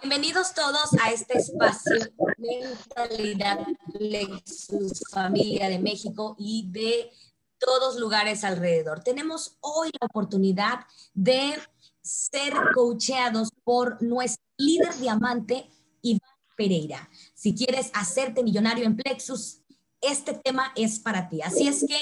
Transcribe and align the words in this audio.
Bienvenidos 0.00 0.52
todos 0.52 0.92
a 1.02 1.12
este 1.12 1.38
espacio 1.38 1.94
Mentalidad 2.38 3.60
Plexus, 3.92 5.02
familia 5.10 5.68
de 5.68 5.78
México 5.78 6.36
y 6.38 6.68
de 6.70 7.10
todos 7.58 7.98
lugares 7.98 8.44
alrededor. 8.44 9.02
Tenemos 9.02 9.56
hoy 9.60 9.90
la 10.00 10.06
oportunidad 10.06 10.80
de 11.14 11.54
ser 12.02 12.52
coacheados 12.74 13.50
por 13.64 14.02
nuestro 14.02 14.44
líder 14.58 14.98
diamante, 14.98 15.70
Iván 16.02 16.20
Pereira. 16.56 17.08
Si 17.34 17.54
quieres 17.54 17.90
hacerte 17.94 18.42
millonario 18.42 18.84
en 18.84 18.96
Plexus, 18.96 19.62
este 20.00 20.34
tema 20.34 20.72
es 20.74 20.98
para 20.98 21.28
ti. 21.28 21.40
Así 21.42 21.68
es 21.68 21.86
que, 21.86 22.00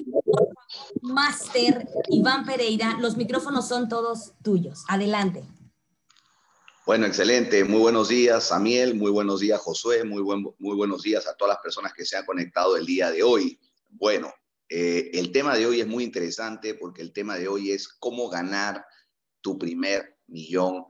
Master 1.03 1.87
Iván 2.09 2.47
Pereira, 2.47 2.97
los 2.99 3.17
micrófonos 3.17 3.69
son 3.69 3.89
todos 3.89 4.33
tuyos. 4.43 4.85
Adelante. 4.89 5.45
Bueno, 6.91 7.07
excelente. 7.07 7.63
Muy 7.63 7.79
buenos 7.79 8.09
días, 8.09 8.49
Samiel. 8.49 8.97
Muy 8.97 9.13
buenos 9.13 9.39
días, 9.39 9.61
Josué. 9.61 10.03
Muy, 10.03 10.23
buen, 10.23 10.43
muy 10.59 10.75
buenos 10.75 11.03
días 11.03 11.25
a 11.29 11.37
todas 11.37 11.55
las 11.55 11.63
personas 11.63 11.93
que 11.93 12.05
se 12.05 12.17
han 12.17 12.27
conectado 12.27 12.77
el 12.77 12.85
día 12.85 13.13
de 13.13 13.23
hoy. 13.23 13.61
Bueno, 13.91 14.35
eh, 14.69 15.09
el 15.13 15.31
tema 15.31 15.57
de 15.57 15.67
hoy 15.67 15.81
es 15.81 15.87
muy 15.87 16.03
interesante 16.03 16.75
porque 16.75 17.03
el 17.03 17.13
tema 17.13 17.37
de 17.37 17.47
hoy 17.47 17.71
es 17.71 17.87
cómo 17.87 18.29
ganar 18.29 18.85
tu 19.41 19.57
primer 19.57 20.19
millón 20.27 20.85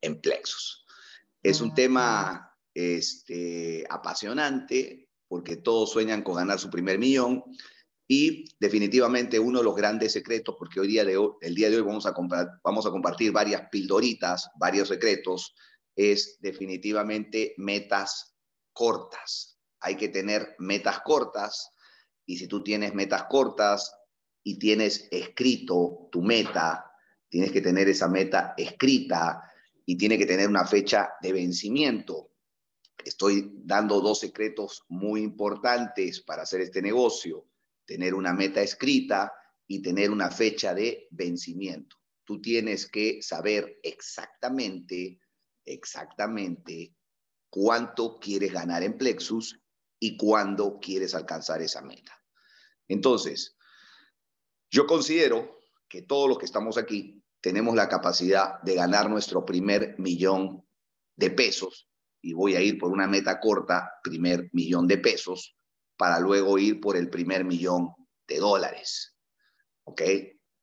en 0.00 0.22
Plexus. 0.22 0.86
Es 1.42 1.60
un 1.60 1.74
tema 1.74 2.56
este, 2.72 3.84
apasionante 3.90 5.10
porque 5.28 5.56
todos 5.56 5.92
sueñan 5.92 6.22
con 6.22 6.36
ganar 6.36 6.60
su 6.60 6.70
primer 6.70 6.98
millón 6.98 7.44
y 8.08 8.44
definitivamente 8.58 9.38
uno 9.38 9.58
de 9.58 9.64
los 9.64 9.76
grandes 9.76 10.12
secretos, 10.12 10.56
porque 10.58 10.80
hoy 10.80 10.88
día 10.88 11.02
el 11.02 11.54
día 11.54 11.70
de 11.70 11.76
hoy 11.76 11.82
vamos 11.82 12.06
a, 12.06 12.14
vamos 12.62 12.86
a 12.86 12.90
compartir 12.90 13.32
varias 13.32 13.68
pildoritas, 13.70 14.50
varios 14.58 14.88
secretos, 14.88 15.54
es 15.94 16.38
definitivamente 16.40 17.54
metas 17.58 18.34
cortas. 18.72 19.58
Hay 19.80 19.96
que 19.96 20.08
tener 20.08 20.54
metas 20.58 21.00
cortas 21.00 21.72
y 22.26 22.36
si 22.36 22.46
tú 22.46 22.62
tienes 22.62 22.94
metas 22.94 23.24
cortas 23.24 23.94
y 24.42 24.58
tienes 24.58 25.08
escrito 25.10 26.08
tu 26.10 26.22
meta, 26.22 26.90
tienes 27.28 27.52
que 27.52 27.60
tener 27.60 27.88
esa 27.88 28.08
meta 28.08 28.54
escrita 28.56 29.42
y 29.84 29.96
tiene 29.96 30.18
que 30.18 30.26
tener 30.26 30.48
una 30.48 30.66
fecha 30.66 31.14
de 31.20 31.32
vencimiento. 31.32 32.30
Estoy 33.04 33.52
dando 33.64 34.00
dos 34.00 34.20
secretos 34.20 34.84
muy 34.88 35.22
importantes 35.22 36.20
para 36.20 36.42
hacer 36.42 36.60
este 36.60 36.82
negocio. 36.82 37.46
Tener 37.86 38.14
una 38.14 38.32
meta 38.32 38.60
escrita 38.62 39.32
y 39.66 39.82
tener 39.82 40.10
una 40.10 40.30
fecha 40.30 40.74
de 40.74 41.08
vencimiento. 41.10 41.96
Tú 42.24 42.40
tienes 42.40 42.86
que 42.86 43.22
saber 43.22 43.80
exactamente, 43.82 45.20
exactamente 45.64 46.94
cuánto 47.50 48.18
quieres 48.18 48.52
ganar 48.52 48.82
en 48.82 48.96
Plexus 48.96 49.60
y 49.98 50.16
cuándo 50.16 50.78
quieres 50.80 51.14
alcanzar 51.14 51.62
esa 51.62 51.82
meta. 51.82 52.12
Entonces, 52.88 53.56
yo 54.70 54.86
considero 54.86 55.58
que 55.88 56.02
todos 56.02 56.28
los 56.28 56.38
que 56.38 56.46
estamos 56.46 56.78
aquí 56.78 57.22
tenemos 57.40 57.74
la 57.74 57.88
capacidad 57.88 58.60
de 58.62 58.74
ganar 58.74 59.10
nuestro 59.10 59.44
primer 59.44 59.98
millón 59.98 60.66
de 61.16 61.30
pesos 61.30 61.90
y 62.22 62.32
voy 62.32 62.54
a 62.54 62.60
ir 62.60 62.78
por 62.78 62.92
una 62.92 63.06
meta 63.06 63.40
corta, 63.40 63.90
primer 64.02 64.48
millón 64.52 64.86
de 64.86 64.98
pesos, 64.98 65.56
para 66.02 66.18
luego 66.18 66.58
ir 66.58 66.80
por 66.80 66.96
el 66.96 67.08
primer 67.08 67.44
millón 67.44 67.94
de 68.26 68.40
dólares. 68.40 69.14
¿Ok? 69.84 70.02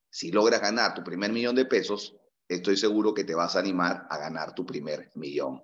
Si 0.09 0.34
logras 0.34 0.59
ganar 0.59 0.94
tu 0.94 1.02
primer 1.02 1.32
millón 1.32 1.56
de 1.56 1.64
pesos, 1.64 2.14
estoy 2.45 2.76
seguro 2.76 3.14
que 3.14 3.23
te 3.23 3.36
vas 3.36 3.56
a 3.56 3.60
animar 3.60 4.06
a 4.10 4.17
ganar 4.17 4.54
tu 4.54 4.66
primer 4.66 5.10
millón 5.16 5.64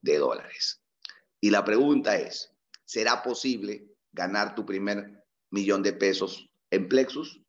de 0.00 0.16
dólares. 0.16 0.80
Y 1.40 1.50
la 1.50 1.64
pregunta 1.64 2.18
es, 2.18 2.54
¿será 2.84 3.20
posible 3.20 3.84
ganar 4.12 4.54
tu 4.54 4.64
primer 4.64 5.24
millón 5.50 5.82
de 5.82 5.92
pesos 5.92 6.48
en 6.70 6.88
Plexus? 6.88 7.42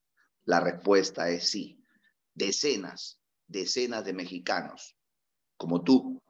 La 0.45 0.61
respuesta 0.61 1.29
es 1.29 1.47
sí. 1.47 1.79
Decenas, 2.33 3.21
decenas 3.45 4.03
de 4.03 4.13
mexicanos 4.13 4.97
como 5.57 5.83
tú 5.83 6.23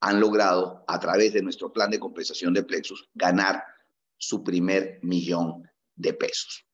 han 0.00 0.20
logrado, 0.20 0.84
a 0.86 1.00
través 1.00 1.32
de 1.32 1.40
nuestro 1.40 1.72
plan 1.72 1.90
de 1.90 1.98
compensación 1.98 2.52
de 2.52 2.62
Plexus, 2.62 3.08
ganar 3.14 3.64
su 4.16 4.42
primer 4.42 4.98
millón 5.02 5.70
de 5.94 6.14
pesos. 6.14 6.66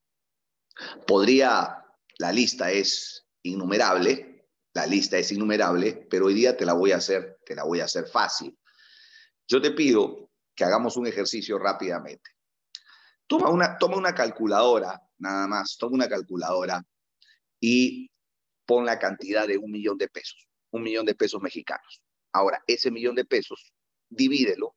Podría, 1.07 1.85
la 2.19 2.33
lista 2.33 2.71
es 2.71 3.27
innumerable, 3.43 4.49
la 4.75 4.87
lista 4.87 5.19
es 5.19 5.31
innumerable, 5.33 6.07
pero 6.11 6.27
hoy 6.27 6.35
día 6.35 6.57
te 6.57 6.65
la 6.65 6.73
voy 6.73 6.93
a 6.93 6.97
hacer, 6.97 7.39
te 7.45 7.55
la 7.55 7.65
voy 7.65 7.81
a 7.81 7.85
hacer 7.85 8.07
fácil. 8.07 8.59
Yo 9.47 9.61
te 9.61 9.73
pido 9.73 10.31
que 10.55 10.65
hagamos 10.65 10.97
un 10.97 11.07
ejercicio 11.07 11.59
rápidamente. 11.59 12.31
Toma 13.27 13.51
una, 13.51 13.79
toma 13.79 13.97
una 13.97 14.15
calculadora, 14.15 15.01
nada 15.19 15.47
más, 15.47 15.77
toma 15.79 15.95
una 15.95 16.09
calculadora 16.09 16.83
y 17.61 18.11
pon 18.67 18.85
la 18.85 18.99
cantidad 18.99 19.47
de 19.47 19.59
un 19.59 19.71
millón 19.71 19.99
de 19.99 20.09
pesos, 20.09 20.49
un 20.71 20.83
millón 20.83 21.07
de 21.07 21.15
pesos 21.15 21.41
mexicanos. 21.41 22.03
Ahora, 22.33 22.63
ese 22.67 22.91
millón 22.91 23.15
de 23.15 23.25
pesos, 23.25 23.73
divídelo 24.09 24.75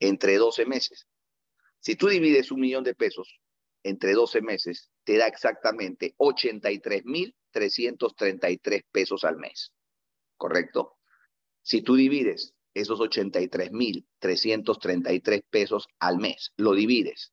entre 0.00 0.36
12 0.36 0.66
meses. 0.66 1.06
Si 1.80 1.96
tú 1.96 2.06
divides 2.08 2.52
un 2.52 2.60
millón 2.60 2.84
de 2.84 2.94
pesos 2.94 3.40
entre 3.82 4.12
12 4.12 4.42
meses, 4.42 4.90
te 5.04 5.16
da 5.16 5.26
exactamente 5.26 6.14
83.333 6.18 8.84
pesos 8.92 9.24
al 9.24 9.38
mes. 9.38 9.72
¿Correcto? 10.36 10.98
Si 11.62 11.80
tú 11.82 11.96
divides 11.96 12.54
esos 12.74 13.00
83.333 13.00 15.44
pesos 15.50 15.88
al 15.98 16.18
mes, 16.18 16.52
lo 16.56 16.74
divides 16.74 17.32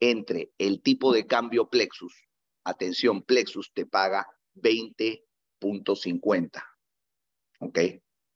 entre 0.00 0.52
el 0.58 0.82
tipo 0.82 1.12
de 1.12 1.26
cambio 1.26 1.68
Plexus, 1.68 2.26
atención, 2.64 3.22
Plexus 3.22 3.72
te 3.74 3.86
paga 3.86 4.26
20.50. 4.54 6.64
¿Ok? 7.60 7.78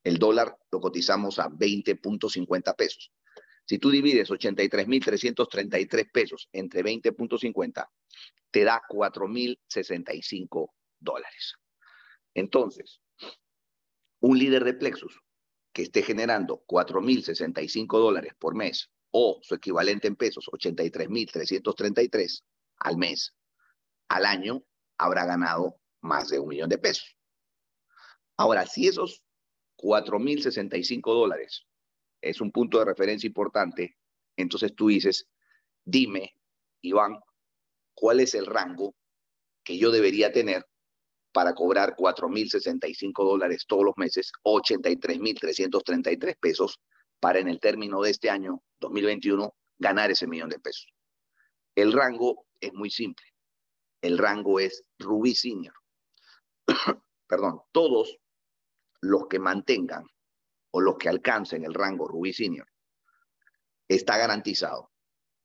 El 0.04 0.19
dólar 0.19 0.56
lo 0.70 0.81
cotizamos 0.81 1.38
a 1.38 1.48
20.50 1.48 2.76
pesos. 2.76 3.10
Si 3.66 3.78
tú 3.78 3.91
divides 3.91 4.30
83.333 4.30 6.10
pesos 6.12 6.48
entre 6.52 6.82
20.50, 6.82 7.88
te 8.50 8.64
da 8.64 8.82
4.065 8.88 10.72
dólares. 11.00 11.54
Entonces, 12.34 13.00
un 14.20 14.38
líder 14.38 14.64
de 14.64 14.75
Plexus 14.75 15.20
que 15.72 15.82
esté 15.82 16.02
generando 16.02 16.64
4.065 16.66 17.98
dólares 17.98 18.32
por 18.38 18.54
mes 18.54 18.91
o 19.10 19.41
su 19.42 19.54
equivalente 19.54 20.08
en 20.08 20.16
pesos, 20.16 20.46
83.333 20.52 22.42
al 22.78 22.96
mes, 22.96 23.34
al 24.08 24.26
año 24.26 24.64
habrá 24.98 25.25
ganado 25.25 25.81
más 26.00 26.28
de 26.28 26.38
un 26.38 26.48
millón 26.48 26.69
de 26.69 26.78
pesos. 26.78 27.16
Ahora, 28.36 28.66
si 28.66 28.88
esos 28.88 29.22
4.065 29.78 31.02
dólares 31.12 31.66
es 32.25 32.41
un 32.41 32.51
punto 32.51 32.79
de 32.79 32.87
referencia 32.87 33.27
importante, 33.27 33.97
entonces 34.37 34.75
tú 34.75 34.89
dices, 34.89 35.29
dime, 35.85 36.35
Iván, 36.81 37.21
¿cuál 37.95 38.21
es 38.21 38.35
el 38.35 38.47
rango 38.47 38.95
que 39.62 39.77
yo 39.79 39.91
debería 39.91 40.33
tener 40.33 40.67
para 41.33 41.55
cobrar 41.55 41.95
4.065 41.97 43.12
dólares 43.25 43.65
todos 43.67 43.85
los 43.85 43.97
meses, 43.97 44.33
83.333 44.45 46.39
pesos, 46.39 46.81
para 47.21 47.39
en 47.39 47.49
el 47.49 47.61
término 47.61 48.01
de 48.03 48.11
este 48.11 48.31
año 48.31 48.62
2021 48.81 49.55
ganar 49.79 50.11
ese 50.11 50.27
millón 50.27 50.49
de 50.49 50.59
pesos? 50.59 50.87
El 51.75 51.93
rango 51.93 52.47
es 52.61 52.73
muy 52.73 52.91
simple. 52.91 53.27
El 54.01 54.19
rango 54.19 54.61
es 54.61 54.85
Rubí 54.99 55.35
Senior. 55.35 55.75
Perdón, 57.27 57.61
todos 57.73 58.19
los 59.01 59.27
que 59.29 59.39
mantengan 59.39 60.06
o 60.76 60.81
los 60.81 60.97
que 60.97 61.09
alcancen 61.09 61.65
el 61.65 61.73
rango 61.73 62.09
Rubí 62.09 62.32
Senior, 62.32 62.67
está 63.87 64.17
garantizado 64.17 64.91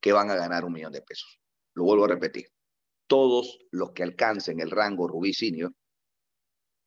que 0.01 0.11
van 0.11 0.31
a 0.31 0.35
ganar 0.35 0.65
un 0.65 0.73
millón 0.73 0.91
de 0.91 1.03
pesos. 1.03 1.39
Lo 1.75 1.83
vuelvo 1.83 2.05
a 2.05 2.07
repetir. 2.07 2.47
Todos 3.05 3.59
los 3.69 3.91
que 3.91 4.01
alcancen 4.01 4.59
el 4.59 4.71
rango 4.71 5.07
Rubí 5.07 5.31
Senior 5.31 5.71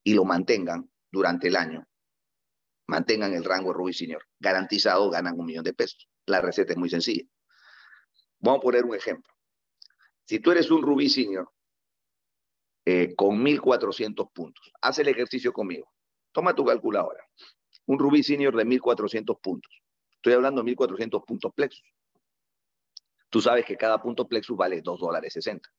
y 0.03 0.13
lo 0.13 0.25
mantengan 0.25 0.91
durante 1.09 1.47
el 1.47 1.55
año, 1.55 1.87
mantengan 2.87 3.33
el 3.33 3.45
rango 3.45 3.71
Rubí 3.71 3.93
Senior, 3.93 4.25
garantizado 4.39 5.09
ganan 5.09 5.39
un 5.39 5.45
millón 5.45 5.63
de 5.63 5.73
pesos. 5.73 6.09
La 6.25 6.41
receta 6.41 6.73
es 6.73 6.77
muy 6.77 6.89
sencilla. 6.89 7.23
Vamos 8.39 8.59
a 8.59 8.63
poner 8.63 8.83
un 8.83 8.95
ejemplo. 8.95 9.33
Si 10.25 10.39
tú 10.39 10.51
eres 10.51 10.69
un 10.69 10.81
Rubí 10.81 11.07
Senior 11.07 11.49
eh, 12.83 13.15
con 13.15 13.41
1.400 13.41 14.33
puntos, 14.33 14.69
haz 14.81 14.99
el 14.99 15.07
ejercicio 15.07 15.53
conmigo. 15.53 15.93
Toma 16.33 16.53
tu 16.53 16.65
calculadora. 16.65 17.22
Un 17.85 17.99
Rubí 17.99 18.23
Senior 18.23 18.55
de 18.55 18.65
1400 18.65 19.37
puntos. 19.39 19.81
Estoy 20.15 20.33
hablando 20.33 20.61
de 20.61 20.65
1400 20.65 21.23
puntos 21.23 21.53
plexus. 21.53 21.85
Tú 23.29 23.41
sabes 23.41 23.65
que 23.65 23.75
cada 23.75 24.01
punto 24.01 24.27
plexus 24.27 24.55
vale 24.55 24.81
2 24.81 24.99
dólares 24.99 25.33
60. 25.33 25.69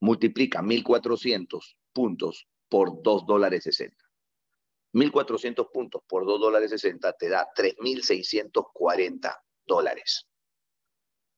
Multiplica 0.00 0.62
1400 0.62 1.76
puntos 1.92 2.46
por 2.68 3.02
2 3.02 3.26
dólares 3.26 3.64
60. 3.64 3.96
1.400 4.94 5.70
puntos 5.72 6.02
por 6.06 6.26
2 6.26 6.40
dólares 6.40 6.70
60 6.70 7.12
te 7.14 7.28
da 7.28 7.48
3.640 7.54 9.40
dólares. 9.66 10.28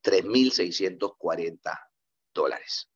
3.640 0.03 1.81
dólares. 2.33 2.91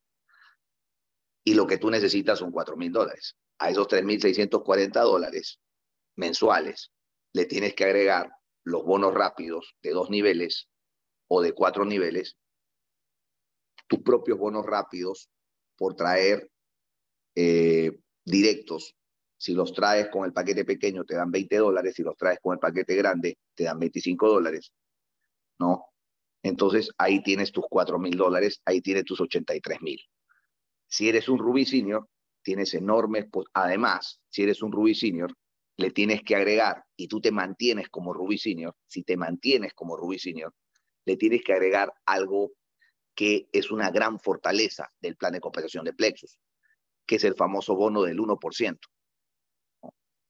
Y 1.45 1.55
lo 1.55 1.67
que 1.67 1.79
tú 1.79 1.91
necesitas 1.91 2.41
son 2.41 2.53
4.000 2.53 2.93
dólares. 2.93 3.37
A 3.59 3.71
esos 3.71 3.89
3.640 3.89 4.93
dólares 5.03 5.61
mensuales 6.19 6.93
le 7.33 7.47
tienes 7.47 7.75
que 7.75 7.85
agregar 7.85 8.31
los 8.65 8.85
bonos 8.85 9.15
rápidos 9.15 9.75
de 9.83 9.91
dos 9.91 10.11
niveles 10.11 10.69
o 11.29 11.41
de 11.41 11.53
cuatro 11.53 11.85
niveles, 11.85 12.37
tus 13.87 14.01
propios 14.01 14.39
bonos 14.39 14.67
rápidos 14.67 15.31
por 15.77 15.95
traer 15.95 16.51
eh, 17.35 17.99
directos. 18.25 18.95
Si 19.37 19.55
los 19.55 19.73
traes 19.73 20.09
con 20.09 20.25
el 20.25 20.33
paquete 20.33 20.65
pequeño 20.65 21.05
te 21.05 21.15
dan 21.15 21.31
20 21.31 21.57
dólares, 21.57 21.95
si 21.95 22.03
los 22.03 22.17
traes 22.17 22.41
con 22.43 22.55
el 22.55 22.59
paquete 22.59 22.97
grande 22.97 23.39
te 23.55 23.65
dan 23.65 23.79
25 23.79 24.29
dólares, 24.29 24.73
¿no? 25.61 25.87
Entonces 26.43 26.91
ahí 26.99 27.23
tienes 27.23 27.53
tus 27.53 27.65
4 27.71 27.99
mil 27.99 28.17
dólares, 28.17 28.61
ahí 28.65 28.81
tienes 28.81 29.05
tus 29.05 29.21
83 29.21 29.81
mil. 29.83 30.01
Si 30.89 31.09
eres 31.09 31.29
un 31.29 31.39
Ruby 31.39 31.65
Senior, 31.65 32.09
tienes 32.43 32.75
enormes, 32.75 33.27
además, 33.53 34.21
si 34.29 34.43
eres 34.43 34.63
un 34.63 34.73
Ruby 34.73 34.95
Senior, 34.95 35.33
le 35.79 35.93
tienes 35.93 36.23
que 36.23 36.35
agregar 36.35 36.85
y 36.97 37.07
tú 37.07 37.21
te 37.21 37.31
mantienes 37.31 37.89
como 37.89 38.13
Ruby 38.13 38.37
Senior, 38.37 38.75
si 38.89 39.05
te 39.05 39.17
mantienes 39.17 39.73
como 39.75 39.97
Ruby 39.97 40.19
Senior, 40.19 40.53
le 41.05 41.17
tienes 41.17 41.43
que 41.43 41.53
agregar 41.53 41.95
algo 42.05 42.53
que 43.15 43.49
es 43.53 43.71
una 43.71 43.91
gran 43.91 44.19
fortaleza 44.19 44.93
del 45.01 45.17
plan 45.17 45.33
de 45.33 45.41
compensación 45.41 45.85
de 45.85 45.93
Plexus, 45.93 46.39
que 47.07 47.17
es 47.17 47.25
el 47.25 47.37
famoso 47.37 47.77
bono 47.77 48.03
del 48.03 48.19
1%. 48.19 48.79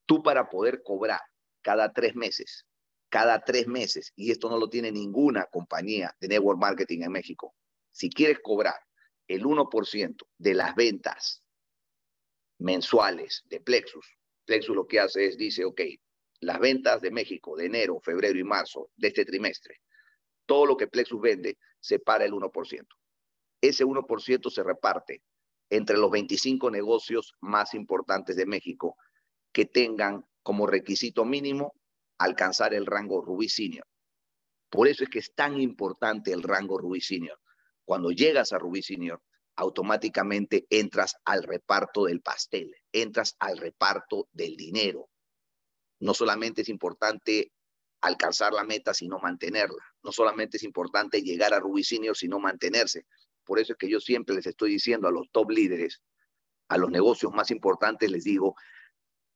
Tú 0.07 0.23
para 0.23 0.51
poder 0.51 0.83
cobrar 0.83 1.21
cada 1.63 1.93
tres 1.95 2.15
meses, 2.15 2.67
cada 3.09 3.41
tres 3.43 3.67
meses, 3.67 4.13
y 4.17 4.31
esto 4.31 4.51
no 4.51 4.59
lo 4.59 4.69
tiene 4.69 4.93
ninguna 4.93 5.47
compañía 5.47 6.15
de 6.21 6.29
network 6.29 6.61
marketing 6.61 7.03
en 7.03 7.13
México, 7.13 7.55
si 7.91 8.11
quieres 8.11 8.39
cobrar 8.43 8.77
el 9.27 9.45
1% 9.45 10.27
de 10.37 10.55
las 10.55 10.75
ventas 10.75 11.43
mensuales 12.59 13.45
de 13.47 13.61
Plexus, 13.61 14.18
Plexus 14.49 14.75
lo 14.75 14.87
que 14.87 14.99
hace 14.99 15.27
es, 15.27 15.37
dice, 15.37 15.67
ok, 15.67 15.83
las 16.41 16.59
ventas 16.59 17.03
de 17.03 17.11
México 17.11 17.55
de 17.55 17.67
enero, 17.67 18.01
febrero 18.01 18.39
y 18.39 18.45
marzo 18.45 18.91
de 18.97 19.09
este 19.09 19.27
trimestre, 19.27 19.83
todo 20.47 20.65
lo 20.65 20.75
que 20.75 20.87
Plexus 20.87 21.21
vende 21.21 21.59
se 21.79 21.99
para 21.99 22.25
el 22.25 22.33
1%. 22.33 22.87
Ese 23.61 23.85
1% 23.85 24.51
se 24.51 24.63
reparte 24.63 25.23
entre 25.69 25.99
los 25.99 26.11
25 26.11 26.71
negocios 26.71 27.35
más 27.41 27.75
importantes 27.75 28.37
de 28.37 28.47
México 28.47 28.97
que 29.53 29.67
tengan 29.67 30.25
como 30.43 30.67
requisito 30.67 31.27
mínimo 31.27 31.75
alcanzar 32.17 32.73
el 32.73 32.87
rango 32.87 33.21
Rubí 33.21 33.51
Senior. 33.51 33.87
Por 34.71 34.89
eso 34.89 35.05
es 35.05 35.11
que 35.11 35.19
es 35.19 35.35
tan 35.35 35.61
importante 35.61 36.33
el 36.33 36.43
rango 36.43 36.79
Rubí 36.79 37.03
Senior. 37.03 37.39
Cuando 37.85 38.13
llegas 38.13 38.55
a 38.55 38.59
Rubí 38.59 38.81
Senior, 38.81 39.21
automáticamente 39.59 40.67
entras 40.71 41.17
al 41.25 41.43
reparto 41.43 42.05
del 42.05 42.21
pastel, 42.21 42.73
entras 42.93 43.35
al 43.41 43.59
reparto 43.59 44.29
del 44.33 44.57
dinero. 44.57 45.11
No 45.99 46.15
solamente 46.15 46.63
es 46.63 46.69
importante 46.69 47.51
alcanzar 48.01 48.53
la 48.53 48.63
meta, 48.63 48.95
sino 48.95 49.19
mantenerla. 49.19 49.83
No 50.05 50.13
solamente 50.13 50.59
es 50.59 50.63
importante 50.63 51.23
llegar 51.23 51.55
a 51.55 51.59
Rubí 51.59 51.83
Senior, 51.83 52.17
sino 52.17 52.39
mantenerse. 52.39 53.07
Por 53.45 53.59
eso 53.59 53.73
es 53.73 53.79
que 53.79 53.91
yo 53.91 53.99
siempre 53.99 54.37
les 54.37 54.47
estoy 54.47 54.71
diciendo 54.71 55.09
a 55.09 55.11
los 55.11 55.29
top 55.33 55.51
líderes, 55.51 56.03
a 56.69 56.79
los 56.79 56.91
negocios 56.91 57.33
más 57.33 57.51
importantes, 57.51 58.13
les 58.13 58.23
digo, 58.23 58.55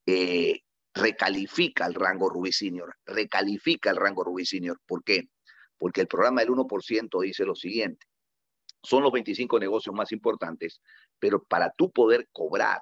eh, 0.07 0.61
recalifica 0.95 1.85
el 1.85 1.95
rango 1.95 2.29
Rubí 2.29 2.53
Senior, 2.53 2.95
recalifica 3.07 3.91
el 3.91 3.97
rango 3.97 4.23
Rubí 4.23 4.47
Senior. 4.47 4.81
¿Por 4.87 5.03
qué? 5.03 5.31
Porque 5.79 6.03
el 6.03 6.07
programa 6.07 6.43
del 6.43 6.51
1% 6.51 7.23
dice 7.23 7.45
lo 7.45 7.57
siguiente, 7.57 8.07
son 8.83 9.03
los 9.03 9.13
25 9.13 9.59
negocios 9.61 9.95
más 9.95 10.13
importantes, 10.13 10.81
pero 11.19 11.43
para 11.45 11.73
tú 11.73 11.91
poder 11.91 12.29
cobrar 12.33 12.81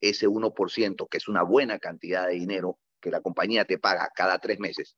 ese 0.00 0.28
1%, 0.28 1.08
que 1.08 1.18
es 1.18 1.28
una 1.28 1.42
buena 1.42 1.78
cantidad 1.78 2.26
de 2.26 2.34
dinero 2.34 2.78
que 3.00 3.10
la 3.10 3.20
compañía 3.20 3.64
te 3.64 3.78
paga 3.78 4.10
cada 4.14 4.38
tres 4.38 4.58
meses, 4.58 4.96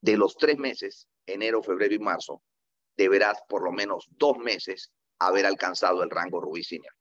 de 0.00 0.16
los 0.16 0.36
tres 0.36 0.58
meses, 0.58 1.08
enero, 1.26 1.62
febrero 1.62 1.94
y 1.94 1.98
marzo, 1.98 2.42
deberás 2.96 3.38
por 3.48 3.62
lo 3.62 3.72
menos 3.72 4.06
dos 4.10 4.38
meses 4.38 4.92
haber 5.18 5.46
alcanzado 5.46 6.02
el 6.02 6.10
rango 6.10 6.40
Rubí 6.40 6.62
Senior. 6.62 6.94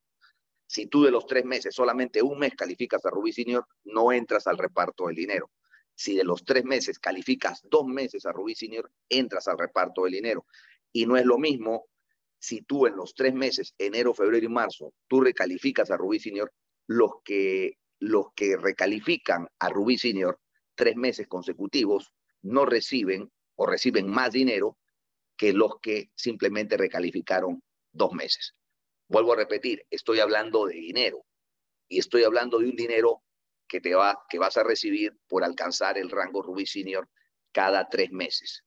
Si 0.66 0.88
tú 0.88 1.04
de 1.04 1.12
los 1.12 1.26
tres 1.26 1.46
meses 1.46 1.74
solamente 1.74 2.22
un 2.22 2.40
mes 2.40 2.54
calificas 2.56 3.06
a 3.06 3.10
Rubí 3.10 3.32
Senior, 3.32 3.66
no 3.86 4.12
entras 4.12 4.48
al 4.48 4.58
reparto 4.58 5.08
del 5.08 5.16
dinero. 5.16 5.50
Si 5.96 6.16
de 6.16 6.24
los 6.24 6.44
tres 6.44 6.66
meses 6.66 7.00
calificas 7.00 7.62
dos 7.70 7.86
meses 7.86 8.26
a 8.26 8.32
Rubí 8.32 8.54
Senior, 8.54 8.92
entras 9.10 9.48
al 9.48 9.58
reparto 9.58 10.04
del 10.04 10.14
dinero. 10.14 10.46
Y 10.92 11.06
no 11.06 11.16
es 11.18 11.26
lo 11.26 11.38
mismo 11.38 11.88
si 12.40 12.62
tú 12.62 12.88
en 12.88 12.96
los 12.96 13.14
tres 13.14 13.34
meses, 13.34 13.74
enero, 13.78 14.14
febrero 14.14 14.46
y 14.46 14.50
marzo, 14.50 14.94
tú 15.08 15.22
recalificas 15.22 15.92
a 15.92 15.98
Rubí 15.98 16.20
Senior, 16.20 16.52
los 16.88 17.12
que, 17.24 17.78
los 18.00 18.28
que 18.36 18.58
recalifican 18.58 19.48
a 19.60 19.70
Rubí 19.70 19.98
Senior 19.98 20.40
tres 20.76 20.96
meses 20.96 21.28
consecutivos 21.28 22.14
no 22.42 22.66
reciben 22.66 23.32
o 23.56 23.66
reciben 23.66 24.08
más 24.08 24.32
dinero 24.32 24.78
que 25.36 25.54
los 25.54 25.80
que 25.82 26.12
simplemente 26.16 26.78
recalificaron 26.78 27.64
dos 27.92 28.14
meses. 28.14 28.56
Vuelvo 29.08 29.34
a 29.34 29.38
repetir, 29.38 29.86
estoy 29.90 30.20
hablando 30.20 30.66
de 30.66 30.76
dinero 30.76 31.26
y 31.88 32.00
estoy 32.00 32.24
hablando 32.24 32.60
de 32.60 32.70
un 32.70 32.76
dinero 32.76 33.24
que, 33.68 33.82
te 33.82 33.96
va, 33.96 34.24
que 34.30 34.40
vas 34.40 34.58
a 34.58 34.64
recibir 34.64 35.18
por 35.28 35.44
alcanzar 35.44 35.98
el 35.98 36.10
rango 36.10 36.42
Rubí 36.42 36.66
Senior 36.66 37.10
cada 37.52 37.88
tres 37.90 38.12
meses. 38.12 38.64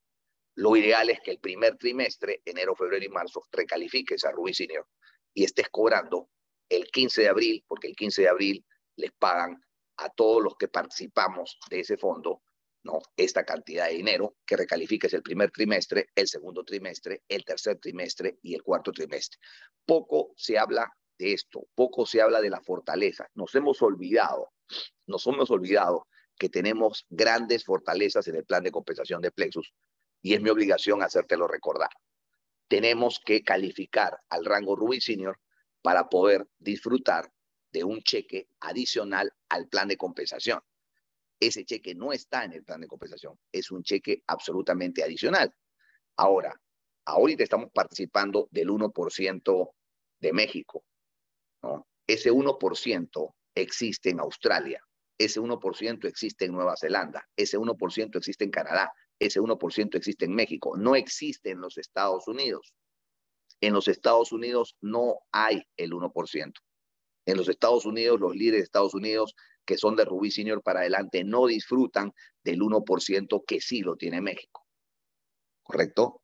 Lo 0.61 0.77
ideal 0.77 1.09
es 1.09 1.21
que 1.23 1.31
el 1.31 1.39
primer 1.39 1.79
trimestre, 1.79 2.43
enero, 2.45 2.77
febrero 2.77 3.03
y 3.03 3.09
marzo, 3.09 3.47
recalifiques 3.51 4.27
a 4.27 4.31
Rubí 4.31 4.53
Senior 4.53 4.87
y 5.33 5.45
estés 5.45 5.71
cobrando 5.71 6.29
el 6.69 6.85
15 6.85 7.23
de 7.23 7.29
abril, 7.29 7.65
porque 7.67 7.87
el 7.87 7.97
15 7.97 8.21
de 8.21 8.29
abril 8.29 8.67
les 8.97 9.11
pagan 9.13 9.59
a 9.97 10.11
todos 10.11 10.43
los 10.43 10.57
que 10.59 10.69
participamos 10.69 11.59
de 11.71 11.81
ese 11.81 11.97
fondo, 11.97 12.43
¿no? 12.83 12.99
Esta 13.17 13.43
cantidad 13.43 13.87
de 13.87 13.95
dinero 13.95 14.37
que 14.45 14.59
recalifiques 14.59 15.15
el 15.15 15.23
primer 15.23 15.51
trimestre, 15.51 16.11
el 16.15 16.29
segundo 16.29 16.63
trimestre, 16.63 17.23
el 17.27 17.43
tercer 17.43 17.79
trimestre 17.79 18.37
y 18.43 18.55
el 18.55 18.63
cuarto 18.63 18.93
trimestre. 18.93 19.41
Poco 19.87 20.35
se 20.37 20.59
habla 20.59 20.93
de 21.17 21.33
esto, 21.33 21.69
poco 21.75 22.05
se 22.05 22.21
habla 22.21 22.43
de 22.43 22.51
la 22.51 22.61
fortaleza. 22.61 23.27
Nos 23.33 23.55
hemos 23.55 23.81
olvidado, 23.81 24.53
nos 25.07 25.27
hemos 25.27 25.51
olvidado 25.51 26.07
que 26.39 26.51
tenemos 26.51 27.07
grandes 27.09 27.65
fortalezas 27.65 28.29
en 28.29 28.37
el 28.37 28.45
plan 28.45 28.63
de 28.63 28.71
compensación 28.71 29.23
de 29.23 29.31
Plexus 29.31 29.73
y 30.23 30.35
es 30.35 30.41
mi 30.41 30.51
obligación 30.51 31.03
hacértelo 31.03 31.47
recordar. 31.47 31.91
Tenemos 32.69 33.21
que 33.25 33.43
calificar 33.43 34.19
al 34.29 34.45
rango 34.45 34.77
Ruby 34.77 35.01
Senior 35.01 35.39
para 35.83 36.09
poder 36.09 36.47
disfrutar 36.59 37.33
de 37.73 37.85
un 37.85 38.01
cheque 38.03 38.49
adicional 38.61 39.33
al 39.49 39.69
plan 39.69 39.89
de 39.89 39.97
compensación. 39.97 40.61
Ese 41.39 41.65
cheque 41.65 41.95
no 41.95 42.13
está 42.13 42.45
en 42.45 42.53
el 42.53 42.65
plan 42.65 42.81
de 42.81 42.87
compensación, 42.87 43.39
es 43.51 43.71
un 43.71 43.83
cheque 43.83 44.23
absolutamente 44.27 45.03
adicional. 45.03 45.55
Ahora, 46.17 46.61
ahorita 47.07 47.43
estamos 47.43 47.71
participando 47.73 48.49
del 48.51 48.69
1% 48.69 49.71
de 50.19 50.33
México. 50.33 50.85
¿no? 51.63 51.89
Ese 52.07 52.31
1% 52.31 53.35
existe 53.55 54.11
en 54.11 54.21
Australia, 54.21 54.83
ese 55.17 55.41
1% 55.41 56.05
existe 56.07 56.45
en 56.45 56.53
Nueva 56.53 56.77
Zelanda, 56.77 57.27
ese 57.37 57.59
1% 57.59 58.17
existe 58.17 58.45
en 58.45 58.51
Canadá, 58.51 58.93
ese 59.21 59.41
1% 59.41 59.95
existe 59.95 60.25
en 60.25 60.35
México, 60.35 60.77
no 60.77 60.97
existe 60.97 61.51
en 61.51 61.61
los 61.61 61.79
Estados 61.79 62.27
Unidos. 62.27 62.75
En 63.61 63.75
los 63.75 63.87
Estados 63.87 64.33
Unidos 64.33 64.77
no 64.81 65.21
hay 65.31 65.63
el 65.77 65.93
1%. 65.93 66.53
En 67.27 67.37
los 67.37 67.49
Estados 67.49 67.85
Unidos, 67.85 68.19
los 68.19 68.35
líderes 68.35 68.61
de 68.61 68.65
Estados 68.65 68.95
Unidos 68.95 69.35
que 69.65 69.79
son 69.79 69.95
de 69.95 70.05
Rubí 70.05 70.33
Senior 70.33 70.63
para 70.63 70.81
adelante 70.81 71.23
no 71.23 71.47
disfrutan 71.47 72.13
del 72.43 72.61
1% 72.61 73.45
que 73.47 73.61
sí 73.61 73.83
lo 73.83 73.95
tiene 73.95 74.21
México. 74.21 74.67
¿Correcto? 75.63 76.23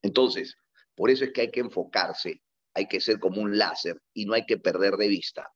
Entonces, 0.00 0.56
por 0.94 1.10
eso 1.10 1.24
es 1.24 1.32
que 1.32 1.42
hay 1.42 1.50
que 1.50 1.60
enfocarse, 1.60 2.40
hay 2.72 2.86
que 2.86 3.00
ser 3.00 3.18
como 3.18 3.42
un 3.42 3.58
láser 3.58 4.00
y 4.14 4.24
no 4.24 4.34
hay 4.34 4.46
que 4.46 4.56
perder 4.56 4.94
de 4.96 5.08
vista 5.08 5.52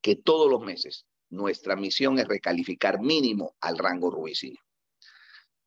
que 0.00 0.16
todos 0.16 0.50
los 0.50 0.62
meses 0.62 1.06
nuestra 1.28 1.76
misión 1.76 2.18
es 2.18 2.26
recalificar 2.26 3.00
mínimo 3.00 3.56
al 3.60 3.76
rango 3.76 4.10
Rubí 4.10 4.34
Senior. 4.34 4.64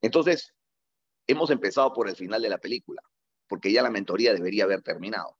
Entonces, 0.01 0.53
hemos 1.27 1.50
empezado 1.50 1.93
por 1.93 2.10
el 2.10 2.15
final 2.15 2.41
de 2.41 2.50
la 2.50 2.58
película, 2.58 3.01
porque 3.48 3.72
ya 3.72 3.81
la 3.81 3.89
mentoría 3.89 4.34
debería 4.34 4.63
haber 4.63 4.81
terminado, 4.81 5.38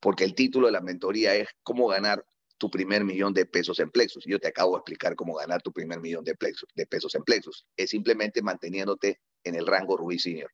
porque 0.00 0.24
el 0.24 0.34
título 0.34 0.66
de 0.66 0.72
la 0.72 0.80
mentoría 0.80 1.34
es 1.34 1.48
cómo 1.62 1.88
ganar 1.88 2.24
tu 2.58 2.70
primer 2.70 3.04
millón 3.04 3.34
de 3.34 3.44
pesos 3.44 3.80
en 3.80 3.90
Plexus. 3.90 4.24
Yo 4.24 4.38
te 4.38 4.46
acabo 4.46 4.74
de 4.74 4.78
explicar 4.78 5.16
cómo 5.16 5.34
ganar 5.34 5.62
tu 5.62 5.72
primer 5.72 6.00
millón 6.00 6.22
de, 6.22 6.36
de 6.74 6.86
pesos 6.86 7.14
en 7.16 7.24
Plexus. 7.24 7.66
Es 7.76 7.90
simplemente 7.90 8.40
manteniéndote 8.40 9.20
en 9.42 9.56
el 9.56 9.66
rango 9.66 9.96
Rubí 9.96 10.18
Senior. 10.18 10.50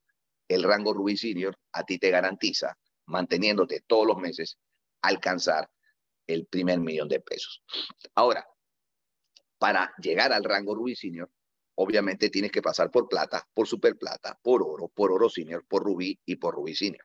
El 0.49 0.62
rango 0.62 0.95
Rubí 0.95 1.18
Senior 1.18 1.59
a 1.73 1.85
ti 1.85 1.99
te 1.99 2.11
garantiza, 2.11 2.78
manteniéndote 3.04 3.83
todos 3.87 4.07
los 4.07 4.16
meses, 4.16 4.57
alcanzar 5.02 5.71
el 6.26 6.47
primer 6.47 6.80
millón 6.80 7.09
de 7.09 7.21
pesos. 7.21 7.62
Ahora, 8.14 8.47
para 9.59 9.92
llegar 9.99 10.33
al 10.33 10.45
rango 10.45 10.75
Rubí 10.75 10.97
Senior, 10.97 11.30
obviamente 11.81 12.29
tienes 12.29 12.51
que 12.51 12.61
pasar 12.61 12.91
por 12.91 13.09
plata, 13.09 13.47
por 13.55 13.69
superplata, 13.69 14.37
por 14.43 14.63
oro, 14.63 14.89
por 14.89 15.13
oro 15.13 15.31
senior, 15.31 15.65
por 15.69 15.85
rubí 15.85 16.19
y 16.27 16.35
por 16.37 16.55
rubí 16.55 16.75
senior. 16.75 17.05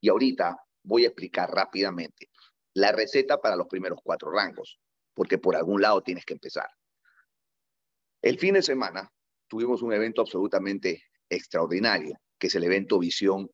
Y 0.00 0.08
ahorita 0.08 0.56
voy 0.84 1.04
a 1.04 1.08
explicar 1.08 1.50
rápidamente 1.50 2.30
la 2.74 2.92
receta 2.92 3.40
para 3.40 3.56
los 3.56 3.66
primeros 3.66 3.98
cuatro 4.04 4.30
rangos, 4.30 4.78
porque 5.12 5.38
por 5.38 5.56
algún 5.56 5.80
lado 5.80 6.02
tienes 6.02 6.24
que 6.24 6.34
empezar. 6.34 6.68
El 8.22 8.38
fin 8.38 8.54
de 8.54 8.62
semana 8.62 9.10
tuvimos 9.48 9.82
un 9.82 9.92
evento 9.92 10.20
absolutamente 10.20 11.02
extraordinario, 11.28 12.16
que 12.38 12.46
es 12.46 12.54
el 12.54 12.62
evento 12.62 13.00
Visión 13.00 13.50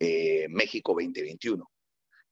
eh, 0.00 0.48
México 0.48 0.94
2021. 0.94 1.64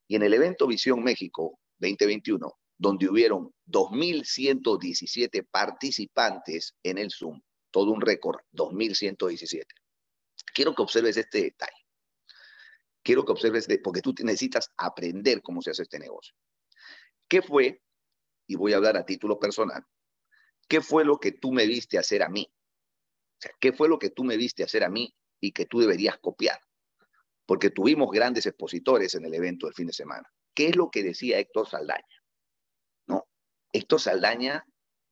Y 0.08 0.16
en 0.16 0.22
el 0.24 0.34
evento 0.34 0.66
Visión 0.66 1.04
México 1.04 1.60
2021, 1.78 2.52
donde 2.78 3.08
hubieron 3.08 3.54
2.117 3.66 5.46
participantes 5.48 6.74
en 6.82 6.98
el 6.98 7.12
Zoom, 7.12 7.40
todo 7.70 7.92
un 7.92 8.00
récord, 8.00 8.40
2.117. 8.52 9.64
Quiero 10.54 10.74
que 10.74 10.82
observes 10.82 11.16
este 11.16 11.42
detalle. 11.42 11.86
Quiero 13.02 13.24
que 13.24 13.32
observes, 13.32 13.66
porque 13.82 14.02
tú 14.02 14.14
necesitas 14.22 14.72
aprender 14.76 15.42
cómo 15.42 15.62
se 15.62 15.70
hace 15.70 15.82
este 15.82 15.98
negocio. 15.98 16.34
¿Qué 17.28 17.42
fue? 17.42 17.82
Y 18.46 18.56
voy 18.56 18.72
a 18.72 18.76
hablar 18.76 18.96
a 18.96 19.06
título 19.06 19.38
personal. 19.38 19.84
¿Qué 20.68 20.80
fue 20.80 21.04
lo 21.04 21.18
que 21.18 21.32
tú 21.32 21.52
me 21.52 21.66
viste 21.66 21.98
hacer 21.98 22.22
a 22.22 22.28
mí? 22.28 22.52
O 22.52 23.40
sea, 23.40 23.52
¿qué 23.58 23.72
fue 23.72 23.88
lo 23.88 23.98
que 23.98 24.10
tú 24.10 24.24
me 24.24 24.36
viste 24.36 24.62
hacer 24.62 24.84
a 24.84 24.90
mí 24.90 25.16
y 25.40 25.52
que 25.52 25.66
tú 25.66 25.80
deberías 25.80 26.18
copiar? 26.18 26.60
Porque 27.46 27.70
tuvimos 27.70 28.10
grandes 28.10 28.46
expositores 28.46 29.14
en 29.14 29.24
el 29.24 29.34
evento 29.34 29.66
del 29.66 29.74
fin 29.74 29.86
de 29.86 29.92
semana. 29.92 30.30
¿Qué 30.54 30.68
es 30.68 30.76
lo 30.76 30.90
que 30.90 31.02
decía 31.02 31.38
Héctor 31.38 31.68
Saldaña? 31.68 32.22
No, 33.06 33.26
Héctor 33.72 34.00
Saldaña, 34.00 34.66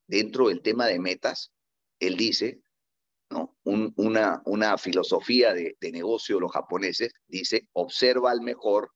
dentro 0.07 0.49
del 0.49 0.61
tema 0.61 0.87
de 0.87 0.99
metas, 0.99 1.53
él 2.01 2.17
dice, 2.17 2.63
¿no? 3.31 3.57
una, 3.65 4.43
una 4.47 4.79
filosofía 4.79 5.53
de, 5.53 5.77
de 5.81 5.93
negocio 5.93 6.37
de 6.37 6.41
los 6.43 6.53
japoneses, 6.53 7.13
dice, 7.27 7.69
observa 7.73 8.31
al 8.31 8.41
mejor, 8.41 8.93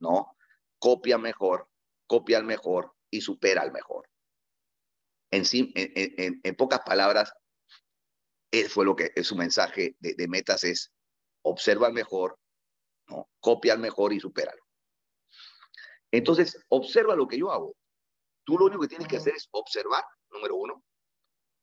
¿no? 0.00 0.36
Copia 0.78 1.18
mejor, 1.18 1.68
copia 2.06 2.38
al 2.38 2.44
mejor 2.44 2.92
y 3.10 3.20
supera 3.20 3.62
al 3.62 3.72
mejor. 3.72 4.08
En, 5.30 5.44
en, 5.52 6.40
en, 6.42 6.54
pocas 6.54 6.80
palabras, 6.80 7.32
él 8.50 8.68
fue 8.68 8.84
lo 8.84 8.94
que 8.94 9.10
es 9.14 9.26
su 9.26 9.36
mensaje 9.36 9.96
de, 9.98 10.14
de, 10.14 10.28
metas 10.28 10.64
es 10.64 10.92
observa 11.42 11.88
al 11.88 11.92
mejor, 11.92 12.38
¿no? 13.08 13.28
copia 13.40 13.72
al 13.72 13.78
mejor 13.78 14.12
y 14.12 14.20
supéralo. 14.20 14.62
Entonces, 16.12 16.58
observa 16.68 17.16
lo 17.16 17.26
que 17.26 17.38
yo 17.38 17.50
hago. 17.50 17.74
Tú 18.44 18.56
lo 18.56 18.66
único 18.66 18.82
que 18.82 18.88
tienes 18.88 19.08
que 19.08 19.16
hacer 19.16 19.34
es 19.34 19.48
observar, 19.50 20.04
número 20.30 20.56
uno, 20.56 20.84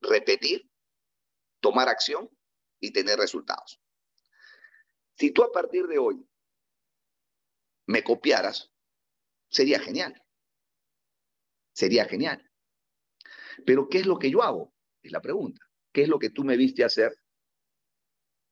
repetir, 0.03 0.69
tomar 1.59 1.89
acción 1.89 2.29
y 2.79 2.91
tener 2.91 3.17
resultados. 3.17 3.79
Si 5.17 5.31
tú 5.31 5.43
a 5.43 5.51
partir 5.51 5.87
de 5.87 5.97
hoy 5.97 6.27
me 7.87 8.03
copiaras, 8.03 8.71
sería 9.49 9.79
genial. 9.79 10.21
Sería 11.73 12.05
genial. 12.05 12.49
Pero 13.65 13.87
¿qué 13.87 13.99
es 13.99 14.05
lo 14.05 14.19
que 14.19 14.29
yo 14.29 14.43
hago? 14.43 14.73
Es 15.01 15.11
la 15.11 15.21
pregunta. 15.21 15.61
¿Qué 15.91 16.03
es 16.03 16.07
lo 16.07 16.19
que 16.19 16.29
tú 16.29 16.43
me 16.43 16.57
viste 16.57 16.83
hacer 16.83 17.15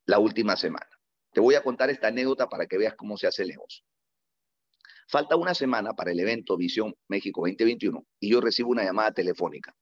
la 0.05 0.19
última 0.19 0.55
semana? 0.55 0.89
Te 1.31 1.41
voy 1.41 1.55
a 1.55 1.63
contar 1.63 1.89
esta 1.89 2.07
anécdota 2.07 2.47
para 2.47 2.67
que 2.67 2.77
veas 2.77 2.95
cómo 2.95 3.17
se 3.17 3.27
hace 3.27 3.43
el 3.43 3.49
negocio. 3.49 3.83
Falta 5.07 5.35
una 5.35 5.53
semana 5.53 5.93
para 5.93 6.11
el 6.11 6.19
evento 6.19 6.55
Visión 6.55 6.95
México 7.07 7.41
2021 7.41 8.05
y 8.19 8.31
yo 8.31 8.39
recibo 8.39 8.69
una 8.69 8.83
llamada 8.83 9.11
telefónica 9.11 9.75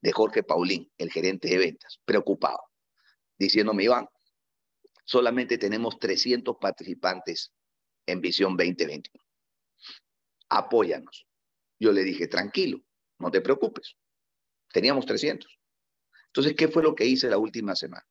de 0.00 0.12
Jorge 0.12 0.42
Paulín, 0.42 0.90
el 0.98 1.10
gerente 1.10 1.48
de 1.48 1.58
ventas, 1.58 2.00
preocupado, 2.04 2.60
diciéndome, 3.38 3.84
Iván, 3.84 4.08
solamente 5.04 5.58
tenemos 5.58 5.98
300 5.98 6.56
participantes 6.60 7.52
en 8.06 8.20
Visión 8.20 8.56
2021. 8.56 9.24
Apóyanos. 10.50 11.26
Yo 11.78 11.92
le 11.92 12.02
dije, 12.02 12.26
tranquilo, 12.26 12.80
no 13.18 13.30
te 13.30 13.40
preocupes. 13.40 13.96
Teníamos 14.72 15.06
300. 15.06 15.58
Entonces, 16.26 16.54
¿qué 16.54 16.68
fue 16.68 16.82
lo 16.82 16.94
que 16.94 17.06
hice 17.06 17.28
la 17.28 17.38
última 17.38 17.74
semana? 17.74 18.06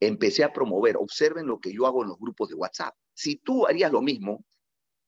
Empecé 0.00 0.44
a 0.44 0.52
promover, 0.52 0.96
observen 0.96 1.46
lo 1.46 1.60
que 1.60 1.72
yo 1.72 1.86
hago 1.86 2.02
en 2.02 2.08
los 2.08 2.18
grupos 2.18 2.48
de 2.48 2.54
WhatsApp. 2.54 2.94
Si 3.14 3.36
tú 3.36 3.66
harías 3.66 3.90
lo 3.92 4.02
mismo, 4.02 4.44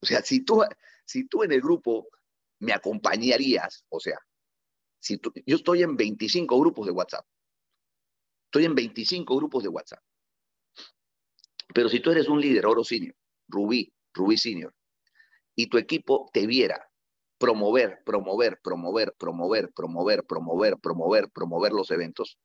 o 0.01 0.07
sea, 0.07 0.23
si 0.23 0.45
tú, 0.45 0.63
si 1.05 1.27
tú 1.27 1.43
en 1.43 1.53
el 1.53 1.61
grupo 1.61 2.09
me 2.61 2.73
acompañarías, 2.73 3.85
o 3.89 4.01
sea, 4.01 4.19
yo 5.47 5.57
estoy 5.57 5.83
en 5.83 5.97
25 5.97 6.59
grupos 6.61 6.87
de 6.87 6.93
WhatsApp. 6.93 7.27
Estoy 8.47 8.65
en 8.65 8.75
25 8.75 9.37
grupos 9.37 9.63
de 9.63 9.69
WhatsApp. 9.69 10.03
Pero 11.75 11.89
si 11.89 12.01
tú 12.01 12.11
eres 12.11 12.29
un 12.29 12.41
líder 12.41 12.67
oro 12.67 12.85
senior, 12.85 13.15
rubí, 13.49 13.93
rubí 14.15 14.37
senior, 14.37 14.75
y 15.55 15.67
tu 15.67 15.79
equipo 15.79 16.31
te 16.33 16.47
viera 16.47 16.91
promover, 17.39 18.03
promover, 18.05 18.61
promover, 18.63 19.15
promover, 19.19 19.73
promover, 19.73 20.25
promover, 20.25 20.79
promover, 20.79 21.31
promover 21.31 21.73
los 21.73 21.91
eventos, 21.91 22.39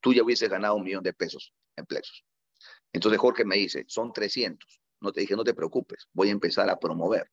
tú 0.00 0.12
ya 0.12 0.22
hubieses 0.22 0.48
ganado 0.48 0.76
un 0.76 0.84
millón 0.84 1.02
de 1.02 1.12
pesos 1.12 1.52
en 1.76 1.86
plexos. 1.86 2.24
Entonces 2.92 3.20
Jorge 3.20 3.44
me 3.44 3.56
dice, 3.56 3.84
son 3.88 4.12
300. 4.12 4.80
No 5.00 5.12
te 5.12 5.20
dije, 5.20 5.36
no 5.36 5.44
te 5.44 5.54
preocupes, 5.54 6.08
voy 6.12 6.28
a 6.28 6.32
empezar 6.32 6.70
a 6.70 6.78
promover. 6.78 7.30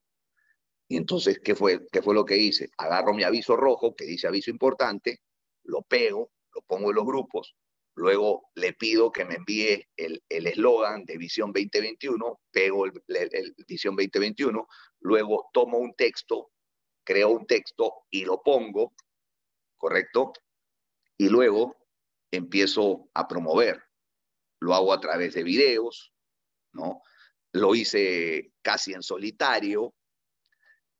Y 0.91 0.97
entonces, 0.97 1.39
¿qué 1.39 1.55
fue, 1.55 1.87
¿qué 1.89 2.01
fue 2.01 2.13
lo 2.13 2.25
que 2.25 2.35
hice? 2.35 2.69
Agarro 2.77 3.13
mi 3.13 3.23
aviso 3.23 3.55
rojo, 3.55 3.95
que 3.95 4.03
dice 4.03 4.27
aviso 4.27 4.51
importante, 4.51 5.21
lo 5.63 5.83
pego, 5.83 6.33
lo 6.53 6.61
pongo 6.63 6.89
en 6.89 6.97
los 6.97 7.05
grupos, 7.05 7.55
luego 7.95 8.49
le 8.55 8.73
pido 8.73 9.09
que 9.09 9.23
me 9.23 9.35
envíe 9.35 9.87
el 9.95 10.21
eslogan 10.27 11.05
de 11.05 11.17
Visión 11.17 11.53
2021, 11.53 12.41
pego 12.51 12.87
el, 12.87 12.91
el, 13.07 13.55
Visión 13.65 13.95
2021, 13.95 14.67
luego 14.99 15.47
tomo 15.53 15.77
un 15.77 15.93
texto, 15.93 16.51
creo 17.05 17.29
un 17.29 17.45
texto 17.45 17.93
y 18.09 18.25
lo 18.25 18.43
pongo, 18.43 18.91
¿correcto? 19.77 20.33
Y 21.17 21.29
luego 21.29 21.77
empiezo 22.31 23.07
a 23.13 23.29
promover. 23.29 23.81
Lo 24.59 24.75
hago 24.75 24.91
a 24.91 24.99
través 24.99 25.35
de 25.35 25.43
videos, 25.43 26.11
¿no? 26.73 27.01
Lo 27.53 27.75
hice 27.75 28.51
casi 28.61 28.91
en 28.91 29.01
solitario, 29.03 29.95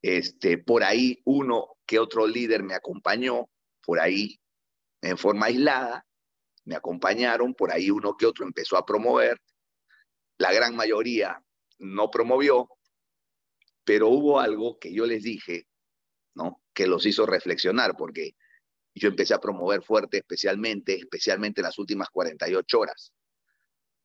este, 0.02 0.58
por 0.58 0.82
ahí 0.82 1.20
uno 1.24 1.76
que 1.86 1.98
otro 1.98 2.26
líder 2.26 2.62
me 2.62 2.74
acompañó, 2.74 3.48
por 3.84 4.00
ahí 4.00 4.40
en 5.00 5.16
forma 5.16 5.46
aislada, 5.46 6.06
me 6.64 6.76
acompañaron, 6.76 7.54
por 7.54 7.72
ahí 7.72 7.90
uno 7.90 8.16
que 8.16 8.26
otro 8.26 8.44
empezó 8.44 8.76
a 8.76 8.84
promover, 8.84 9.40
la 10.38 10.52
gran 10.52 10.76
mayoría 10.76 11.42
no 11.78 12.10
promovió, 12.10 12.68
pero 13.84 14.08
hubo 14.08 14.40
algo 14.40 14.78
que 14.78 14.92
yo 14.92 15.06
les 15.06 15.22
dije, 15.22 15.66
¿no? 16.34 16.62
Que 16.72 16.86
los 16.86 17.04
hizo 17.06 17.26
reflexionar, 17.26 17.96
porque 17.96 18.36
yo 18.94 19.08
empecé 19.08 19.34
a 19.34 19.40
promover 19.40 19.82
fuerte, 19.82 20.18
especialmente, 20.18 20.94
especialmente 20.94 21.60
en 21.60 21.66
las 21.66 21.78
últimas 21.78 22.08
48 22.10 22.78
horas 22.78 23.12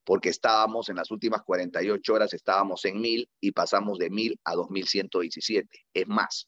porque 0.08 0.30
estábamos 0.30 0.88
en 0.88 0.96
las 0.96 1.12
últimas 1.12 1.44
48 1.44 2.14
horas, 2.14 2.34
estábamos 2.34 2.86
en 2.86 3.02
1000 3.02 3.30
y 3.42 3.52
pasamos 3.52 3.98
de 3.98 4.10
1000 4.10 4.40
a 4.46 4.56
2117. 4.56 5.86
Es 5.94 6.08
más, 6.08 6.48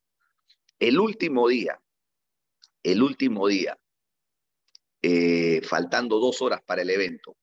el 0.80 0.98
último 0.98 1.46
día, 1.50 1.78
el 2.84 3.04
último 3.04 3.50
día, 3.50 3.78
eh, 5.01 5.62
faltando 5.62 6.20
dos 6.20 6.42
horas 6.42 6.62
para 6.66 6.84
el 6.84 6.89
evento, 6.89 7.36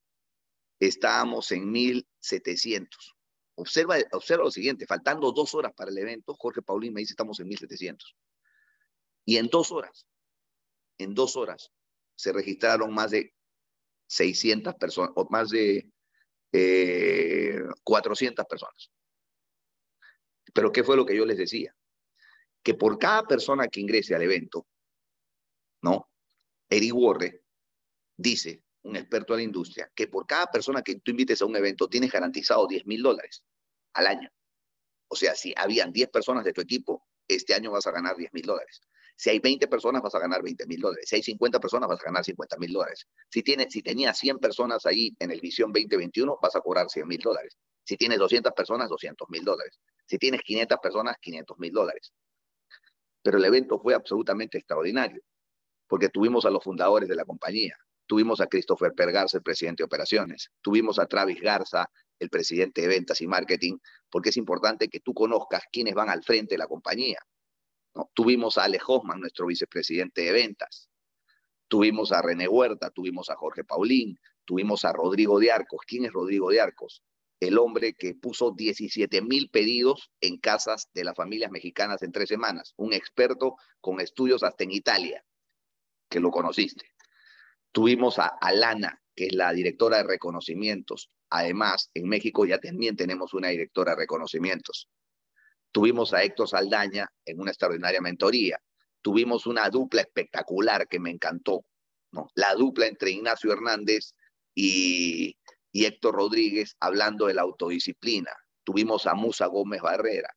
estábamos 0.79 1.51
en 1.51 1.69
1700. 1.69 3.15
Observa, 3.53 3.97
observa 4.11 4.45
lo 4.45 4.51
siguiente, 4.51 4.87
faltando 4.87 5.31
dos 5.31 5.53
horas 5.53 5.73
para 5.75 5.91
el 5.91 5.99
evento, 5.99 6.33
Jorge 6.33 6.63
Paulín 6.63 6.93
me 6.93 7.01
dice 7.01 7.13
estamos 7.13 7.39
en 7.41 7.47
1700. 7.47 8.15
Y 9.23 9.37
en 9.37 9.49
dos 9.49 9.71
horas, 9.71 10.07
en 10.97 11.13
dos 11.13 11.35
horas, 11.35 11.71
se 12.15 12.33
registraron 12.33 12.91
más 12.91 13.11
de 13.11 13.35
600 14.07 14.73
personas, 14.73 15.11
o 15.15 15.27
más 15.29 15.49
de 15.49 15.91
400 16.51 18.43
eh, 18.43 18.47
personas. 18.49 18.91
Pero 20.53 20.71
¿qué 20.71 20.83
fue 20.83 20.95
lo 20.95 21.05
que 21.05 21.15
yo 21.15 21.25
les 21.25 21.37
decía? 21.37 21.75
Que 22.63 22.73
por 22.73 22.97
cada 22.97 23.23
persona 23.23 23.67
que 23.67 23.79
ingrese 23.79 24.15
al 24.15 24.21
evento, 24.21 24.67
¿no? 25.81 26.09
Eric 26.69 26.93
Warre 26.95 27.43
dice, 28.17 28.63
un 28.83 28.95
experto 28.95 29.33
de 29.33 29.37
la 29.37 29.43
industria, 29.43 29.91
que 29.93 30.07
por 30.07 30.25
cada 30.25 30.47
persona 30.47 30.81
que 30.81 30.95
tú 30.95 31.11
invites 31.11 31.41
a 31.41 31.45
un 31.45 31.55
evento 31.55 31.87
tienes 31.87 32.11
garantizado 32.11 32.67
10 32.67 32.85
mil 32.85 33.03
dólares 33.03 33.43
al 33.93 34.07
año. 34.07 34.29
O 35.09 35.15
sea, 35.15 35.35
si 35.35 35.53
habían 35.55 35.91
10 35.91 36.09
personas 36.09 36.43
de 36.43 36.53
tu 36.53 36.61
equipo, 36.61 37.07
este 37.27 37.53
año 37.53 37.71
vas 37.71 37.87
a 37.87 37.91
ganar 37.91 38.15
10 38.15 38.33
mil 38.33 38.43
dólares. 38.43 38.81
Si 39.17 39.31
hay 39.31 39.39
20 39.39 39.67
personas, 39.67 40.03
vas 40.03 40.13
a 40.13 40.19
ganar 40.19 40.43
20 40.43 40.67
mil 40.67 40.79
dólares. 40.79 41.09
Si 41.09 41.15
hay 41.15 41.23
50 41.23 41.59
personas, 41.59 41.89
vas 41.89 41.99
a 41.99 42.05
ganar 42.05 42.23
50 42.23 42.57
mil 42.57 42.71
dólares. 42.71 43.07
Si, 43.29 43.41
tienes, 43.41 43.73
si 43.73 43.81
tenías 43.81 44.17
100 44.19 44.37
personas 44.37 44.85
ahí 44.85 45.15
en 45.19 45.31
el 45.31 45.41
Visión 45.41 45.73
2021, 45.73 46.37
vas 46.41 46.55
a 46.55 46.61
cobrar 46.61 46.87
100 46.87 47.07
mil 47.07 47.19
dólares. 47.19 47.57
Si 47.83 47.97
tienes 47.97 48.19
200 48.19 48.53
personas, 48.53 48.89
200 48.89 49.27
mil 49.29 49.43
dólares. 49.43 49.79
Si 50.05 50.19
tienes 50.19 50.41
500 50.41 50.77
personas, 50.79 51.17
500 51.19 51.57
mil 51.57 51.71
dólares. 51.73 52.13
Pero 53.23 53.39
el 53.39 53.45
evento 53.45 53.79
fue 53.79 53.95
absolutamente 53.95 54.57
extraordinario. 54.59 55.21
porque 55.87 56.09
tuvimos 56.09 56.45
a 56.45 56.49
los 56.49 56.63
fundadores 56.63 57.09
de 57.09 57.15
la 57.15 57.25
compañía. 57.25 57.75
Tuvimos 58.07 58.41
a 58.41 58.47
Christopher 58.47 58.93
Pergarza, 58.93 59.37
el 59.37 59.43
presidente 59.43 59.83
de 59.83 59.85
operaciones. 59.85 60.49
Tuvimos 60.61 60.99
a 60.99 61.07
Travis 61.07 61.41
Garza, 61.41 61.89
el 62.19 62.29
presidente 62.29 62.81
de 62.81 62.87
ventas 62.87 63.21
y 63.21 63.27
marketing, 63.27 63.77
porque 64.09 64.29
es 64.29 64.37
importante 64.37 64.89
que 64.89 64.99
tú 64.99 65.13
conozcas 65.13 65.63
quiénes 65.71 65.93
van 65.95 66.09
al 66.09 66.23
frente 66.23 66.55
de 66.55 66.59
la 66.59 66.67
compañía. 66.67 67.19
Tuvimos 68.13 68.57
a 68.57 68.63
Alex 68.65 68.83
Hoffman, 68.87 69.19
nuestro 69.19 69.47
vicepresidente 69.47 70.21
de 70.21 70.31
ventas. 70.31 70.89
Tuvimos 71.67 72.11
a 72.11 72.21
René 72.21 72.47
Huerta, 72.47 72.91
tuvimos 72.91 73.29
a 73.29 73.35
Jorge 73.35 73.63
Paulín, 73.63 74.19
tuvimos 74.45 74.85
a 74.85 74.93
Rodrigo 74.93 75.39
de 75.39 75.51
Arcos. 75.51 75.81
¿Quién 75.85 76.05
es 76.05 76.13
Rodrigo 76.13 76.49
de 76.49 76.61
Arcos? 76.61 77.03
El 77.39 77.57
hombre 77.57 77.93
que 77.93 78.15
puso 78.15 78.51
17 78.51 79.21
mil 79.21 79.49
pedidos 79.49 80.11
en 80.21 80.37
casas 80.37 80.89
de 80.93 81.03
las 81.03 81.15
familias 81.15 81.51
mexicanas 81.51 82.01
en 82.01 82.11
tres 82.11 82.29
semanas. 82.29 82.73
Un 82.77 82.93
experto 82.93 83.57
con 83.81 83.99
estudios 83.99 84.43
hasta 84.43 84.63
en 84.63 84.71
Italia, 84.71 85.23
que 86.09 86.19
lo 86.19 86.31
conociste. 86.31 86.93
Tuvimos 87.71 88.17
a 88.17 88.27
Alana, 88.27 89.01
que 89.15 89.27
es 89.27 89.33
la 89.33 89.51
directora 89.51 89.97
de 89.97 90.03
reconocimientos. 90.03 91.11
Además, 91.29 91.91
en 91.93 92.07
México 92.07 92.45
ya 92.45 92.59
también 92.59 92.95
tenemos 92.95 93.33
una 93.33 93.49
directora 93.49 93.91
de 93.91 93.97
reconocimientos. 93.97 94.89
Tuvimos 95.77 96.11
a 96.11 96.23
Héctor 96.23 96.49
Saldaña 96.49 97.07
en 97.23 97.39
una 97.39 97.51
extraordinaria 97.51 98.01
mentoría. 98.01 98.59
Tuvimos 98.99 99.45
una 99.45 99.69
dupla 99.69 100.01
espectacular 100.01 100.87
que 100.87 100.99
me 100.99 101.11
encantó. 101.11 101.65
¿no? 102.11 102.31
La 102.33 102.55
dupla 102.55 102.87
entre 102.87 103.11
Ignacio 103.11 103.53
Hernández 103.53 104.15
y, 104.55 105.37
y 105.71 105.85
Héctor 105.85 106.15
Rodríguez 106.15 106.75
hablando 106.79 107.27
de 107.27 107.35
la 107.35 107.43
autodisciplina. 107.43 108.31
Tuvimos 108.63 109.05
a 109.05 109.13
Musa 109.13 109.45
Gómez 109.45 109.83
Barrera. 109.83 110.35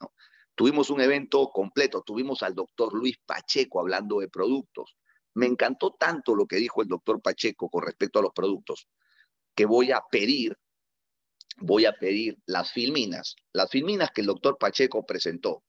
¿no? 0.00 0.14
Tuvimos 0.54 0.88
un 0.88 1.02
evento 1.02 1.50
completo. 1.50 2.00
Tuvimos 2.00 2.42
al 2.42 2.54
doctor 2.54 2.94
Luis 2.94 3.18
Pacheco 3.26 3.80
hablando 3.80 4.20
de 4.20 4.30
productos. 4.30 4.96
Me 5.34 5.44
encantó 5.44 5.94
tanto 6.00 6.34
lo 6.34 6.46
que 6.46 6.56
dijo 6.56 6.80
el 6.80 6.88
doctor 6.88 7.20
Pacheco 7.20 7.68
con 7.68 7.84
respecto 7.84 8.20
a 8.20 8.22
los 8.22 8.32
productos 8.32 8.88
que 9.54 9.66
voy 9.66 9.92
a 9.92 10.00
pedir, 10.10 10.56
voy 11.60 11.84
a 11.84 11.92
pedir 11.92 12.38
las 12.46 12.72
filminas, 12.72 13.36
las 13.52 13.70
filminas 13.70 14.10
que 14.10 14.22
el 14.22 14.26
doctor 14.26 14.58
Pacheco 14.58 15.04
presentó 15.04 15.62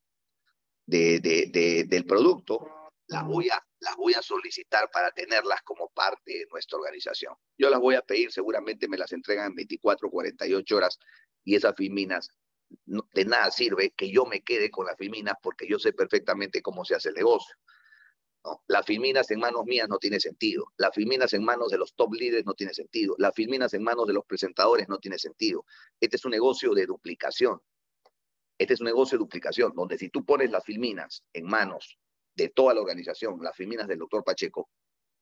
de, 0.86 1.20
de, 1.20 1.48
de, 1.52 1.84
del 1.84 2.06
producto, 2.06 2.68
las 3.08 3.26
voy, 3.26 3.50
a, 3.50 3.62
las 3.82 3.96
voy 3.98 4.14
a 4.14 4.22
solicitar 4.22 4.90
para 4.92 5.12
tenerlas 5.12 5.62
como 5.64 5.90
parte 5.90 6.32
de 6.32 6.46
nuestra 6.50 6.80
organización. 6.80 7.36
Yo 7.58 7.70
las 7.70 7.80
voy 7.80 7.96
a 7.96 8.02
pedir, 8.02 8.32
seguramente 8.32 8.88
me 8.88 8.98
las 8.98 9.12
entregan 9.12 9.48
en 9.48 9.56
24, 9.56 10.10
48 10.10 10.76
horas 10.76 10.98
y 11.44 11.56
esas 11.56 11.76
filminas 11.76 12.30
de 12.86 13.26
nada 13.26 13.52
sirve 13.52 13.92
que 13.92 14.10
yo 14.10 14.26
me 14.26 14.42
quede 14.42 14.72
con 14.72 14.86
las 14.86 14.98
filminas 14.98 15.36
porque 15.44 15.68
yo 15.68 15.78
sé 15.78 15.92
perfectamente 15.92 16.62
cómo 16.62 16.86
se 16.86 16.96
hace 16.96 17.10
el 17.10 17.16
negocio. 17.16 17.54
Las 18.68 18.86
filminas 18.86 19.30
en 19.32 19.40
manos 19.40 19.66
mías 19.66 19.88
no 19.88 19.98
tiene 19.98 20.20
sentido. 20.20 20.66
Las 20.78 20.94
filminas 20.94 21.34
en 21.34 21.44
manos 21.44 21.70
de 21.70 21.78
los 21.78 21.94
top 21.94 22.14
líderes 22.14 22.46
no 22.46 22.54
tiene 22.54 22.74
sentido. 22.74 23.16
Las 23.18 23.36
filminas 23.36 23.74
en 23.74 23.84
manos 23.84 24.08
de 24.08 24.14
los 24.14 24.26
presentadores 24.26 24.90
no 24.90 24.98
tiene 24.98 25.20
sentido. 25.20 25.66
Este 26.00 26.16
es 26.16 26.26
un 26.26 26.32
negocio 26.32 26.74
de 26.74 26.86
duplicación. 26.86 27.62
Este 28.58 28.74
es 28.74 28.82
un 28.82 28.86
negocio 28.86 29.18
de 29.18 29.24
duplicación, 29.24 29.74
donde 29.76 29.98
si 29.98 30.10
tú 30.10 30.24
pones 30.24 30.52
las 30.52 30.64
filminas 30.64 31.24
en 31.34 31.46
manos 31.46 31.98
de 32.36 32.50
toda 32.50 32.74
la 32.74 32.82
organización, 32.82 33.40
las 33.42 33.56
filminas 33.56 33.88
del 33.88 34.00
doctor 34.00 34.24
Pacheco, 34.24 34.70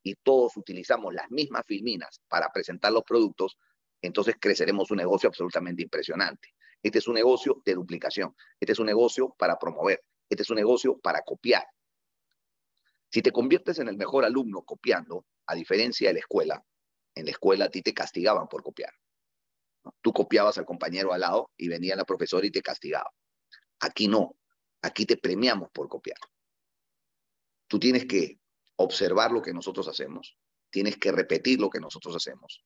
y 0.04 0.16
todos 0.16 0.56
utilizamos 0.58 1.14
las 1.14 1.30
mismas 1.30 1.64
filminas 1.66 2.22
para 2.28 2.50
presentar 2.50 2.92
los 2.92 3.04
productos, 3.04 3.58
entonces 4.02 4.36
creceremos 4.40 4.92
un 4.92 4.98
negocio 4.98 5.28
absolutamente 5.28 5.84
impresionante. 5.84 6.50
Este 6.82 7.00
es 7.00 7.08
un 7.08 7.16
negocio 7.16 7.62
de 7.66 7.76
duplicación. 7.76 8.34
Este 8.60 8.72
es 8.72 8.80
un 8.80 8.86
negocio 8.86 9.36
para 9.38 9.58
promover. 9.58 10.02
Este 10.30 10.44
es 10.44 10.50
un 10.50 10.56
negocio 10.56 10.98
para 11.00 11.22
copiar. 11.22 11.66
Si 13.12 13.22
te 13.22 13.32
conviertes 13.32 13.80
en 13.80 13.88
el 13.88 13.98
mejor 13.98 14.24
alumno 14.24 14.62
copiando, 14.62 15.26
a 15.48 15.56
diferencia 15.56 16.10
de 16.10 16.14
la 16.14 16.20
escuela, 16.20 16.64
en 17.16 17.26
la 17.26 17.32
escuela 17.32 17.66
a 17.66 17.70
ti 17.70 17.82
te 17.82 17.94
castigaban 17.94 18.48
por 18.48 18.62
copiar. 18.62 18.94
Tú 20.02 20.14
copiabas 20.14 20.58
al 20.58 20.66
compañero 20.66 21.12
al 21.12 21.22
lado 21.22 21.52
y 21.58 21.68
venía 21.68 21.96
la 21.96 22.06
profesora 22.06 22.46
y 22.46 22.52
te 22.52 22.62
castigaba. 22.62 23.12
Aquí 23.80 24.08
no, 24.08 24.38
aquí 24.82 25.06
te 25.06 25.18
premiamos 25.18 25.72
por 25.72 25.90
copiar. 25.90 26.20
Tú 27.68 27.80
tienes 27.80 28.06
que 28.06 28.40
observar 28.76 29.32
lo 29.32 29.42
que 29.42 29.54
nosotros 29.54 29.88
hacemos, 29.88 30.38
tienes 30.70 30.98
que 30.98 31.12
repetir 31.12 31.60
lo 31.60 31.70
que 31.70 31.80
nosotros 31.80 32.16
hacemos. 32.16 32.64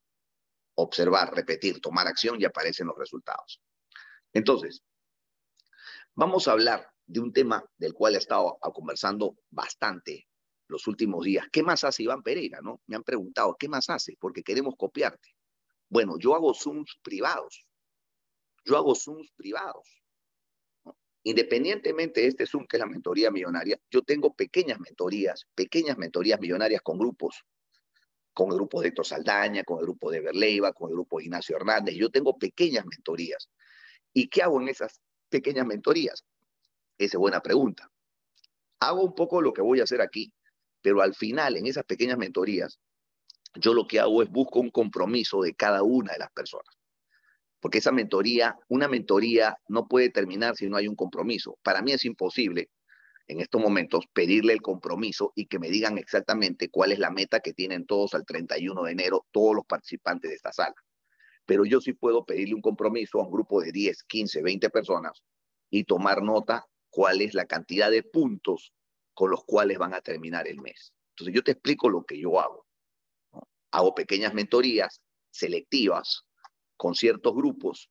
Observar, 0.76 1.34
repetir, 1.34 1.80
tomar 1.80 2.08
acción 2.08 2.42
y 2.42 2.46
aparecen 2.46 2.88
los 2.88 2.98
resultados. 2.98 3.62
Entonces, 4.34 4.84
vamos 6.16 6.48
a 6.48 6.52
hablar 6.52 6.92
de 7.06 7.20
un 7.20 7.32
tema 7.32 7.64
del 7.78 7.94
cual 7.94 8.16
he 8.16 8.18
estado 8.18 8.58
conversando 8.74 9.38
bastante 9.50 10.28
los 10.74 10.88
últimos 10.88 11.24
días. 11.24 11.48
¿Qué 11.52 11.64
más 11.64 11.84
hace 11.84 12.04
Iván 12.04 12.24
Pereira? 12.24 12.60
¿no? 12.62 12.82
Me 12.88 12.96
han 12.96 13.04
preguntado, 13.04 13.56
¿qué 13.58 13.70
más 13.70 13.90
hace? 13.90 14.18
Porque 14.20 14.44
queremos 14.44 14.76
copiarte. 14.76 15.30
Bueno, 15.88 16.18
yo 16.18 16.36
hago 16.36 16.54
Zooms 16.54 17.00
privados. 17.02 17.66
Yo 18.66 18.76
hago 18.76 18.96
Zooms 18.96 19.32
privados. 19.36 19.88
Independientemente 21.26 22.22
de 22.22 22.28
este 22.28 22.46
Zoom, 22.46 22.66
que 22.68 22.76
es 22.76 22.80
la 22.82 22.86
mentoría 22.86 23.32
millonaria, 23.32 23.80
yo 23.90 24.02
tengo 24.02 24.34
pequeñas 24.34 24.80
mentorías, 24.80 25.46
pequeñas 25.56 25.98
mentorías 25.98 26.40
millonarias 26.40 26.82
con 26.82 26.98
grupos, 26.98 27.46
con 28.34 28.50
el 28.50 28.56
grupo 28.56 28.82
de 28.82 28.90
Héctor 28.90 29.06
Saldaña, 29.06 29.64
con 29.64 29.80
el 29.80 29.86
grupo 29.86 30.12
de 30.12 30.20
Berleiva, 30.20 30.74
con 30.74 30.90
el 30.90 30.96
grupo 30.96 31.20
de 31.20 31.26
Ignacio 31.26 31.56
Hernández. 31.56 31.96
Yo 31.96 32.10
tengo 32.10 32.38
pequeñas 32.38 32.86
mentorías. 32.86 33.50
¿Y 34.12 34.28
qué 34.28 34.42
hago 34.42 34.60
en 34.60 34.68
esas 34.68 35.00
pequeñas 35.30 35.66
mentorías? 35.66 36.26
Esa 36.98 37.18
es 37.18 37.20
buena 37.20 37.42
pregunta. 37.42 37.90
Hago 38.80 39.04
un 39.04 39.16
poco 39.16 39.42
lo 39.42 39.54
que 39.54 39.62
voy 39.62 39.80
a 39.80 39.84
hacer 39.84 40.02
aquí, 40.02 40.34
pero 40.84 41.02
al 41.02 41.16
final, 41.16 41.58
en 41.58 41.66
esas 41.66 41.86
pequeñas 41.86 42.18
mentorías, 42.18 42.78
yo 43.56 43.74
lo 43.74 43.88
que 43.88 44.00
hago 44.00 44.22
es 44.22 44.30
busco 44.30 44.60
un 44.60 44.70
compromiso 44.70 45.42
de 45.42 45.56
cada 45.56 45.82
una 45.82 46.12
de 46.14 46.20
las 46.20 46.32
personas. 46.32 46.78
Porque 47.62 47.78
esa 47.78 47.94
mentoría, 47.94 48.58
una 48.68 48.90
mentoría 48.90 49.58
no 49.70 49.88
puede 49.88 50.10
terminar 50.10 50.58
si 50.58 50.68
no 50.68 50.76
hay 50.76 50.90
un 50.90 50.96
compromiso. 50.96 51.58
Para 51.64 51.82
mí 51.82 51.94
es 51.94 52.04
imposible 52.04 52.70
en 53.28 53.40
estos 53.40 53.62
momentos 53.62 54.06
pedirle 54.12 54.52
el 54.52 54.62
compromiso 54.62 55.32
y 55.36 55.46
que 55.46 55.58
me 55.58 55.70
digan 55.70 55.98
exactamente 55.98 56.70
cuál 56.70 56.92
es 56.92 57.00
la 57.00 57.10
meta 57.10 57.40
que 57.40 57.54
tienen 57.54 57.86
todos 57.86 58.14
al 58.14 58.26
31 58.26 58.84
de 58.84 58.92
enero, 58.92 59.26
todos 59.32 59.56
los 59.56 59.66
participantes 59.66 60.32
de 60.32 60.36
esta 60.36 60.52
sala. 60.52 60.76
Pero 61.46 61.64
yo 61.64 61.80
sí 61.80 61.94
puedo 61.94 62.26
pedirle 62.26 62.56
un 62.56 62.62
compromiso 62.62 63.22
a 63.22 63.24
un 63.24 63.32
grupo 63.32 63.62
de 63.62 63.72
10, 63.72 64.04
15, 64.04 64.42
20 64.42 64.70
personas 64.70 65.24
y 65.70 65.86
tomar 65.86 66.22
nota 66.22 66.66
cuál 66.90 67.22
es 67.22 67.34
la 67.34 67.46
cantidad 67.46 67.90
de 67.90 68.04
puntos 68.04 68.74
con 69.14 69.30
los 69.32 69.44
cuales 69.46 69.78
van 69.78 69.94
a 69.94 70.02
terminar 70.02 70.48
el 70.48 70.60
mes. 70.62 70.94
Entonces 71.12 71.36
yo 71.36 71.44
te 71.44 71.52
explico 71.52 71.90
lo 71.90 72.04
que 72.04 72.20
yo 72.20 72.40
hago. 72.40 72.66
Hago 73.72 73.96
pequeñas 73.96 74.34
mentorías 74.34 75.02
selectivas 75.32 76.24
con 76.78 76.96
ciertos 76.96 77.34
grupos 77.34 77.90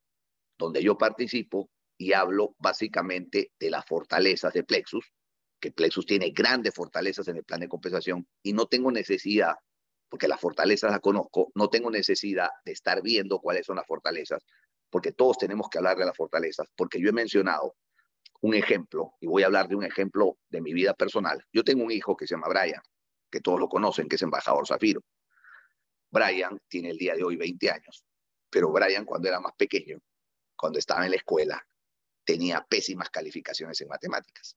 donde 0.59 0.83
yo 0.83 0.97
participo 0.97 1.71
y 1.97 2.13
hablo 2.13 2.55
básicamente 2.59 3.53
de 3.59 3.71
las 3.71 3.85
fortalezas 3.85 4.53
de 4.53 4.65
Plexus, 4.65 5.13
que 5.61 5.71
Plexus 5.71 6.07
tiene 6.07 6.31
grandes 6.31 6.75
fortalezas 6.75 7.29
en 7.29 7.37
el 7.37 7.45
plan 7.45 7.61
de 7.61 7.69
compensación 7.69 8.27
y 8.43 8.53
no 8.53 8.67
tengo 8.67 8.91
necesidad, 8.91 9.55
porque 10.09 10.29
las 10.29 10.41
fortalezas 10.41 10.91
las 10.91 11.01
conozco, 11.01 11.53
no 11.55 11.69
tengo 11.69 11.91
necesidad 11.91 12.51
de 12.65 12.73
estar 12.73 13.03
viendo 13.03 13.39
cuáles 13.39 13.67
son 13.67 13.77
las 13.77 13.87
fortalezas, 13.87 14.45
porque 14.91 15.13
todos 15.13 15.39
tenemos 15.39 15.69
que 15.71 15.79
hablar 15.79 15.97
de 15.97 16.05
las 16.05 16.17
fortalezas, 16.17 16.67
porque 16.77 17.01
yo 17.01 17.09
he 17.09 17.13
mencionado 17.13 17.77
un 18.43 18.55
ejemplo, 18.55 19.15
y 19.21 19.27
voy 19.27 19.45
a 19.45 19.47
hablar 19.47 19.69
de 19.69 19.77
un 19.77 19.85
ejemplo 19.85 20.37
de 20.49 20.61
mi 20.61 20.73
vida 20.73 20.95
personal. 20.95 21.45
Yo 21.53 21.63
tengo 21.63 21.85
un 21.85 21.93
hijo 21.93 22.17
que 22.17 22.27
se 22.27 22.35
llama 22.35 22.49
Brian, 22.49 22.83
que 23.31 23.41
todos 23.41 23.61
lo 23.61 23.69
conocen, 23.69 24.09
que 24.09 24.17
es 24.17 24.23
embajador 24.23 24.67
Zafiro. 24.67 25.01
Brian 26.11 26.61
tiene 26.69 26.91
el 26.91 26.99
día 26.99 27.15
de 27.15 27.23
hoy 27.23 27.37
20 27.37 27.71
años, 27.71 28.05
pero 28.51 28.73
Brian 28.73 29.05
cuando 29.05 29.29
era 29.29 29.41
más 29.41 29.53
pequeño, 29.57 29.99
cuando 30.57 30.81
estaba 30.81 31.05
en 31.05 31.13
la 31.13 31.17
escuela, 31.17 31.65
tenía 32.25 32.67
pésimas 32.69 33.11
calificaciones 33.11 33.81
en 33.81 33.89
matemáticas, 33.89 34.57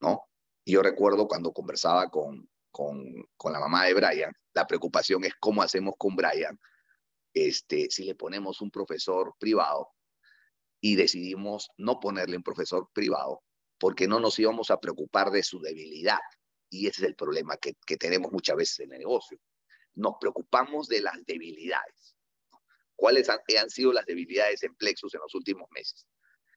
¿no? 0.00 0.28
Y 0.64 0.72
yo 0.72 0.82
recuerdo 0.82 1.26
cuando 1.26 1.52
conversaba 1.52 2.10
con, 2.10 2.46
con, 2.70 3.26
con 3.38 3.52
la 3.54 3.58
mamá 3.58 3.86
de 3.86 3.94
Brian, 3.94 4.32
la 4.52 4.66
preocupación 4.66 5.24
es 5.24 5.34
cómo 5.40 5.62
hacemos 5.62 5.94
con 5.96 6.14
Brian 6.14 6.58
este, 7.32 7.88
si 7.90 8.04
le 8.04 8.14
ponemos 8.14 8.60
un 8.60 8.70
profesor 8.70 9.34
privado 9.38 9.94
y 10.80 10.96
decidimos 10.96 11.70
no 11.76 12.00
ponerle 12.00 12.36
un 12.36 12.42
profesor 12.42 12.88
privado 12.92 13.42
porque 13.78 14.08
no 14.08 14.20
nos 14.20 14.38
íbamos 14.38 14.70
a 14.70 14.80
preocupar 14.80 15.30
de 15.30 15.42
su 15.42 15.60
debilidad. 15.60 16.18
Y 16.70 16.86
ese 16.86 17.02
es 17.02 17.08
el 17.08 17.14
problema 17.14 17.56
que, 17.56 17.74
que 17.86 17.96
tenemos 17.96 18.32
muchas 18.32 18.56
veces 18.56 18.80
en 18.80 18.92
el 18.92 18.98
negocio. 18.98 19.38
Nos 19.94 20.14
preocupamos 20.20 20.88
de 20.88 21.00
las 21.00 21.24
debilidades. 21.24 22.16
¿Cuáles 22.98 23.28
han, 23.28 23.70
sido 23.70 23.92
las 23.92 24.06
debilidades 24.06 24.64
en 24.64 24.74
Plexus 24.74 25.14
en 25.14 25.20
los 25.20 25.32
últimos 25.36 25.70
meses? 25.70 26.04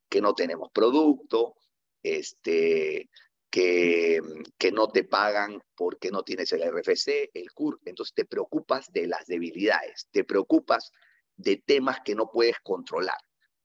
Que 0.09 0.21
no 0.21 0.33
tenemos 0.33 0.71
producto, 0.71 1.55
este, 2.01 3.11
que, 3.51 4.19
que, 4.57 4.71
no 4.71 4.87
te 4.87 5.03
pagan 5.03 5.61
porque 5.75 6.09
no 6.09 6.23
tienes 6.23 6.51
el 6.53 6.63
RFC, 6.63 7.29
el 7.35 7.51
CUR. 7.51 7.79
Entonces 7.85 8.15
te 8.15 8.25
preocupas 8.25 8.91
de 8.91 9.05
las 9.05 9.27
debilidades, 9.27 10.07
te 10.09 10.23
preocupas 10.23 10.91
de 11.35 11.57
temas 11.57 11.99
que 12.03 12.15
no 12.15 12.31
puedes 12.31 12.59
controlar. 12.63 13.19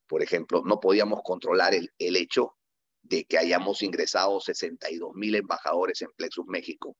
Por 0.07 0.23
ejemplo, 0.23 0.63
no 0.65 0.79
podíamos 0.79 1.21
controlar 1.23 1.73
el, 1.73 1.91
el 1.99 2.15
hecho 2.15 2.55
de 3.01 3.25
que 3.25 3.37
hayamos 3.37 3.81
ingresado 3.81 4.39
62 4.39 5.13
mil 5.15 5.35
embajadores 5.35 6.01
en 6.01 6.09
Plexus 6.15 6.45
México 6.47 6.95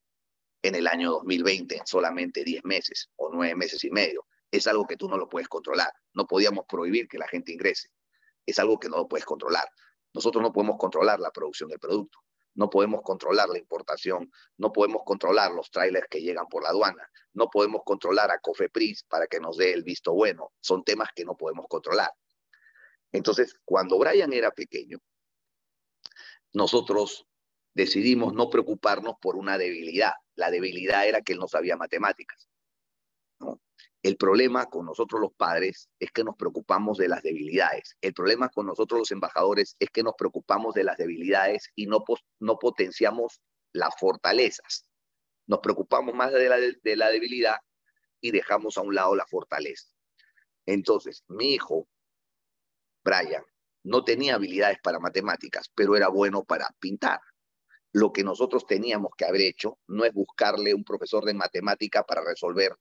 en 0.62 0.76
el 0.76 0.88
año 0.88 1.12
2020 1.12 1.78
en 1.78 1.88
solamente 1.88 2.43
10 2.43 2.63
meses 2.65 3.10
o 3.15 3.30
9 3.32 3.56
meses 3.56 3.84
y 3.84 3.91
medio. 3.91 4.26
Es 4.52 4.67
algo 4.67 4.86
que 4.86 4.98
tú 4.98 5.10
no 5.10 5.17
lo 5.17 5.28
puedes 5.28 5.48
controlar. 5.48 5.91
No 6.13 6.26
podíamos 6.26 6.65
prohibir 6.67 7.08
que 7.08 7.17
la 7.17 7.28
gente 7.28 7.52
ingrese. 7.52 7.89
Es 8.46 8.60
algo 8.60 8.80
que 8.80 8.89
no 8.89 8.98
lo 8.98 9.08
puedes 9.08 9.26
controlar. 9.26 9.67
Nosotros 10.13 10.41
no 10.41 10.52
podemos 10.52 10.78
controlar 10.78 11.20
la 11.20 11.32
producción 11.32 11.70
del 11.70 11.80
producto. 11.80 12.20
No 12.56 12.72
podemos 12.72 13.02
controlar 13.04 13.50
la 13.50 13.60
importación, 13.60 14.32
no 14.58 14.74
podemos 14.74 15.04
controlar 15.06 15.52
los 15.52 15.70
trailers 15.70 16.08
que 16.10 16.22
llegan 16.22 16.48
por 16.48 16.63
la 16.63 16.70
aduana, 16.70 17.08
no 17.34 17.52
podemos 17.52 17.84
controlar 17.86 18.32
a 18.32 18.39
Cofepris 18.39 19.04
para 19.04 19.28
que 19.28 19.39
nos 19.39 19.58
dé 19.58 19.74
el 19.74 19.84
visto 19.84 20.12
bueno. 20.12 20.54
Son 20.60 20.84
temas 20.84 21.10
que 21.15 21.24
no 21.24 21.38
podemos 21.38 21.67
controlar. 21.70 22.10
Entonces, 23.12 23.56
cuando 23.65 23.98
Brian 23.98 24.34
era 24.34 24.52
pequeño, 24.52 25.00
nosotros 26.54 27.28
decidimos 27.74 28.34
no 28.34 28.50
preocuparnos 28.50 29.15
por 29.22 29.36
una 29.36 29.58
debilidad. 29.58 30.13
La 30.36 30.52
debilidad 30.52 31.08
era 31.08 31.22
que 31.22 31.34
él 31.34 31.39
no 31.39 31.48
sabía 31.48 31.78
matemáticas. 31.78 32.50
El 34.04 34.15
problema 34.15 34.67
con 34.67 34.86
nosotros 34.86 35.20
los 35.20 35.34
padres 35.34 35.89
es 36.00 36.12
que 36.12 36.24
nos 36.24 36.36
preocupamos 36.36 36.98
de 36.98 37.08
las 37.08 37.24
debilidades. 37.24 37.98
El 38.02 38.13
problema 38.13 38.50
con 38.50 38.65
nosotros 38.65 39.00
los 39.00 39.12
embajadores 39.12 39.76
es 39.80 39.89
que 39.89 40.04
nos 40.04 40.13
preocupamos 40.17 40.74
de 40.76 40.84
las 40.84 40.98
debilidades 40.98 41.72
y 41.76 41.88
no, 41.88 42.04
no 42.39 42.58
potenciamos 42.58 43.41
las 43.74 43.93
fortalezas. 44.00 44.88
Nos 45.46 45.60
preocupamos 45.60 46.15
más 46.15 46.32
de 46.32 46.50
la, 46.50 46.58
de 46.58 46.96
la 46.96 47.10
debilidad 47.10 47.58
y 48.22 48.32
dejamos 48.32 48.78
a 48.78 48.82
un 48.82 48.96
lado 48.96 49.15
la 49.15 49.26
fortaleza. 49.26 49.88
Entonces, 50.65 51.24
mi 51.28 51.54
hijo, 51.54 51.88
Brian, 53.08 53.43
no 53.86 54.04
tenía 54.04 54.36
habilidades 54.36 54.80
para 54.84 55.00
matemáticas, 55.00 55.72
pero 55.74 55.96
era 55.96 56.10
bueno 56.10 56.43
para 56.43 56.76
pintar. 56.78 57.22
Lo 57.93 58.12
que 58.12 58.22
nosotros 58.22 58.67
teníamos 58.67 59.12
que 59.17 59.24
haber 59.24 59.39
hecho 59.39 59.80
no 59.88 60.04
es 60.04 60.12
buscarle 60.12 60.74
un 60.74 60.84
profesor 60.84 61.24
de 61.24 61.34
matemática 61.34 62.04
para 62.04 62.22
resolver 62.22 62.76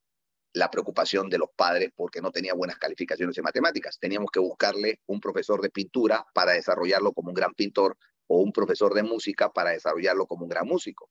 la 0.53 0.69
preocupación 0.69 1.31
de 1.31 1.39
los 1.39 1.51
padres 1.55 1.93
porque 1.95 2.21
no 2.21 2.33
tenía 2.33 2.55
buenas 2.55 2.77
calificaciones 2.77 3.39
en 3.39 3.45
matemáticas. 3.45 4.01
Teníamos 4.01 4.33
que 4.33 4.41
buscarle 4.41 5.01
un 5.07 5.21
profesor 5.21 5.61
de 5.61 5.71
pintura 5.71 6.27
para 6.35 6.55
desarrollarlo 6.55 7.13
como 7.13 7.29
un 7.29 7.35
gran 7.35 7.55
pintor 7.55 7.97
o 8.27 8.41
un 8.41 8.51
profesor 8.51 8.95
de 8.95 9.05
música 9.05 9.53
para 9.53 9.71
desarrollarlo 9.71 10.27
como 10.27 10.43
un 10.43 10.49
gran 10.49 10.67
músico. 10.67 11.09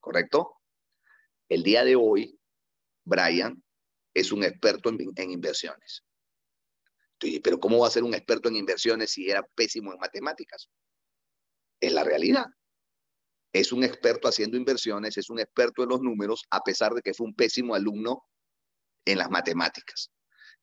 ¿Correcto? 0.00 0.62
El 1.50 1.62
día 1.62 1.84
de 1.84 1.94
hoy, 1.94 2.40
Brian 3.04 3.62
es 4.14 4.32
un 4.32 4.44
experto 4.44 4.88
en, 4.88 5.12
en 5.14 5.30
inversiones. 5.30 6.04
Pero 7.42 7.58
¿cómo 7.58 7.78
va 7.78 7.88
a 7.88 7.90
ser 7.90 8.04
un 8.04 8.14
experto 8.14 8.48
en 8.48 8.56
inversiones 8.56 9.10
si 9.10 9.30
era 9.30 9.42
pésimo 9.54 9.92
en 9.92 9.98
matemáticas? 9.98 10.68
Es 11.80 11.92
la 11.92 12.04
realidad 12.04 12.46
es 13.54 13.70
un 13.72 13.84
experto 13.84 14.26
haciendo 14.26 14.56
inversiones, 14.56 15.16
es 15.16 15.30
un 15.30 15.38
experto 15.38 15.84
en 15.84 15.90
los 15.90 16.00
números, 16.02 16.42
a 16.50 16.60
pesar 16.60 16.92
de 16.92 17.02
que 17.02 17.14
fue 17.14 17.28
un 17.28 17.36
pésimo 17.36 17.76
alumno 17.76 18.26
en 19.04 19.16
las 19.16 19.30
matemáticas. 19.30 20.10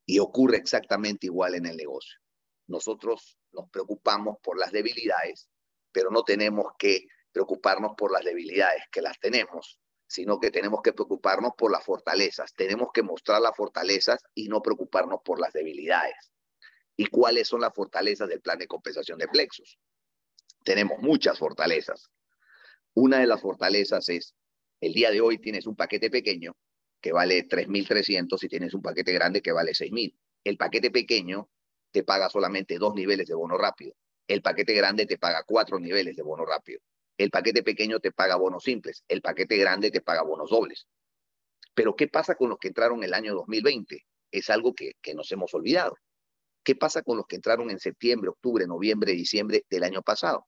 Y 0.06 0.20
ocurre 0.20 0.58
exactamente 0.58 1.28
igual 1.28 1.56
en 1.56 1.66
el 1.68 1.78
negocio. 1.78 2.20
Nosotros 2.68 3.38
nos 3.54 3.70
preocupamos 3.70 4.40
por 4.44 4.60
las 4.60 4.74
debilidades, 4.74 5.48
pero 5.94 6.12
no 6.12 6.24
tenemos 6.24 6.74
que 6.78 7.08
preocuparnos 7.32 7.94
por 7.98 8.12
las 8.12 8.26
debilidades, 8.26 8.84
que 8.92 9.02
las 9.02 9.18
tenemos, 9.20 9.80
sino 10.06 10.38
que 10.42 10.52
tenemos 10.52 10.82
que 10.82 10.92
preocuparnos 10.92 11.54
por 11.58 11.72
las 11.72 11.86
fortalezas. 11.86 12.54
Tenemos 12.56 12.90
que 12.94 13.04
mostrar 13.04 13.42
las 13.42 13.56
fortalezas 13.56 14.22
y 14.36 14.50
no 14.50 14.62
preocuparnos 14.62 15.22
por 15.24 15.40
las 15.40 15.54
debilidades. 15.54 16.34
¿Y 16.98 17.06
cuáles 17.08 17.48
son 17.48 17.62
las 17.62 17.74
fortalezas 17.74 18.28
del 18.30 18.42
plan 18.42 18.60
de 18.60 18.68
compensación 18.68 19.18
de 19.18 19.28
plexos? 19.28 19.78
Tenemos 20.64 21.00
muchas 21.00 21.40
fortalezas. 21.40 22.10
Una 22.94 23.20
de 23.20 23.28
las 23.28 23.42
fortalezas 23.42 24.10
es, 24.10 24.36
el 24.82 24.94
día 24.94 25.12
de 25.12 25.22
hoy 25.22 25.38
tienes 25.38 25.66
un 25.66 25.76
paquete 25.76 26.10
pequeño 26.10 26.56
que 27.00 27.12
vale 27.12 27.48
3.300 27.48 28.44
y 28.44 28.48
tienes 28.48 28.74
un 28.74 28.82
paquete 28.82 29.12
grande 29.14 29.42
que 29.42 29.52
vale 29.52 29.72
6.000. 29.72 30.16
El 30.44 30.58
paquete 30.58 30.92
pequeño 30.92 31.50
te 31.92 32.04
paga 32.04 32.30
solamente 32.30 32.78
dos 32.78 32.94
niveles 32.94 33.28
de 33.28 33.34
bono 33.34 33.58
rápido. 33.58 33.94
El 34.28 34.42
paquete 34.42 34.74
grande 34.74 35.06
te 35.06 35.18
paga 35.18 35.44
cuatro 35.44 35.80
niveles 35.80 36.16
de 36.16 36.24
bono 36.24 36.46
rápido. 36.46 36.80
El 37.18 37.30
paquete 37.30 37.64
pequeño 37.64 38.00
te 38.00 38.12
paga 38.12 38.36
bonos 38.36 38.64
simples. 38.64 39.04
El 39.08 39.22
paquete 39.22 39.58
grande 39.58 39.92
te 39.92 40.02
paga 40.02 40.24
bonos 40.24 40.50
dobles. 40.50 40.88
Pero 41.74 41.96
¿qué 41.96 42.08
pasa 42.08 42.36
con 42.36 42.50
los 42.50 42.60
que 42.60 42.70
entraron 42.70 43.04
el 43.04 43.14
año 43.14 43.34
2020? 43.34 44.06
Es 44.32 44.50
algo 44.50 44.74
que, 44.74 44.94
que 45.02 45.14
nos 45.14 45.32
hemos 45.32 45.54
olvidado. 45.54 45.96
¿Qué 46.64 46.76
pasa 46.76 47.02
con 47.02 47.18
los 47.18 47.26
que 47.26 47.36
entraron 47.36 47.70
en 47.72 47.80
septiembre, 47.80 48.30
octubre, 48.30 48.68
noviembre, 48.68 49.14
diciembre 49.14 49.66
del 49.70 49.84
año 49.84 50.02
pasado? 50.02 50.48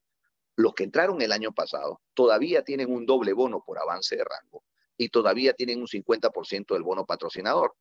Los 0.56 0.73
que 0.76 0.84
entraron 0.84 1.21
el 1.21 1.32
año 1.32 1.52
pasado 1.52 2.02
todavía 2.13 2.63
tienen 2.63 2.91
un 2.91 3.06
doble 3.06 3.34
bono 3.34 3.63
por 3.65 3.80
avance 3.80 4.15
de 4.15 4.23
rango 4.23 4.63
y 4.97 5.10
todavía 5.10 5.54
tienen 5.54 5.80
un 5.80 5.88
50% 5.88 6.73
del 6.76 6.84
bono 6.84 7.06
patrocinador. 7.06 7.76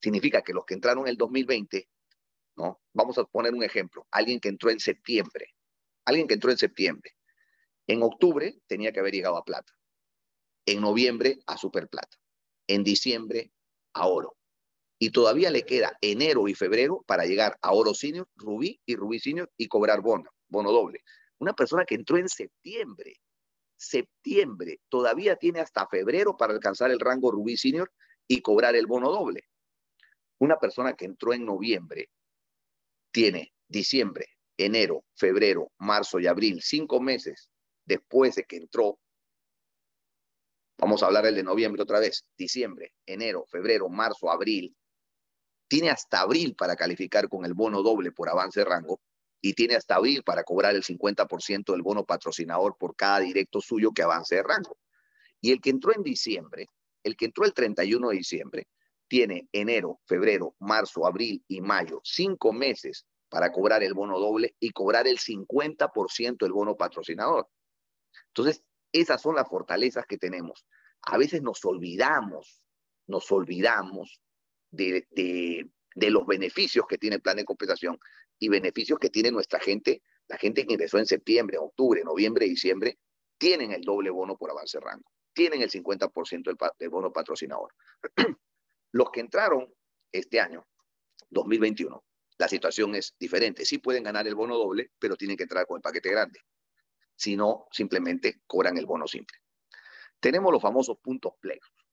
Significa 0.00 0.42
que 0.42 0.52
los 0.52 0.64
que 0.64 0.74
entraron 0.74 1.04
en 1.04 1.10
el 1.10 1.16
2020, 1.16 1.88
¿no? 2.56 2.80
Vamos 2.92 3.16
a 3.18 3.24
poner 3.24 3.54
un 3.54 3.62
ejemplo. 3.62 4.06
Alguien 4.10 4.40
que 4.40 4.48
entró 4.48 4.70
en 4.70 4.80
septiembre, 4.80 5.54
alguien 6.04 6.26
que 6.26 6.34
entró 6.34 6.50
en 6.50 6.58
septiembre, 6.58 7.12
en 7.86 8.02
octubre 8.02 8.58
tenía 8.66 8.92
que 8.92 8.98
haber 8.98 9.14
llegado 9.14 9.36
a 9.36 9.44
plata, 9.44 9.72
en 10.66 10.80
noviembre 10.80 11.38
a 11.46 11.56
superplata, 11.56 12.18
en 12.66 12.82
diciembre 12.82 13.52
a 13.92 14.08
oro. 14.08 14.36
Y 14.98 15.10
todavía 15.10 15.50
le 15.50 15.64
queda 15.64 15.96
enero 16.00 16.48
y 16.48 16.54
febrero 16.54 17.04
para 17.06 17.26
llegar 17.26 17.58
a 17.60 17.72
oro 17.72 17.92
senior, 17.92 18.28
rubí 18.34 18.80
y 18.86 18.96
rubí 18.96 19.18
senior 19.18 19.50
y 19.56 19.68
cobrar 19.68 20.00
bono, 20.00 20.30
bono 20.48 20.72
doble. 20.72 21.02
Una 21.38 21.52
persona 21.52 21.84
que 21.84 21.96
entró 21.96 22.16
en 22.16 22.28
septiembre, 22.28 23.20
septiembre, 23.76 24.80
todavía 24.88 25.36
tiene 25.36 25.60
hasta 25.60 25.86
febrero 25.86 26.36
para 26.36 26.54
alcanzar 26.54 26.90
el 26.90 27.00
rango 27.00 27.30
Rubí 27.30 27.56
Senior 27.56 27.92
y 28.26 28.40
cobrar 28.40 28.74
el 28.74 28.86
bono 28.86 29.10
doble. 29.10 29.44
Una 30.38 30.58
persona 30.58 30.94
que 30.94 31.04
entró 31.04 31.32
en 31.32 31.44
noviembre 31.44 32.10
tiene 33.10 33.54
diciembre, 33.68 34.26
enero, 34.56 35.04
febrero, 35.14 35.72
marzo 35.78 36.18
y 36.18 36.26
abril, 36.26 36.60
cinco 36.62 37.00
meses 37.00 37.50
después 37.84 38.34
de 38.34 38.44
que 38.44 38.56
entró. 38.56 38.98
Vamos 40.78 41.02
a 41.02 41.06
hablar 41.06 41.26
el 41.26 41.34
de 41.34 41.42
noviembre 41.42 41.82
otra 41.82 42.00
vez. 42.00 42.26
Diciembre, 42.36 42.92
enero, 43.06 43.46
febrero, 43.48 43.88
marzo, 43.88 44.30
abril. 44.30 44.76
Tiene 45.68 45.90
hasta 45.90 46.20
abril 46.20 46.54
para 46.54 46.76
calificar 46.76 47.28
con 47.28 47.44
el 47.44 47.54
bono 47.54 47.82
doble 47.82 48.12
por 48.12 48.28
avance 48.28 48.60
de 48.60 48.66
rango 48.66 49.00
y 49.40 49.54
tiene 49.54 49.74
hasta 49.74 49.96
abril 49.96 50.22
para 50.22 50.44
cobrar 50.44 50.74
el 50.74 50.82
50% 50.82 51.72
del 51.72 51.82
bono 51.82 52.04
patrocinador 52.04 52.76
por 52.78 52.96
cada 52.96 53.20
directo 53.20 53.60
suyo 53.60 53.92
que 53.92 54.02
avance 54.02 54.36
de 54.36 54.42
rango. 54.42 54.78
Y 55.40 55.52
el 55.52 55.60
que 55.60 55.70
entró 55.70 55.94
en 55.94 56.02
diciembre, 56.02 56.68
el 57.02 57.16
que 57.16 57.26
entró 57.26 57.44
el 57.44 57.52
31 57.52 58.08
de 58.08 58.16
diciembre, 58.16 58.68
tiene 59.08 59.48
enero, 59.52 60.00
febrero, 60.04 60.56
marzo, 60.58 61.06
abril 61.06 61.44
y 61.46 61.60
mayo, 61.60 62.00
cinco 62.02 62.52
meses 62.52 63.06
para 63.28 63.52
cobrar 63.52 63.82
el 63.82 63.94
bono 63.94 64.18
doble 64.18 64.56
y 64.58 64.70
cobrar 64.70 65.06
el 65.06 65.18
50% 65.18 66.38
del 66.38 66.52
bono 66.52 66.76
patrocinador. 66.76 67.48
Entonces, 68.28 68.62
esas 68.92 69.20
son 69.20 69.36
las 69.36 69.48
fortalezas 69.48 70.06
que 70.06 70.18
tenemos. 70.18 70.66
A 71.02 71.18
veces 71.18 71.42
nos 71.42 71.64
olvidamos, 71.64 72.62
nos 73.06 73.30
olvidamos 73.30 74.20
de, 74.70 75.06
de 75.96 76.10
los 76.10 76.26
beneficios 76.26 76.86
que 76.86 76.98
tiene 76.98 77.16
el 77.16 77.22
plan 77.22 77.36
de 77.36 77.44
compensación 77.44 77.98
y 78.38 78.48
beneficios 78.48 78.98
que 78.98 79.10
tiene 79.10 79.30
nuestra 79.30 79.58
gente, 79.60 80.02
la 80.28 80.36
gente 80.36 80.66
que 80.66 80.74
ingresó 80.74 80.98
en 80.98 81.06
septiembre, 81.06 81.58
octubre, 81.58 82.02
noviembre, 82.04 82.46
diciembre, 82.46 82.98
tienen 83.38 83.72
el 83.72 83.82
doble 83.82 84.10
bono 84.10 84.36
por 84.36 84.50
avance 84.50 84.78
rango, 84.80 85.10
tienen 85.32 85.62
el 85.62 85.70
50% 85.70 86.44
del, 86.44 86.56
del 86.78 86.88
bono 86.88 87.12
patrocinador. 87.12 87.74
Los 88.92 89.10
que 89.10 89.20
entraron 89.20 89.72
este 90.12 90.40
año, 90.40 90.66
2021, 91.30 92.04
la 92.38 92.48
situación 92.48 92.94
es 92.94 93.14
diferente. 93.18 93.64
Sí 93.64 93.78
pueden 93.78 94.04
ganar 94.04 94.26
el 94.26 94.34
bono 94.34 94.56
doble, 94.56 94.90
pero 94.98 95.16
tienen 95.16 95.36
que 95.36 95.44
entrar 95.44 95.66
con 95.66 95.78
el 95.78 95.82
paquete 95.82 96.10
grande. 96.10 96.40
Si 97.14 97.36
no, 97.36 97.66
simplemente 97.70 98.42
cobran 98.46 98.76
el 98.76 98.86
bono 98.86 99.06
simple. 99.06 99.38
Tenemos 100.20 100.52
los 100.52 100.60
famosos 100.60 100.98
puntos 100.98 101.32
plexus. 101.40 101.85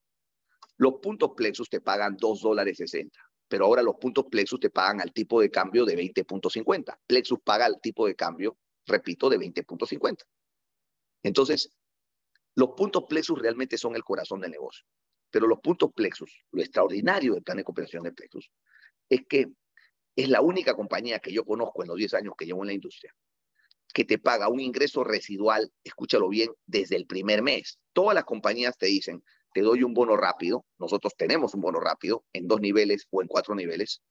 Los 0.76 0.94
puntos 0.94 1.32
plexus 1.36 1.68
te 1.68 1.80
pagan 1.80 2.16
2 2.16 2.40
dólares 2.40 2.78
60 2.78 3.18
pero 3.48 3.66
ahora 3.66 3.82
los 3.82 3.96
puntos 3.96 4.26
Plexus 4.30 4.60
te 4.60 4.70
pagan 4.70 5.00
al 5.00 5.12
tipo 5.12 5.40
de 5.40 5.50
cambio 5.50 5.84
de 5.84 5.96
20.50. 5.96 6.98
Plexus 7.06 7.38
paga 7.40 7.66
al 7.66 7.80
tipo 7.80 8.06
de 8.06 8.14
cambio, 8.14 8.58
repito, 8.86 9.28
de 9.28 9.38
20.50. 9.38 10.24
Entonces, 11.22 11.70
los 12.54 12.70
puntos 12.70 13.04
Plexus 13.08 13.38
realmente 13.38 13.78
son 13.78 13.96
el 13.96 14.04
corazón 14.04 14.40
del 14.40 14.50
negocio. 14.50 14.84
Pero 15.30 15.46
los 15.46 15.60
puntos 15.60 15.92
Plexus, 15.94 16.44
lo 16.52 16.62
extraordinario 16.62 17.34
del 17.34 17.42
plan 17.42 17.56
de 17.56 17.64
cooperación 17.64 18.04
de 18.04 18.12
Plexus, 18.12 18.50
es 19.08 19.20
que 19.28 19.48
es 20.16 20.28
la 20.28 20.40
única 20.40 20.74
compañía 20.74 21.18
que 21.18 21.32
yo 21.32 21.44
conozco 21.44 21.82
en 21.82 21.88
los 21.88 21.96
10 21.96 22.14
años 22.14 22.34
que 22.36 22.46
llevo 22.46 22.62
en 22.62 22.68
la 22.68 22.74
industria 22.74 23.14
que 23.92 24.04
te 24.04 24.18
paga 24.18 24.48
un 24.48 24.58
ingreso 24.58 25.04
residual, 25.04 25.72
escúchalo 25.84 26.28
bien, 26.28 26.50
desde 26.66 26.96
el 26.96 27.06
primer 27.06 27.42
mes. 27.42 27.78
Todas 27.92 28.12
las 28.16 28.24
compañías 28.24 28.76
te 28.76 28.86
dicen, 28.86 29.22
te 29.54 29.62
doy 29.62 29.82
un 29.82 29.94
bono 29.94 30.16
rápido, 30.16 30.66
nosotros 30.78 31.14
tenemos 31.16 31.54
un 31.54 31.62
bono 31.62 31.80
rápido 31.80 32.24
en 32.34 32.46
dos 32.46 32.60
niveles 32.60 33.06
o 33.10 33.22
en 33.22 33.28
cuatro 33.28 33.54
niveles, 33.54 34.02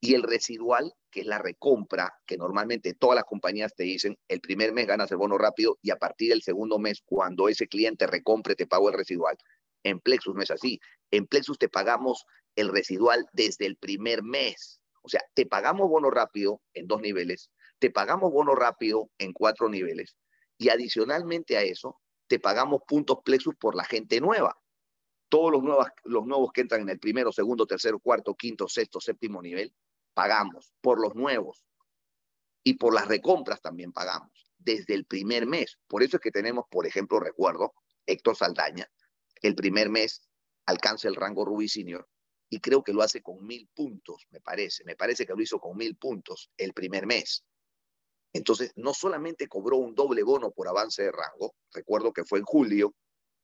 y 0.00 0.14
el 0.14 0.22
residual, 0.22 0.92
que 1.10 1.20
es 1.20 1.26
la 1.26 1.38
recompra, 1.38 2.12
que 2.26 2.36
normalmente 2.36 2.92
todas 2.94 3.16
las 3.16 3.24
compañías 3.24 3.74
te 3.74 3.84
dicen, 3.84 4.18
el 4.28 4.40
primer 4.40 4.72
mes 4.72 4.86
ganas 4.86 5.10
el 5.10 5.16
bono 5.16 5.38
rápido 5.38 5.78
y 5.80 5.90
a 5.90 5.96
partir 5.96 6.30
del 6.30 6.42
segundo 6.42 6.78
mes, 6.78 7.02
cuando 7.04 7.48
ese 7.48 7.68
cliente 7.68 8.06
recompre, 8.06 8.54
te 8.54 8.66
pago 8.66 8.90
el 8.90 8.96
residual. 8.96 9.36
En 9.84 10.00
Plexus 10.00 10.34
no 10.34 10.42
es 10.42 10.50
así. 10.50 10.80
En 11.12 11.26
Plexus 11.26 11.56
te 11.56 11.68
pagamos 11.68 12.24
el 12.56 12.68
residual 12.68 13.26
desde 13.32 13.66
el 13.66 13.76
primer 13.76 14.22
mes. 14.24 14.80
O 15.02 15.08
sea, 15.08 15.20
te 15.34 15.46
pagamos 15.46 15.88
bono 15.88 16.10
rápido 16.10 16.60
en 16.74 16.86
dos 16.86 17.00
niveles, 17.00 17.50
te 17.78 17.90
pagamos 17.90 18.32
bono 18.32 18.54
rápido 18.54 19.08
en 19.18 19.32
cuatro 19.32 19.68
niveles 19.68 20.16
y 20.58 20.68
adicionalmente 20.68 21.56
a 21.56 21.62
eso, 21.62 22.00
te 22.28 22.38
pagamos 22.38 22.82
puntos 22.86 23.18
Plexus 23.24 23.54
por 23.56 23.74
la 23.74 23.84
gente 23.84 24.20
nueva. 24.20 24.56
Todos 25.32 25.50
los 25.50 25.62
nuevos, 25.62 25.86
los 26.04 26.26
nuevos 26.26 26.52
que 26.52 26.60
entran 26.60 26.82
en 26.82 26.90
el 26.90 26.98
primero, 26.98 27.32
segundo, 27.32 27.64
tercero, 27.64 27.98
cuarto, 27.98 28.34
quinto, 28.34 28.68
sexto, 28.68 29.00
séptimo 29.00 29.40
nivel, 29.40 29.74
pagamos 30.12 30.74
por 30.82 31.00
los 31.00 31.14
nuevos. 31.14 31.64
Y 32.62 32.74
por 32.74 32.92
las 32.92 33.08
recompras 33.08 33.62
también 33.62 33.92
pagamos 33.92 34.46
desde 34.58 34.92
el 34.92 35.06
primer 35.06 35.46
mes. 35.46 35.78
Por 35.86 36.02
eso 36.02 36.18
es 36.18 36.20
que 36.20 36.30
tenemos, 36.30 36.66
por 36.70 36.86
ejemplo, 36.86 37.18
recuerdo, 37.18 37.72
Héctor 38.04 38.36
Saldaña, 38.36 38.86
el 39.40 39.54
primer 39.54 39.88
mes 39.88 40.28
alcanza 40.66 41.08
el 41.08 41.14
rango 41.14 41.46
Ruby 41.46 41.66
Senior 41.66 42.06
y 42.50 42.60
creo 42.60 42.84
que 42.84 42.92
lo 42.92 43.00
hace 43.00 43.22
con 43.22 43.42
mil 43.46 43.66
puntos, 43.74 44.26
me 44.28 44.42
parece. 44.42 44.84
Me 44.84 44.96
parece 44.96 45.24
que 45.24 45.32
lo 45.32 45.40
hizo 45.40 45.58
con 45.58 45.78
mil 45.78 45.96
puntos 45.96 46.50
el 46.58 46.74
primer 46.74 47.06
mes. 47.06 47.42
Entonces, 48.34 48.72
no 48.76 48.92
solamente 48.92 49.48
cobró 49.48 49.78
un 49.78 49.94
doble 49.94 50.24
bono 50.24 50.50
por 50.50 50.68
avance 50.68 51.04
de 51.04 51.10
rango, 51.10 51.54
recuerdo 51.72 52.12
que 52.12 52.26
fue 52.26 52.38
en 52.38 52.44
julio, 52.44 52.94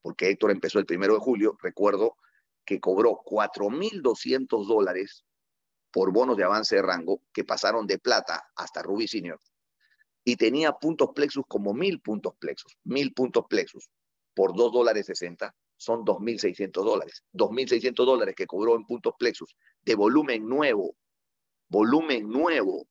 porque 0.03 0.31
Héctor 0.31 0.51
empezó 0.51 0.79
el 0.79 0.87
primero 0.87 1.15
de 1.15 1.21
julio, 1.21 1.57
recuerdo 1.63 2.17
que 2.65 2.81
cobró 2.81 3.21
4.200 3.25 4.67
dólares 4.67 5.25
por 5.91 6.13
bonos 6.13 6.37
de 6.37 6.45
avance 6.45 6.77
de 6.77 6.83
rango 6.83 7.23
que 7.33 7.45
pasaron 7.45 7.87
de 7.87 7.99
plata 7.99 8.45
hasta 8.57 8.83
Ruby 8.83 9.09
Senior. 9.09 9.41
Y 10.25 10.37
tenía 10.37 10.73
puntos 10.73 11.11
plexus 11.15 11.45
como 11.49 11.73
mil 11.73 12.01
puntos 12.01 12.35
plexus, 12.39 12.77
mil 12.85 13.15
puntos 13.15 13.45
plexus 13.49 13.89
por 14.35 14.55
2 14.55 14.73
dólares 14.73 15.07
60 15.07 15.55
son 15.79 16.05
2.600 16.05 16.71
dólares. 16.85 17.25
2.600 17.33 18.05
dólares 18.05 18.35
que 18.37 18.47
cobró 18.47 18.77
en 18.77 18.85
puntos 18.85 19.15
plexus 19.19 19.57
de 19.83 19.95
volumen 19.95 20.47
nuevo, 20.47 20.97
volumen 21.69 22.29
nuevo. 22.29 22.87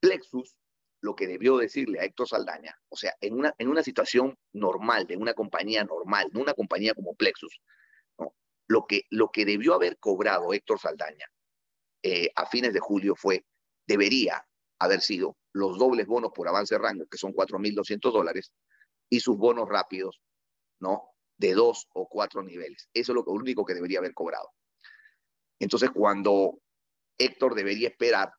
Plexus, 0.00 0.56
lo 1.00 1.14
que 1.14 1.26
debió 1.26 1.56
decirle 1.56 2.00
a 2.00 2.04
Héctor 2.04 2.28
Saldaña, 2.28 2.76
o 2.88 2.96
sea, 2.96 3.14
en 3.20 3.34
una, 3.34 3.54
en 3.58 3.68
una 3.68 3.82
situación 3.82 4.36
normal, 4.52 5.06
de 5.06 5.16
una 5.16 5.34
compañía 5.34 5.84
normal, 5.84 6.28
no 6.32 6.40
una 6.40 6.54
compañía 6.54 6.94
como 6.94 7.14
Plexus, 7.14 7.60
lo, 8.66 8.86
que, 8.86 9.02
lo 9.10 9.30
que 9.30 9.44
debió 9.44 9.74
haber 9.74 9.98
cobrado 9.98 10.52
Héctor 10.52 10.78
Saldaña 10.80 11.26
eh, 12.02 12.30
a 12.34 12.46
fines 12.46 12.72
de 12.72 12.80
julio 12.80 13.14
fue, 13.16 13.44
debería 13.86 14.46
haber 14.78 15.00
sido 15.00 15.36
los 15.52 15.78
dobles 15.78 16.06
bonos 16.06 16.30
por 16.34 16.48
avance 16.48 16.74
de 16.74 16.80
rango, 16.80 17.06
que 17.06 17.18
son 17.18 17.32
4.200 17.32 18.12
dólares, 18.12 18.52
y 19.10 19.20
sus 19.20 19.36
bonos 19.36 19.68
rápidos, 19.68 20.20
¿no? 20.80 21.10
De 21.36 21.54
dos 21.54 21.88
o 21.94 22.08
cuatro 22.08 22.42
niveles. 22.42 22.88
Eso 22.92 23.12
es 23.12 23.16
lo 23.16 23.24
único 23.24 23.64
que 23.64 23.74
debería 23.74 23.98
haber 23.98 24.14
cobrado. 24.14 24.50
Entonces, 25.58 25.90
cuando 25.90 26.60
Héctor 27.16 27.54
debería 27.54 27.88
esperar 27.88 28.32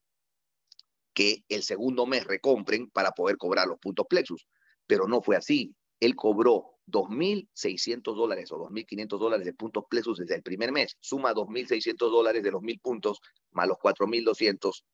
que 1.20 1.44
el 1.50 1.64
segundo 1.64 2.06
mes 2.06 2.24
recompren 2.24 2.90
para 2.92 3.12
poder 3.12 3.36
cobrar 3.36 3.68
los 3.68 3.78
puntos 3.78 4.06
Plexus, 4.10 4.48
pero 4.88 5.06
no 5.06 5.22
fue 5.22 5.36
así. 5.36 5.76
Él 6.00 6.16
cobró 6.16 6.78
2.600 6.88 8.16
dólares 8.16 8.50
o 8.54 8.58
2.500 8.70 9.20
dólares 9.20 9.46
de 9.46 9.54
puntos 9.54 9.84
Plexus 9.90 10.20
desde 10.20 10.36
el 10.36 10.44
primer 10.44 10.72
mes. 10.72 10.96
Suma 11.02 11.34
2.600 11.34 11.98
dólares 11.98 12.42
de 12.42 12.52
los 12.52 12.62
1.000 12.62 12.80
puntos 12.80 13.20
más 13.52 13.68
los 13.68 13.78
4.200, 13.80 14.86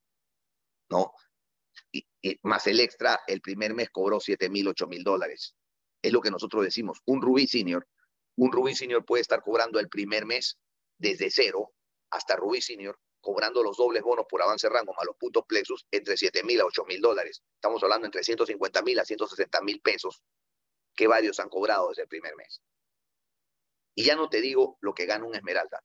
¿no? 0.89 1.11
Y, 1.91 2.07
más 2.41 2.65
el 2.65 2.79
extra, 2.79 3.19
el 3.27 3.39
primer 3.39 3.75
mes 3.75 3.91
cobró 3.91 4.17
7.000, 4.17 4.73
8.000 4.73 5.03
dólares. 5.03 5.55
Es 6.01 6.11
lo 6.11 6.21
que 6.21 6.31
nosotros 6.31 6.63
decimos. 6.63 7.03
Un 7.05 7.21
Rubí 7.21 7.45
Senior, 7.45 7.87
un 8.35 8.51
Rubí 8.51 8.73
Senior 8.73 9.05
puede 9.05 9.21
estar 9.21 9.43
cobrando 9.43 9.79
el 9.79 9.89
primer 9.89 10.25
mes 10.25 10.57
desde 10.97 11.29
cero 11.29 11.71
hasta 12.09 12.35
Rubí 12.35 12.61
Senior, 12.61 12.97
cobrando 13.25 13.63
los 13.63 13.75
dobles 13.75 14.03
bonos 14.03 14.27
por 14.29 14.39
avance 14.43 14.69
rango 14.69 14.93
más 14.93 15.03
los 15.03 15.17
puntos 15.17 15.45
plexus 15.47 15.87
entre 15.89 16.15
7 16.15 16.43
mil 16.43 16.61
a 16.61 16.65
8 16.65 16.85
mil 16.85 17.01
dólares. 17.01 17.41
Estamos 17.55 17.81
hablando 17.81 18.05
entre 18.05 18.23
150 18.23 18.83
mil 18.83 18.99
a 18.99 19.03
160 19.03 19.61
mil 19.61 19.81
pesos 19.81 20.21
que 20.95 21.07
varios 21.07 21.39
han 21.39 21.49
cobrado 21.49 21.89
desde 21.89 22.03
el 22.03 22.07
primer 22.07 22.35
mes. 22.35 22.61
Y 23.95 24.03
ya 24.03 24.15
no 24.15 24.29
te 24.29 24.41
digo 24.41 24.77
lo 24.79 24.93
que 24.93 25.07
gana 25.07 25.25
un 25.25 25.33
Esmeralda, 25.33 25.83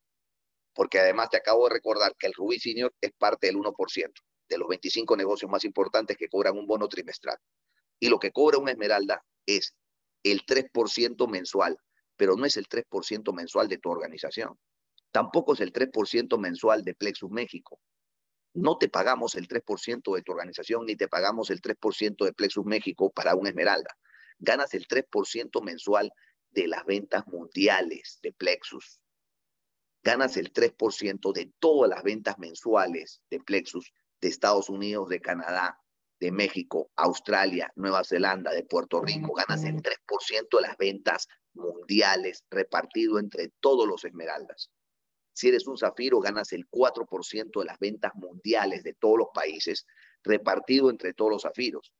porque 0.74 1.00
además 1.00 1.30
te 1.30 1.38
acabo 1.38 1.66
de 1.66 1.74
recordar 1.74 2.14
que 2.18 2.26
el 2.26 2.34
Rubí 2.34 2.60
Senior 2.60 2.94
es 3.00 3.12
parte 3.16 3.46
del 3.46 3.56
1% 3.56 4.12
de 4.50 4.58
los 4.58 4.68
25 4.68 5.16
negocios 5.16 5.50
más 5.50 5.64
importantes 5.64 6.18
que 6.18 6.28
cobran 6.28 6.58
un 6.58 6.66
bono 6.66 6.88
trimestral. 6.88 7.38
Y 7.98 8.10
lo 8.10 8.18
que 8.18 8.32
cobra 8.32 8.58
un 8.58 8.68
Esmeralda 8.68 9.24
es 9.46 9.74
el 10.22 10.44
3% 10.44 11.26
mensual, 11.26 11.78
pero 12.16 12.36
no 12.36 12.44
es 12.44 12.58
el 12.58 12.68
3% 12.68 13.32
mensual 13.32 13.66
de 13.68 13.78
tu 13.78 13.88
organización. 13.88 14.58
Tampoco 15.12 15.54
es 15.54 15.60
el 15.60 15.72
3% 15.72 16.38
mensual 16.38 16.84
de 16.84 16.94
Plexus 16.94 17.30
México. 17.30 17.80
No 18.54 18.78
te 18.78 18.88
pagamos 18.88 19.34
el 19.34 19.48
3% 19.48 20.14
de 20.14 20.22
tu 20.22 20.32
organización 20.32 20.86
ni 20.86 20.96
te 20.96 21.08
pagamos 21.08 21.50
el 21.50 21.60
3% 21.60 22.24
de 22.24 22.32
Plexus 22.32 22.64
México 22.64 23.10
para 23.10 23.34
un 23.34 23.46
Esmeralda. 23.46 23.96
Ganas 24.38 24.74
el 24.74 24.86
3% 24.86 25.62
mensual 25.62 26.12
de 26.50 26.66
las 26.66 26.84
ventas 26.84 27.26
mundiales 27.26 28.18
de 28.22 28.32
Plexus. 28.32 29.00
Ganas 30.02 30.36
el 30.36 30.52
3% 30.52 31.32
de 31.32 31.52
todas 31.58 31.90
las 31.90 32.02
ventas 32.02 32.38
mensuales 32.38 33.20
de 33.30 33.38
Plexus 33.40 33.92
de 34.20 34.28
Estados 34.28 34.68
Unidos, 34.68 35.08
de 35.08 35.20
Canadá, 35.20 35.78
de 36.18 36.32
México, 36.32 36.90
Australia, 36.96 37.72
Nueva 37.76 38.04
Zelanda, 38.04 38.52
de 38.52 38.64
Puerto 38.64 39.00
Rico, 39.00 39.32
ganas 39.32 39.64
el 39.64 39.76
3% 39.82 40.56
de 40.56 40.62
las 40.62 40.76
ventas 40.76 41.28
mundiales 41.54 42.44
repartido 42.50 43.18
entre 43.18 43.48
todos 43.60 43.88
los 43.88 44.04
esmeraldas. 44.04 44.70
Si 45.40 45.48
eres 45.48 45.66
un 45.66 45.78
zafiro, 45.78 46.20
ganas 46.20 46.52
el 46.52 46.68
4% 46.68 47.60
de 47.60 47.64
las 47.64 47.78
ventas 47.78 48.14
mundiales 48.14 48.82
de 48.82 48.92
todos 48.92 49.16
los 49.16 49.28
países 49.32 49.86
repartido 50.22 50.90
entre 50.90 51.14
todos 51.14 51.30
los 51.30 51.42
zafiros. 51.42 51.94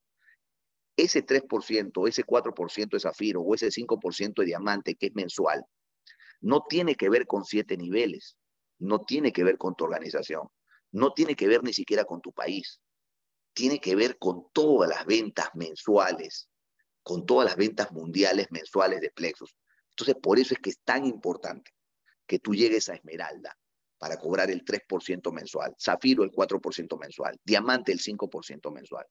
Ese 0.95 1.25
3%, 1.25 2.07
ese 2.07 2.23
4% 2.23 2.91
de 2.91 3.01
zafiro 3.01 3.41
o 3.41 3.55
ese 3.55 3.71
5% 3.71 4.35
de 4.43 4.45
diamante 4.45 4.95
que 4.95 5.07
es 5.07 5.15
mensual, 5.15 5.65
no 6.43 6.67
tiene 6.69 6.97
que 6.97 7.09
ver 7.09 7.27
con 7.27 7.47
siete 7.47 7.79
niveles, 7.79 8.37
no 8.79 9.05
tiene 9.07 9.33
que 9.33 9.43
ver 9.43 9.57
con 9.57 9.75
tu 9.75 9.85
organización, 9.85 10.49
no 10.93 11.15
tiene 11.15 11.35
que 11.35 11.49
ver 11.49 11.63
ni 11.63 11.73
siquiera 11.73 12.05
con 12.05 12.21
tu 12.21 12.33
país 12.33 12.83
tiene 13.53 13.81
que 13.81 13.97
ver 13.97 14.17
con 14.19 14.47
todas 14.53 14.89
las 14.89 15.05
ventas 15.07 15.51
mensuales, 15.55 16.49
con 17.03 17.27
todas 17.27 17.47
las 17.49 17.57
ventas 17.57 17.91
mundiales 17.93 18.47
mensuales 18.51 19.01
de 19.01 19.11
Plexus. 19.11 19.55
Entonces, 19.91 20.15
por 20.23 20.39
eso 20.39 20.55
es 20.55 20.61
que 20.61 20.71
es 20.71 20.81
tan 20.85 21.05
importante 21.05 21.73
que 22.31 22.39
tú 22.39 22.55
llegues 22.55 22.89
a 22.89 22.95
Esmeralda 22.95 23.59
para 23.99 24.17
cobrar 24.17 24.53
el 24.53 24.65
3% 24.65 25.33
mensual, 25.33 25.75
Zafiro 25.83 26.23
el 26.23 26.31
4% 26.31 26.97
mensual, 26.97 27.37
Diamante 27.45 27.91
el 27.91 27.99
5% 27.99 28.73
mensual. 28.73 29.05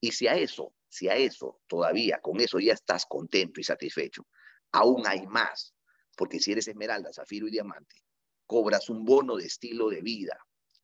Y 0.00 0.12
si 0.12 0.28
a 0.28 0.36
eso, 0.36 0.72
si 0.88 1.08
a 1.08 1.16
eso 1.16 1.62
todavía, 1.66 2.20
con 2.22 2.38
eso 2.38 2.60
ya 2.60 2.74
estás 2.74 3.06
contento 3.06 3.60
y 3.60 3.64
satisfecho, 3.64 4.24
aún 4.70 5.02
hay 5.04 5.26
más, 5.26 5.74
porque 6.16 6.38
si 6.38 6.52
eres 6.52 6.68
Esmeralda, 6.68 7.12
Zafiro 7.12 7.48
y 7.48 7.50
Diamante, 7.50 7.96
cobras 8.46 8.88
un 8.88 9.04
bono 9.04 9.34
de 9.34 9.46
estilo 9.46 9.88
de 9.88 10.02
vida, 10.02 10.38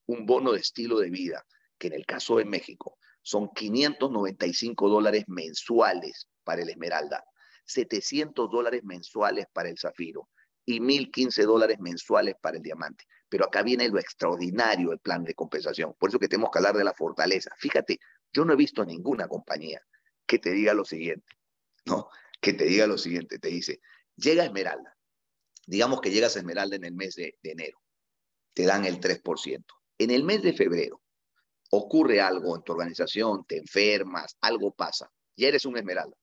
un 0.07 0.27
bono 0.27 0.55
de 0.55 0.59
estilo 0.63 0.99
de 0.99 1.11
vida 1.11 1.47
que 1.79 1.87
en 1.87 1.93
el 1.93 2.05
caso 2.05 2.39
de 2.39 2.47
México 2.47 2.99
son 3.23 3.51
595 3.55 4.89
dólares 4.89 5.23
mensuales 5.29 6.27
para 6.43 6.63
el 6.63 6.69
Esmeralda, 6.69 7.25
700 7.65 8.51
dólares 8.51 8.83
mensuales 8.83 9.47
para 9.53 9.69
el 9.69 9.79
Zafiro 9.79 10.29
y 10.67 10.81
1.015 10.81 11.45
dólares 11.45 11.79
mensuales 11.81 12.35
para 12.41 12.57
el 12.57 12.63
Diamante. 12.63 13.05
Pero 13.29 13.47
acá 13.47 13.63
viene 13.63 13.89
lo 13.89 13.99
extraordinario 13.99 14.93
el 14.93 14.99
plan 14.99 15.25
de 15.25 15.35
compensación. 15.35 15.95
Por 15.99 16.11
eso 16.11 16.19
que 16.19 16.29
tenemos 16.29 16.51
que 16.51 16.59
hablar 16.59 16.77
de 16.77 16.85
la 16.85 16.93
fortaleza. 16.93 17.51
Fíjate, 17.57 17.99
yo 18.33 18.45
no 18.45 18.53
he 18.53 18.57
visto 18.57 18.85
ninguna 18.85 19.29
compañía 19.29 19.81
que 20.27 20.39
te 20.39 20.51
diga 20.51 20.75
lo 20.75 20.85
siguiente, 20.85 21.35
¿no? 21.87 22.09
Que 22.41 22.53
te 22.53 22.65
diga 22.65 22.87
lo 22.87 22.99
siguiente, 22.99 23.39
te 23.39 23.49
dice, 23.49 23.81
llega 24.17 24.45
Esmeralda, 24.45 24.97
digamos 25.67 26.01
que 26.01 26.11
llegas 26.11 26.37
a 26.37 26.41
Esmeralda 26.41 26.77
en 26.77 26.85
el 26.85 26.95
mes 26.95 27.15
de, 27.15 27.39
de 27.43 27.51
enero, 27.53 27.81
te 28.53 28.65
dan 28.65 28.85
el 28.85 29.01
3%. 29.01 29.65
En 29.99 30.11
el 30.11 30.25
mes 30.25 30.43
de 30.43 30.53
febrero, 30.53 31.01
ocurre 31.71 32.21
algo 32.21 32.57
en 32.57 32.63
tu 32.63 32.73
organización, 32.73 33.45
te 33.47 33.57
enfermas, 33.57 34.37
algo 34.41 34.75
pasa, 34.75 35.11
ya 35.37 35.49
eres 35.49 35.65
un 35.65 35.77
esmeralda, 35.77 36.17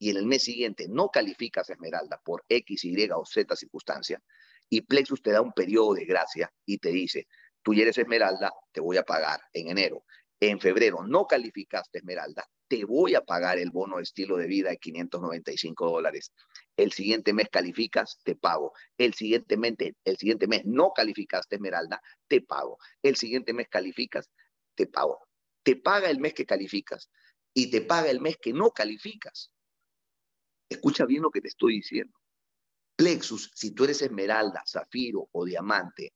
y 0.00 0.10
en 0.10 0.16
el 0.16 0.26
mes 0.26 0.42
siguiente 0.42 0.86
no 0.88 1.10
calificas 1.10 1.68
esmeralda 1.68 2.20
por 2.24 2.44
X, 2.48 2.84
Y 2.84 3.10
o 3.10 3.24
Z 3.24 3.54
circunstancia, 3.54 4.20
y 4.68 4.80
Plexus 4.80 5.22
te 5.22 5.30
da 5.30 5.42
un 5.42 5.52
periodo 5.52 5.94
de 5.94 6.06
gracia 6.06 6.50
y 6.64 6.78
te 6.78 6.88
dice, 6.88 7.28
tú 7.62 7.74
eres 7.74 7.98
esmeralda, 7.98 8.52
te 8.72 8.80
voy 8.80 8.96
a 8.96 9.02
pagar 9.02 9.40
en 9.52 9.68
enero. 9.68 10.04
En 10.40 10.58
febrero 10.58 11.02
no 11.06 11.26
calificaste 11.26 11.98
esmeralda, 11.98 12.48
te 12.66 12.86
voy 12.86 13.14
a 13.14 13.20
pagar 13.20 13.58
el 13.58 13.70
bono 13.70 13.98
de 13.98 14.04
estilo 14.04 14.38
de 14.38 14.46
vida 14.46 14.70
de 14.70 14.78
595 14.78 15.90
dólares. 15.90 16.32
El 16.78 16.92
siguiente 16.92 17.34
mes 17.34 17.48
calificas, 17.50 18.20
te 18.24 18.36
pago. 18.36 18.72
El 18.96 19.12
siguiente, 19.12 19.58
mes, 19.58 19.74
el 20.04 20.16
siguiente 20.16 20.46
mes 20.46 20.62
no 20.64 20.92
calificaste 20.94 21.56
esmeralda, 21.56 22.00
te 22.26 22.40
pago. 22.40 22.78
El 23.02 23.16
siguiente 23.16 23.52
mes 23.52 23.68
calificas, 23.68 24.30
te 24.74 24.86
pago. 24.86 25.18
Te 25.62 25.76
paga 25.76 26.08
el 26.08 26.20
mes 26.20 26.32
que 26.32 26.46
calificas 26.46 27.10
y 27.52 27.70
te 27.70 27.82
paga 27.82 28.08
el 28.08 28.20
mes 28.20 28.38
que 28.40 28.54
no 28.54 28.70
calificas. 28.70 29.50
Escucha 30.70 31.04
bien 31.04 31.22
lo 31.22 31.30
que 31.30 31.40
te 31.40 31.48
estoy 31.48 31.74
diciendo. 31.74 32.16
Plexus, 32.96 33.50
si 33.54 33.72
tú 33.72 33.84
eres 33.84 34.02
esmeralda, 34.02 34.62
zafiro 34.66 35.28
o 35.32 35.44
diamante 35.44 36.14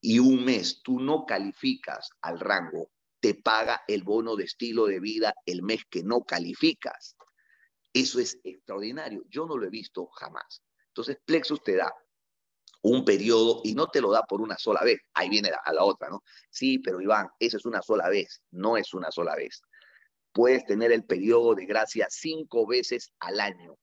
y 0.00 0.18
un 0.18 0.44
mes 0.44 0.82
tú 0.82 1.00
no 1.00 1.24
calificas 1.24 2.10
al 2.20 2.38
rango, 2.38 2.90
te 3.20 3.34
paga 3.34 3.82
el 3.88 4.02
bono 4.02 4.36
de 4.36 4.44
estilo 4.44 4.86
de 4.86 5.00
vida 5.00 5.34
el 5.46 5.62
mes 5.62 5.84
que 5.88 6.02
no 6.02 6.22
calificas. 6.24 7.16
Eso 7.92 8.20
es 8.20 8.38
extraordinario. 8.44 9.22
Yo 9.30 9.46
no 9.46 9.56
lo 9.56 9.66
he 9.66 9.70
visto 9.70 10.06
jamás. 10.08 10.62
Entonces, 10.88 11.18
Plexus 11.24 11.62
te 11.62 11.76
da 11.76 11.92
un 12.82 13.04
periodo 13.04 13.62
y 13.64 13.74
no 13.74 13.88
te 13.88 14.00
lo 14.00 14.10
da 14.10 14.22
por 14.24 14.42
una 14.42 14.58
sola 14.58 14.82
vez. 14.84 15.00
Ahí 15.14 15.30
viene 15.30 15.50
a 15.64 15.72
la 15.72 15.84
otra, 15.84 16.10
¿no? 16.10 16.22
Sí, 16.50 16.78
pero 16.78 17.00
Iván, 17.00 17.28
eso 17.38 17.56
es 17.56 17.64
una 17.64 17.80
sola 17.80 18.08
vez. 18.10 18.42
No 18.50 18.76
es 18.76 18.92
una 18.92 19.10
sola 19.10 19.34
vez. 19.34 19.62
Puedes 20.32 20.66
tener 20.66 20.92
el 20.92 21.04
periodo 21.04 21.54
de 21.54 21.64
gracia 21.66 22.06
cinco 22.10 22.66
veces 22.66 23.12
al 23.20 23.40
año. 23.40 23.78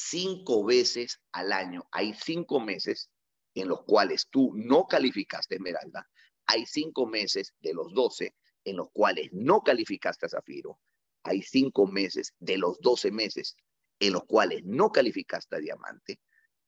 Cinco 0.00 0.64
veces 0.64 1.20
al 1.32 1.52
año. 1.52 1.88
Hay 1.90 2.14
cinco 2.14 2.60
meses 2.60 3.10
en 3.52 3.66
los 3.66 3.82
cuales 3.82 4.28
tú 4.30 4.52
no 4.54 4.86
calificaste 4.86 5.56
Esmeralda. 5.56 6.08
Hay 6.46 6.66
cinco 6.66 7.04
meses 7.04 7.52
de 7.58 7.74
los 7.74 7.92
doce 7.92 8.36
en 8.64 8.76
los 8.76 8.92
cuales 8.92 9.28
no 9.32 9.60
calificaste 9.62 10.26
a 10.26 10.28
Zafiro. 10.28 10.78
Hay 11.24 11.42
cinco 11.42 11.88
meses 11.88 12.32
de 12.38 12.58
los 12.58 12.78
doce 12.78 13.10
meses 13.10 13.56
en 13.98 14.12
los 14.12 14.24
cuales 14.26 14.62
no 14.64 14.92
calificaste 14.92 15.56
a 15.56 15.58
Diamante 15.58 16.20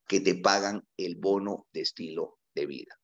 que 0.09 0.19
te 0.19 0.35
pagan 0.35 0.85
el 0.97 1.14
bono 1.14 1.69
de 1.73 1.83
estilo 1.83 2.40
de 2.57 2.66
vida. 2.66 2.99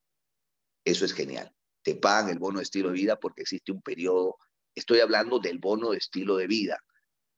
Eso 0.85 1.05
es 1.05 1.12
genial. 1.12 1.55
Te 1.83 1.95
pagan 1.95 2.31
el 2.31 2.41
bono 2.41 2.59
de 2.59 2.65
estilo 2.65 2.89
de 2.89 2.97
vida 2.97 3.21
porque 3.21 3.43
existe 3.43 3.71
un 3.71 3.81
periodo. 3.81 4.39
Estoy 4.75 4.99
hablando 4.99 5.39
del 5.39 5.61
bono 5.61 5.93
de 5.93 5.99
estilo 5.99 6.37
de 6.37 6.49
vida. 6.49 6.83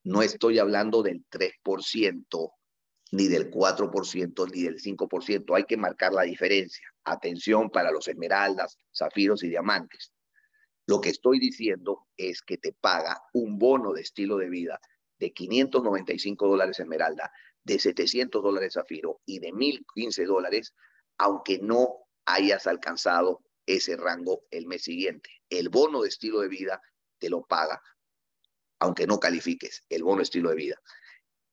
No 0.05 0.22
estoy 0.22 0.59
hablando 0.59 1.03
del 1.03 1.27
3%, 1.31 2.53
ni 3.12 3.29
del 3.29 3.51
4%, 3.51 4.51
ni 4.53 4.62
del 4.62 4.81
5%. 4.81 5.57
Hay 5.57 5.64
que 5.64 5.77
marcar 5.77 6.12
la 6.12 6.23
diferencia. 6.23 6.87
Atención 7.05 7.71
para 7.71 7.90
los 7.90 8.09
esmeraldas, 8.09 8.79
zafiros 8.97 9.42
y 9.42 9.49
diamantes. 9.49 10.12
Lo 10.87 11.01
que 11.01 11.11
estoy 11.11 11.38
diciendo 11.38 12.07
es 12.16 12.42
que 12.42 12.57
te 12.57 12.73
paga 12.73 13.23
un 13.33 13.59
bono 13.59 13.92
de 13.92 14.03
estilo 14.03 14.37
de 14.38 14.49
vida 14.49 14.81
de 15.18 15.33
595 15.33 16.49
dólares 16.49 16.79
esmeralda, 16.79 17.31
de 17.64 17.79
700 17.79 18.42
dólares 18.42 18.75
zafiro 18.75 19.21
y 19.27 19.40
de 19.40 19.53
1015 19.53 20.25
dólares, 20.25 20.75
aunque 21.18 21.59
no 21.59 22.07
hayas 22.25 22.66
alcanzado 22.66 23.42
ese 23.66 23.97
rango 23.97 24.44
el 24.51 24.66
mes 24.66 24.85
siguiente. 24.85 25.31
El 25.51 25.68
bono 25.68 26.03
de 26.03 26.09
estilo 26.09 26.40
de 26.40 26.49
vida 26.49 26.81
te 27.18 27.29
lo 27.29 27.42
paga, 27.42 27.83
aunque 28.79 29.07
no 29.07 29.18
califiques 29.18 29.85
el 29.88 30.05
bono 30.05 30.18
de 30.18 30.25
estilo 30.25 30.51
de 30.51 30.57
vida. 30.57 30.81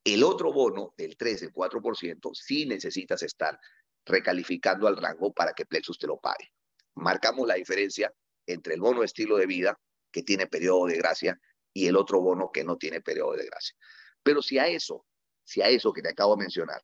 El 0.05 0.23
otro 0.23 0.53
bono 0.53 0.93
del 0.97 1.17
3, 1.17 1.41
el 1.41 1.51
4%, 1.51 2.35
sí 2.35 2.67
necesitas 2.67 3.23
estar 3.23 3.59
recalificando 4.05 4.87
al 4.87 4.97
rango 4.97 5.33
para 5.33 5.53
que 5.53 5.65
Plexus 5.65 5.97
te 5.97 6.05
lo 6.05 6.19
pague. 6.19 6.53
Marcamos 6.93 7.47
la 7.47 7.55
diferencia 7.55 8.13
entre 8.45 8.75
el 8.75 8.81
bono 8.81 8.99
de 8.99 9.07
estilo 9.07 9.35
de 9.37 9.47
vida, 9.47 9.79
que 10.11 10.21
tiene 10.21 10.45
periodo 10.45 10.85
de 10.85 10.97
gracia, 10.97 11.41
y 11.73 11.87
el 11.87 11.95
otro 11.95 12.21
bono 12.21 12.51
que 12.51 12.63
no 12.63 12.77
tiene 12.77 13.01
periodo 13.01 13.33
de 13.33 13.47
gracia. 13.47 13.75
Pero 14.21 14.43
si 14.43 14.59
a 14.59 14.67
eso, 14.67 15.07
si 15.43 15.63
a 15.63 15.69
eso 15.69 15.91
que 15.91 16.03
te 16.03 16.09
acabo 16.09 16.35
de 16.35 16.43
mencionar, 16.43 16.83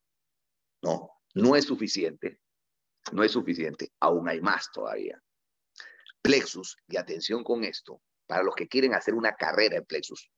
no, 0.82 1.12
no 1.34 1.54
es 1.54 1.64
suficiente, 1.64 2.40
no 3.12 3.22
es 3.22 3.30
suficiente, 3.30 3.92
aún 4.00 4.28
hay 4.28 4.40
más 4.40 4.68
todavía. 4.72 5.22
Plexus, 6.20 6.76
y 6.88 6.96
atención 6.96 7.44
con 7.44 7.62
esto, 7.62 8.02
para 8.26 8.42
los 8.42 8.56
que 8.56 8.66
quieren 8.66 8.94
hacer 8.94 9.14
una 9.14 9.36
carrera 9.36 9.76
en 9.76 9.84
Plexus, 9.84 10.28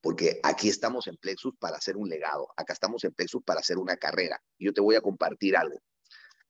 porque 0.00 0.40
aquí 0.42 0.68
estamos 0.68 1.06
en 1.06 1.16
Plexus 1.16 1.54
para 1.58 1.76
hacer 1.76 1.96
un 1.96 2.08
legado, 2.08 2.48
acá 2.56 2.72
estamos 2.72 3.04
en 3.04 3.12
Plexus 3.12 3.42
para 3.44 3.60
hacer 3.60 3.78
una 3.78 3.96
carrera. 3.96 4.42
Y 4.58 4.66
yo 4.66 4.72
te 4.72 4.80
voy 4.80 4.96
a 4.96 5.00
compartir 5.00 5.56
algo. 5.56 5.82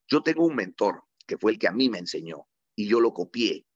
Yo 0.06 0.22
tengo 0.22 0.44
un 0.44 0.54
mentor 0.54 1.04
que 1.26 1.38
fue 1.38 1.52
el 1.52 1.58
que 1.58 1.68
a 1.68 1.72
mí 1.72 1.88
me 1.88 1.98
enseñó 1.98 2.46
y 2.74 2.88
yo 2.88 3.00
lo 3.00 3.12
copié 3.12 3.66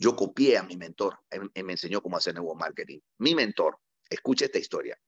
yo 0.00 0.16
copié 0.16 0.56
a 0.56 0.62
mi 0.62 0.78
mentor, 0.78 1.20
y 1.54 1.62
me 1.62 1.72
enseñó 1.74 2.00
cómo 2.00 2.16
hacer 2.16 2.34
nuevo 2.34 2.54
marketing. 2.54 3.00
Mi 3.18 3.34
mentor, 3.34 3.78
escucha 4.08 4.46
esta 4.46 4.58
historia, 4.58 4.98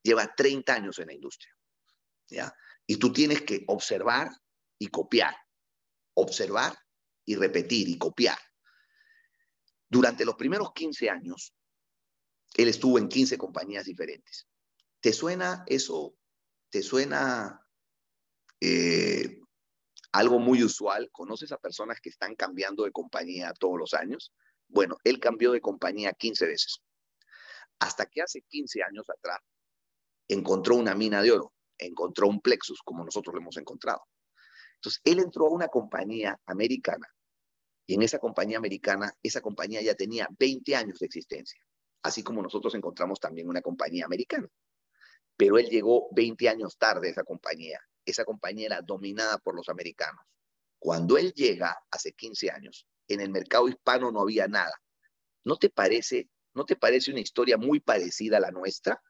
lleva 0.00 0.32
30 0.32 0.72
años 0.72 0.98
en 1.00 1.08
la 1.08 1.12
industria, 1.12 1.52
¿ya? 2.28 2.54
Y 2.86 2.98
tú 2.98 3.12
tienes 3.12 3.42
que 3.42 3.64
observar 3.66 4.30
y 4.78 4.86
copiar, 4.86 5.34
observar 6.14 6.78
y 7.24 7.34
repetir 7.34 7.88
y 7.88 7.98
copiar. 7.98 8.38
Durante 9.88 10.24
los 10.24 10.36
primeros 10.36 10.72
15 10.72 11.10
años, 11.10 11.52
él 12.54 12.68
estuvo 12.68 12.98
en 12.98 13.08
15 13.08 13.38
compañías 13.38 13.84
diferentes. 13.84 14.46
¿Te 15.00 15.12
suena 15.12 15.64
eso? 15.66 16.14
¿Te 16.70 16.82
suena 16.82 17.64
eh, 18.60 19.40
algo 20.12 20.38
muy 20.38 20.62
usual. 20.62 21.10
¿Conoces 21.12 21.52
a 21.52 21.58
personas 21.58 22.00
que 22.00 22.08
están 22.08 22.34
cambiando 22.34 22.84
de 22.84 22.92
compañía 22.92 23.52
todos 23.52 23.78
los 23.78 23.94
años? 23.94 24.32
Bueno, 24.66 24.96
él 25.04 25.20
cambió 25.20 25.52
de 25.52 25.60
compañía 25.60 26.12
15 26.12 26.46
veces. 26.46 26.82
Hasta 27.78 28.06
que 28.06 28.22
hace 28.22 28.42
15 28.42 28.82
años 28.82 29.08
atrás 29.08 29.38
encontró 30.26 30.74
una 30.74 30.94
mina 30.94 31.22
de 31.22 31.32
oro, 31.32 31.54
encontró 31.78 32.28
un 32.28 32.40
plexus 32.40 32.82
como 32.82 33.04
nosotros 33.04 33.34
lo 33.34 33.40
hemos 33.40 33.56
encontrado. 33.56 34.02
Entonces, 34.74 35.00
él 35.04 35.20
entró 35.20 35.46
a 35.46 35.50
una 35.50 35.68
compañía 35.68 36.38
americana 36.46 37.06
y 37.86 37.94
en 37.94 38.02
esa 38.02 38.18
compañía 38.18 38.58
americana, 38.58 39.12
esa 39.22 39.40
compañía 39.40 39.80
ya 39.80 39.94
tenía 39.94 40.28
20 40.38 40.76
años 40.76 40.98
de 40.98 41.06
existencia, 41.06 41.60
así 42.02 42.22
como 42.22 42.42
nosotros 42.42 42.74
encontramos 42.74 43.20
también 43.20 43.48
una 43.48 43.62
compañía 43.62 44.04
americana. 44.04 44.48
Pero 45.36 45.58
él 45.58 45.68
llegó 45.68 46.08
20 46.12 46.48
años 46.48 46.76
tarde 46.78 47.10
esa 47.10 47.24
compañía 47.24 47.80
esa 48.10 48.24
compañía 48.24 48.66
era 48.66 48.82
dominada 48.82 49.38
por 49.38 49.54
los 49.54 49.68
americanos. 49.68 50.24
Cuando 50.78 51.18
él 51.18 51.32
llega 51.34 51.76
hace 51.90 52.12
15 52.12 52.50
años, 52.50 52.86
en 53.08 53.20
el 53.20 53.30
mercado 53.30 53.68
hispano 53.68 54.10
no 54.10 54.20
había 54.20 54.48
nada. 54.48 54.72
¿No 55.44 55.56
te 55.56 55.70
parece, 55.70 56.28
no 56.54 56.64
te 56.64 56.76
parece 56.76 57.10
una 57.10 57.20
historia 57.20 57.56
muy 57.56 57.80
parecida 57.80 58.38
a 58.38 58.40
la 58.40 58.50
nuestra? 58.50 59.02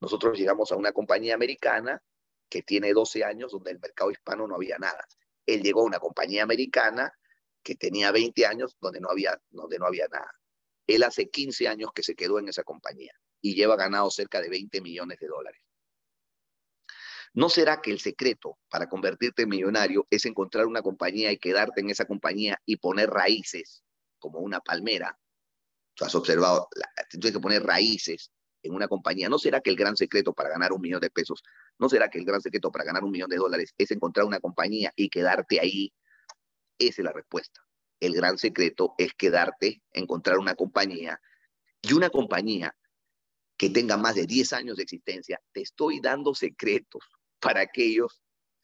Nosotros 0.00 0.38
llegamos 0.38 0.72
a 0.72 0.76
una 0.76 0.92
compañía 0.92 1.34
americana 1.34 2.02
que 2.48 2.62
tiene 2.62 2.92
12 2.92 3.24
años 3.24 3.52
donde 3.52 3.72
el 3.72 3.80
mercado 3.80 4.10
hispano 4.10 4.46
no 4.46 4.56
había 4.56 4.78
nada. 4.78 5.04
Él 5.46 5.62
llegó 5.62 5.80
a 5.80 5.86
una 5.86 5.98
compañía 5.98 6.42
americana 6.42 7.12
que 7.62 7.74
tenía 7.76 8.12
20 8.12 8.46
años 8.46 8.76
donde 8.80 9.00
no 9.00 9.10
había, 9.10 9.40
donde 9.50 9.78
no 9.78 9.86
había 9.86 10.06
nada. 10.08 10.30
Él 10.86 11.02
hace 11.02 11.28
15 11.28 11.68
años 11.68 11.90
que 11.94 12.02
se 12.02 12.14
quedó 12.14 12.38
en 12.38 12.48
esa 12.48 12.62
compañía 12.62 13.12
y 13.40 13.54
lleva 13.54 13.76
ganado 13.76 14.10
cerca 14.10 14.40
de 14.40 14.48
20 14.48 14.80
millones 14.80 15.18
de 15.18 15.26
dólares. 15.26 15.60
¿No 17.34 17.50
será 17.50 17.82
que 17.82 17.90
el 17.90 18.00
secreto 18.00 18.58
para 18.70 18.88
convertirte 18.88 19.42
en 19.42 19.50
millonario 19.50 20.06
es 20.10 20.24
encontrar 20.24 20.66
una 20.66 20.80
compañía 20.80 21.30
y 21.32 21.38
quedarte 21.38 21.82
en 21.82 21.90
esa 21.90 22.06
compañía 22.06 22.58
y 22.64 22.76
poner 22.76 23.10
raíces 23.10 23.82
como 24.18 24.38
una 24.38 24.60
palmera? 24.60 25.18
Tú 25.94 26.04
has 26.04 26.14
observado, 26.14 26.68
tienes 27.10 27.32
que 27.32 27.40
poner 27.40 27.62
raíces 27.62 28.30
en 28.62 28.74
una 28.74 28.88
compañía. 28.88 29.28
¿No 29.28 29.38
será 29.38 29.60
que 29.60 29.70
el 29.70 29.76
gran 29.76 29.96
secreto 29.96 30.32
para 30.32 30.48
ganar 30.48 30.72
un 30.72 30.80
millón 30.80 31.00
de 31.00 31.10
pesos, 31.10 31.42
no 31.78 31.88
será 31.88 32.08
que 32.08 32.18
el 32.18 32.24
gran 32.24 32.40
secreto 32.40 32.70
para 32.70 32.84
ganar 32.84 33.04
un 33.04 33.10
millón 33.10 33.28
de 33.28 33.36
dólares 33.36 33.74
es 33.76 33.90
encontrar 33.90 34.24
una 34.24 34.40
compañía 34.40 34.92
y 34.96 35.10
quedarte 35.10 35.60
ahí? 35.60 35.92
Esa 36.78 37.02
es 37.02 37.04
la 37.04 37.12
respuesta. 37.12 37.65
El 38.00 38.14
gran 38.14 38.38
secreto 38.38 38.94
es 38.98 39.14
quedarte, 39.14 39.82
encontrar 39.92 40.38
una 40.38 40.54
compañía 40.54 41.20
y 41.82 41.92
una 41.92 42.10
compañía 42.10 42.76
que 43.56 43.70
tenga 43.70 43.96
más 43.96 44.14
de 44.14 44.26
10 44.26 44.52
años 44.52 44.76
de 44.76 44.82
existencia. 44.82 45.40
Te 45.52 45.62
estoy 45.62 46.00
dando 46.00 46.34
secretos 46.34 47.02
para 47.40 47.60
aquellos, 47.60 48.22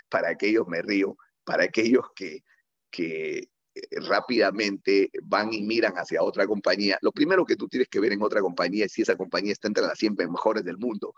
para 0.09 0.31
aquellos 0.31 0.67
me 0.69 0.83
río, 0.83 1.17
para 1.45 1.65
aquellos 1.65 2.07
que, 2.15 2.45
que 2.91 3.39
eh, 3.75 4.01
rápidamente 4.07 5.11
van 5.23 5.53
y 5.53 5.63
miran 5.63 5.95
hacia 5.95 6.23
otra 6.23 6.47
compañía. 6.47 6.99
Lo 7.01 7.13
primero 7.13 7.45
que 7.47 7.57
tú 7.57 7.69
tienes 7.69 7.89
que 7.89 8.01
ver 8.01 8.13
en 8.13 8.23
otra 8.23 8.41
compañía 8.41 8.85
es 8.85 8.93
si 8.93 9.03
esa 9.03 9.17
compañía 9.17 9.53
está 9.53 9.69
entre 9.69 9.85
las 9.85 9.99
100 9.99 10.15
mejores 10.31 10.65
del 10.65 10.77
mundo. 10.77 11.15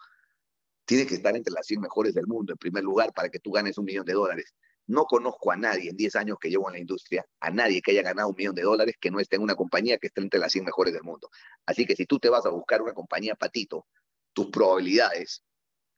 Tiene 0.85 1.07
que 1.07 1.15
estar 1.15 1.35
entre 1.35 1.53
las 1.53 1.67
100 1.67 1.81
mejores 1.81 2.15
del 2.15 2.27
mundo, 2.27 2.53
en 2.53 2.59
primer 2.59 2.85
lugar, 2.85 3.13
para 3.13 3.29
que 3.29 3.41
tú 3.41 3.51
ganes 3.51 3.79
un 3.79 3.87
millón 3.87 4.05
de 4.05 4.13
dólares. 4.13 4.55
No 4.87 5.05
conozco 5.05 5.51
a 5.51 5.57
nadie 5.57 5.91
en 5.91 5.97
10 5.97 6.17
años 6.17 6.39
que 6.39 6.51
llevo 6.51 6.69
en 6.69 6.75
la 6.75 6.79
industria, 6.79 7.25
a 7.41 7.51
nadie 7.51 7.81
que 7.81 7.93
haya 7.93 8.03
ganado 8.03 8.29
un 8.29 8.35
millón 8.37 8.55
de 8.55 8.63
dólares 8.63 8.97
que 9.01 9.11
no 9.11 9.19
esté 9.19 9.37
en 9.37 9.43
una 9.43 9.55
compañía 9.55 9.99
que 9.99 10.09
esté 10.09 10.21
entre 10.21 10.39
las 10.39 10.53
100 10.53 10.67
mejores 10.67 10.93
del 10.93 11.03
mundo. 11.03 11.31
Así 11.65 11.87
que 11.87 11.97
si 11.97 12.05
tú 12.07 12.19
te 12.19 12.29
vas 12.29 12.45
a 12.45 12.51
buscar 12.51 12.83
una 12.83 12.93
compañía 12.93 13.35
patito, 13.35 13.87
tus 14.35 14.51
probabilidades 14.51 15.43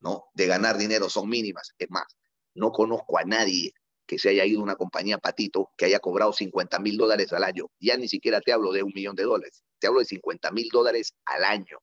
¿no? 0.00 0.26
de 0.34 0.46
ganar 0.46 0.78
dinero 0.78 1.08
son 1.08 1.28
mínimas. 1.28 1.72
Es 1.78 1.90
más, 1.90 2.06
no 2.54 2.70
conozco 2.70 3.18
a 3.18 3.24
nadie 3.24 3.72
que 4.06 4.18
se 4.18 4.28
haya 4.28 4.44
ido 4.44 4.60
a 4.60 4.62
una 4.62 4.76
compañía 4.76 5.18
patito 5.18 5.72
que 5.76 5.86
haya 5.86 5.98
cobrado 5.98 6.32
50 6.32 6.78
mil 6.78 6.96
dólares 6.96 7.32
al 7.32 7.42
año. 7.42 7.66
Ya 7.80 7.96
ni 7.96 8.08
siquiera 8.08 8.40
te 8.40 8.52
hablo 8.52 8.72
de 8.72 8.82
un 8.82 8.92
millón 8.94 9.16
de 9.16 9.24
dólares, 9.24 9.64
te 9.80 9.88
hablo 9.88 9.98
de 9.98 10.06
50 10.06 10.50
mil 10.52 10.68
dólares 10.72 11.14
al 11.24 11.44
año, 11.44 11.78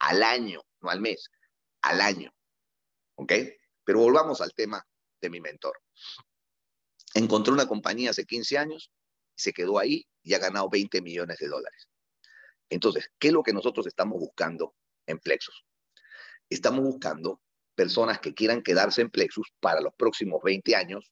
al 0.00 0.22
año, 0.22 0.62
no 0.80 0.90
al 0.90 1.00
mes, 1.00 1.30
al 1.82 2.00
año. 2.00 2.32
¿Ok? 3.14 3.32
Pero 3.84 4.00
volvamos 4.00 4.40
al 4.40 4.52
tema 4.52 4.84
de 5.20 5.30
mi 5.30 5.40
mentor. 5.40 5.78
Encontró 7.14 7.52
una 7.52 7.66
compañía 7.66 8.10
hace 8.10 8.24
15 8.24 8.58
años, 8.58 8.90
se 9.34 9.52
quedó 9.52 9.78
ahí 9.78 10.06
y 10.22 10.34
ha 10.34 10.38
ganado 10.38 10.68
20 10.68 11.00
millones 11.02 11.38
de 11.38 11.48
dólares. 11.48 11.88
Entonces, 12.68 13.10
¿qué 13.18 13.28
es 13.28 13.34
lo 13.34 13.42
que 13.42 13.52
nosotros 13.52 13.86
estamos 13.86 14.18
buscando 14.18 14.74
en 15.06 15.18
Plexus? 15.18 15.64
Estamos 16.48 16.84
buscando 16.84 17.40
personas 17.74 18.20
que 18.20 18.34
quieran 18.34 18.62
quedarse 18.62 19.00
en 19.00 19.10
Plexus 19.10 19.48
para 19.58 19.80
los 19.80 19.94
próximos 19.94 20.40
20 20.44 20.76
años 20.76 21.10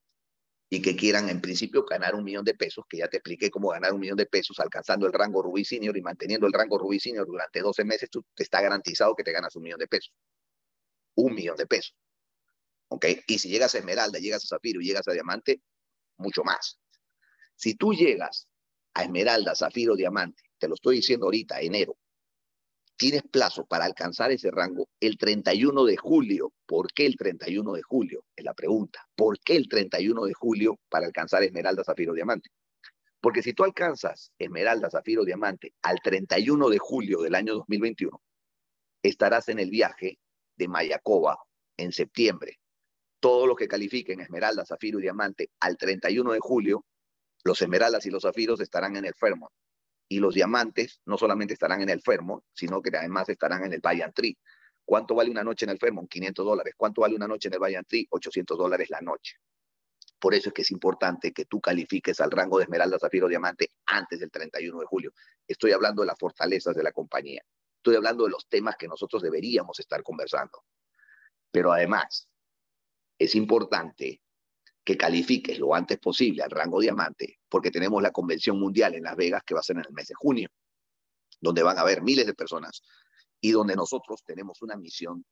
y 0.71 0.83
que 0.83 0.97
quieran 0.97 1.29
en 1.31 1.41
principio 1.41 1.85
ganar 1.85 2.15
un 2.15 2.25
millón 2.25 2.45
de 2.45 2.55
pesos, 2.55 2.85
que 2.89 2.99
ya 2.99 3.09
te 3.09 3.17
expliqué 3.17 3.51
cómo 3.51 3.71
ganar 3.71 3.95
un 3.95 4.01
millón 4.01 4.19
de 4.19 4.27
pesos 4.27 4.61
alcanzando 4.61 5.07
el 5.07 5.13
rango 5.13 5.43
Rubí 5.43 5.65
Senior 5.65 5.97
y 5.97 6.03
manteniendo 6.03 6.47
el 6.47 6.53
rango 6.53 6.79
Rubí 6.79 7.01
Senior 7.01 7.27
durante 7.27 7.61
12 7.61 7.85
meses, 7.85 8.11
tú 8.11 8.25
te 8.35 8.43
está 8.43 8.61
garantizado 8.61 9.15
que 9.15 9.25
te 9.25 9.33
ganas 9.33 9.57
un 9.57 9.63
millón 9.63 9.79
de 9.79 9.89
pesos. 9.89 10.13
Un 11.15 11.35
millón 11.35 11.57
de 11.57 11.67
pesos. 11.67 11.97
¿Ok? 12.89 13.07
Y 13.27 13.39
si 13.39 13.49
llegas 13.49 13.75
a 13.75 13.79
Esmeralda, 13.79 14.19
llegas 14.19 14.45
a 14.45 14.49
Zafiro 14.49 14.81
y 14.81 14.85
llegas 14.85 15.09
a 15.09 15.13
Diamante, 15.13 15.63
mucho 16.19 16.45
más. 16.45 16.79
Si 17.55 17.75
tú 17.75 17.93
llegas 17.93 18.49
a 18.95 19.05
Esmeralda, 19.05 19.55
Zafiro, 19.55 19.97
Diamante, 19.97 20.43
te 20.59 20.69
lo 20.69 20.75
estoy 20.75 20.97
diciendo 20.97 21.27
ahorita, 21.27 21.61
enero, 21.61 21.97
tienes 22.97 23.23
plazo 23.23 23.65
para 23.65 23.85
alcanzar 23.85 24.33
ese 24.33 24.51
rango 24.51 24.89
el 25.01 25.17
31 25.17 25.85
de 25.85 25.97
julio. 25.97 26.53
¿Por 26.67 26.93
qué 26.93 27.07
el 27.07 27.17
31 27.17 27.73
de 27.73 27.83
julio? 27.83 28.25
Es 28.37 28.45
la 28.45 28.55
pregunta. 28.55 29.07
¿Por 29.15 29.39
qué 29.41 29.57
el 29.57 29.69
31 29.69 30.25
de 30.25 30.35
julio 30.35 30.79
para 30.89 31.07
alcanzar 31.07 31.43
Esmeralda, 31.43 31.85
Zafiro, 31.85 32.13
Diamante? 32.13 32.51
Porque 33.21 33.43
si 33.43 33.53
tú 33.53 33.65
alcanzas 33.65 34.33
Esmeralda, 34.39 34.91
Zafiro, 34.91 35.25
Diamante 35.25 35.75
al 35.83 36.01
31 36.03 36.69
de 36.69 36.79
julio 36.79 37.21
del 37.23 37.35
año 37.35 37.55
2021, 37.55 38.21
estarás 39.03 39.49
en 39.49 39.59
el 39.59 39.71
viaje 39.71 40.19
de 40.57 40.69
Mayacoba 40.69 41.39
en 41.77 41.93
septiembre. 41.93 42.59
Todo 43.21 43.47
lo 43.47 43.57
que 43.57 43.69
califiquen 43.69 44.21
Esmeralda, 44.21 44.65
Zafiro 44.65 44.99
y 44.99 45.03
Diamante 45.03 45.51
al 45.61 45.77
31 45.77 46.33
de 46.33 46.41
julio, 46.41 46.85
los 47.45 47.61
Esmeraldas 47.61 48.07
y 48.07 48.11
los 48.11 48.23
Zafiros 48.23 48.61
estarán 48.61 48.97
en 48.97 49.05
el 49.05 49.15
Fairmont 49.15 49.53
y 50.09 50.21
los 50.21 50.35
diamantes 50.35 51.01
no 51.05 51.19
solamente 51.19 51.53
estarán 51.53 51.83
en 51.83 51.91
el 51.91 52.01
Fermo, 52.01 52.45
sino 52.53 52.81
que 52.81 52.97
además 52.97 53.29
estarán 53.29 53.65
en 53.65 53.75
el 53.75 53.81
Bayern 53.81 54.13
Tree. 54.13 54.39
¿Cuánto 54.85 55.15
vale 55.15 55.31
una 55.31 55.45
noche 55.45 55.67
en 55.67 55.71
el 55.71 55.79
Fermo? 55.79 56.07
500 56.09 56.47
dólares. 56.47 56.75
¿Cuánto 56.77 57.03
vale 57.03 57.15
una 57.15 57.29
noche 57.29 57.49
en 57.49 57.55
el 57.55 57.61
Bayern 57.61 57.85
Tree? 57.85 58.07
800 58.09 58.57
dólares 58.57 58.89
la 58.89 59.03
noche. 59.03 59.37
Por 60.19 60.35
eso 60.35 60.49
es 60.49 60.55
que 60.55 60.63
es 60.63 60.71
importante 60.71 61.33
que 61.33 61.45
tú 61.45 61.61
califiques 61.61 62.21
al 62.21 62.31
rango 62.31 62.59
de 62.59 62.65
Esmeralda, 62.65 62.99
Zafiro, 62.99 63.29
Diamante 63.29 63.71
antes 63.87 64.19
del 64.19 64.31
31 64.31 64.81
de 64.81 64.87
julio. 64.87 65.13
Estoy 65.47 65.73
hablando 65.73 66.03
de 66.03 66.07
las 66.07 66.19
fortalezas 66.19 66.75
de 66.75 66.83
la 66.83 66.93
compañía. 66.93 67.43
Estoy 67.77 67.97
hablando 67.97 68.25
de 68.25 68.31
los 68.31 68.49
temas 68.49 68.77
que 68.77 68.89
nosotros 68.89 69.23
deberíamos 69.23 69.79
estar 69.79 70.03
conversando. 70.03 70.65
Pero 71.53 71.71
además, 71.71 72.28
es 73.19 73.35
importante 73.35 74.23
que 74.85 74.97
califiques 74.97 75.59
lo 75.59 75.75
antes 75.75 75.99
posible 75.99 76.43
al 76.43 76.51
rango 76.51 76.81
diamante, 76.81 77.41
porque 77.49 77.71
tenemos 77.71 78.03
la 78.03 78.11
convención 78.11 78.59
mundial 78.59 78.95
en 78.95 79.03
Las 79.03 79.17
Vegas 79.17 79.43
que 79.45 79.55
va 79.55 79.61
a 79.61 79.63
ser 79.63 79.77
en 79.77 79.85
el 79.87 79.93
mes 79.93 80.09
de 80.09 80.15
junio, 80.15 80.49
donde 81.41 81.63
van 81.63 81.79
a 81.79 81.83
haber 81.83 82.03
miles 82.03 82.27
de 82.27 82.35
personas 82.35 82.83
y 83.41 83.51
donde 83.51 83.77
nosotros 83.77 84.23
tenemos 84.25 84.63
una 84.63 84.77
misión 84.77 85.25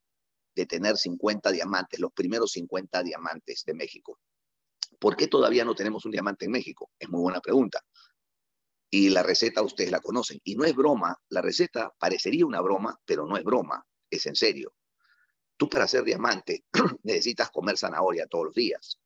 de 0.55 0.65
tener 0.65 0.97
50 0.97 1.51
diamantes, 1.51 1.99
los 1.99 2.11
primeros 2.13 2.51
50 2.51 3.03
diamantes 3.03 3.63
de 3.65 3.73
México. 3.73 4.19
¿Por 4.99 5.15
qué 5.15 5.27
todavía 5.27 5.65
no 5.65 5.75
tenemos 5.75 6.05
un 6.05 6.11
diamante 6.11 6.45
en 6.45 6.51
México? 6.51 6.91
Es 6.99 7.09
muy 7.09 7.21
buena 7.21 7.41
pregunta. 7.41 7.83
Y 8.89 9.09
la 9.09 9.21
receta 9.21 9.61
ustedes 9.61 9.91
la 9.91 9.99
conocen. 9.99 10.39
Y 10.43 10.55
no 10.55 10.63
es 10.63 10.75
broma, 10.75 11.19
la 11.29 11.41
receta 11.41 11.93
parecería 11.99 12.45
una 12.45 12.61
broma, 12.61 12.99
pero 13.05 13.27
no 13.27 13.37
es 13.37 13.43
broma, 13.43 13.85
es 14.09 14.25
en 14.25 14.35
serio. 14.35 14.73
Tú 15.57 15.67
para 15.67 15.87
ser 15.87 16.03
diamante 16.03 16.65
necesitas 17.03 17.49
comer 17.49 17.77
zanahoria 17.77 18.27
todos 18.27 18.45
los 18.45 18.53
días. 18.53 18.99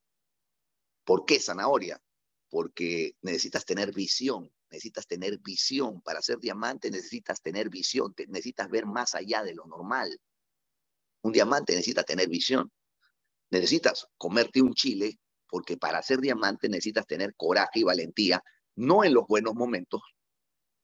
¿Por 1.05 1.25
qué 1.25 1.39
zanahoria? 1.39 2.01
Porque 2.49 3.15
necesitas 3.21 3.65
tener 3.65 3.93
visión, 3.93 4.51
necesitas 4.69 5.07
tener 5.07 5.39
visión. 5.39 6.01
Para 6.01 6.21
ser 6.21 6.39
diamante 6.39 6.91
necesitas 6.91 7.41
tener 7.41 7.69
visión, 7.69 8.13
necesitas 8.27 8.69
ver 8.69 8.85
más 8.85 9.15
allá 9.15 9.43
de 9.43 9.55
lo 9.55 9.65
normal. 9.65 10.19
Un 11.21 11.31
diamante 11.31 11.73
necesita 11.73 12.03
tener 12.03 12.27
visión. 12.27 12.69
Necesitas 13.49 14.07
comerte 14.17 14.61
un 14.61 14.73
chile 14.73 15.19
porque 15.47 15.77
para 15.77 16.01
ser 16.01 16.19
diamante 16.19 16.69
necesitas 16.69 17.05
tener 17.05 17.35
coraje 17.35 17.79
y 17.79 17.83
valentía, 17.83 18.41
no 18.75 19.03
en 19.03 19.13
los 19.13 19.27
buenos 19.27 19.53
momentos, 19.53 20.01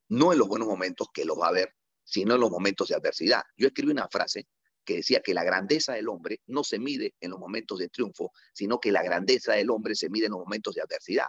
no 0.09 0.33
en 0.33 0.39
los 0.39 0.47
buenos 0.47 0.67
momentos 0.67 1.07
que 1.13 1.23
los 1.23 1.39
va 1.39 1.47
a 1.47 1.49
haber, 1.49 1.73
sino 2.03 2.35
en 2.35 2.41
los 2.41 2.51
momentos 2.51 2.89
de 2.89 2.95
adversidad. 2.95 3.43
Yo 3.55 3.67
escribí 3.67 3.91
una 3.91 4.09
frase 4.09 4.47
que 4.87 4.95
decía 4.95 5.19
que 5.19 5.33
la 5.33 5.43
grandeza 5.43 5.93
del 5.93 6.07
hombre 6.07 6.39
no 6.47 6.63
se 6.63 6.79
mide 6.79 7.13
en 7.19 7.31
los 7.31 7.39
momentos 7.39 7.77
de 7.77 7.89
triunfo, 7.89 8.31
sino 8.53 8.79
que 8.79 8.93
la 8.93 9.03
grandeza 9.03 9.53
del 9.53 9.69
hombre 9.69 9.95
se 9.95 10.09
mide 10.09 10.27
en 10.27 10.31
los 10.31 10.39
momentos 10.39 10.73
de 10.75 10.81
adversidad. 10.81 11.27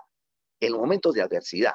En 0.61 0.73
los 0.73 0.81
momentos 0.81 1.13
de 1.13 1.23
adversidad, 1.23 1.75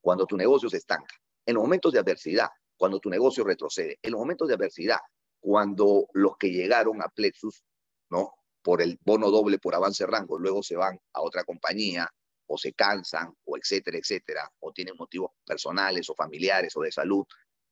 cuando 0.00 0.24
tu 0.24 0.36
negocio 0.36 0.70
se 0.70 0.76
estanca, 0.76 1.16
en 1.44 1.54
los 1.54 1.64
momentos 1.64 1.92
de 1.92 1.98
adversidad, 1.98 2.48
cuando 2.76 3.00
tu 3.00 3.10
negocio 3.10 3.42
retrocede, 3.42 3.98
en 4.00 4.12
los 4.12 4.20
momentos 4.20 4.46
de 4.46 4.54
adversidad, 4.54 5.00
cuando 5.40 6.06
los 6.12 6.36
que 6.38 6.52
llegaron 6.52 7.02
a 7.02 7.08
Plexus, 7.08 7.64
¿no? 8.08 8.32
Por 8.62 8.80
el 8.80 8.96
bono 9.04 9.30
doble 9.30 9.58
por 9.58 9.74
avance 9.74 10.06
rango, 10.06 10.38
luego 10.38 10.62
se 10.62 10.76
van 10.76 10.96
a 11.12 11.22
otra 11.22 11.42
compañía 11.42 12.08
o 12.46 12.56
se 12.56 12.72
cansan 12.72 13.34
o 13.44 13.56
etcétera, 13.56 13.98
etcétera, 13.98 14.48
o 14.60 14.72
tienen 14.72 14.94
motivos 14.96 15.32
personales 15.44 16.08
o 16.08 16.14
familiares 16.14 16.76
o 16.76 16.82
de 16.82 16.92
salud. 16.92 17.24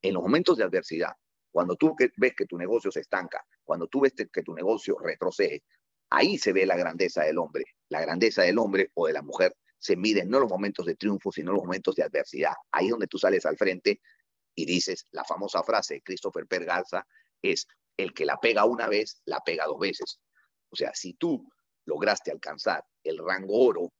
En 0.03 0.15
los 0.15 0.23
momentos 0.25 0.57
de 0.57 0.65
adversidad, 0.65 1.13
cuando 1.51 1.77
tú 1.77 1.97
ves 2.17 2.35
que 2.37 2.47
tu 2.47 2.57
negocio 2.57 2.91
se 2.91 3.01
estanca, 3.01 3.45
cuando 3.65 3.87
tú 3.89 4.01
ves 4.01 4.15
que 4.15 4.43
tu 4.43 4.55
negocio 4.55 4.99
retrocede, 4.99 5.63
ahí 6.11 6.39
se 6.39 6.53
ve 6.53 6.67
la 6.67 6.77
grandeza 6.77 7.23
del 7.25 7.39
hombre. 7.39 7.65
La 7.89 8.01
grandeza 8.01 8.43
del 8.43 8.59
hombre 8.59 8.91
o 8.95 9.07
de 9.07 9.13
la 9.13 9.23
mujer 9.23 9.57
se 9.79 9.97
mide 9.97 10.25
no 10.25 10.41
los 10.41 10.51
momentos 10.51 10.87
de 10.87 10.97
triunfo, 10.97 11.33
sino 11.33 11.51
en 11.51 11.57
los 11.57 11.65
momentos 11.65 11.95
de 11.95 12.03
adversidad. 12.03 12.55
Ahí 12.73 12.87
es 12.87 12.91
donde 12.91 13.07
tú 13.07 13.19
sales 13.19 13.47
al 13.47 13.57
frente 13.57 14.01
y 14.55 14.67
dices, 14.67 15.07
la 15.13 15.25
famosa 15.25 15.63
frase 15.63 15.95
de 15.95 16.03
Christopher 16.03 16.47
Pergalza 16.47 17.07
es, 17.43 17.67
el 17.97 18.15
que 18.15 18.25
la 18.25 18.39
pega 18.39 18.65
una 18.65 18.89
vez, 18.89 19.21
la 19.25 19.41
pega 19.41 19.67
dos 19.67 19.79
veces. 19.79 20.21
O 20.71 20.77
sea, 20.77 20.93
si 20.95 21.15
tú 21.15 21.49
lograste 21.85 22.31
alcanzar 22.31 22.85
el 23.03 23.19
rango 23.19 23.59
oro 23.59 23.93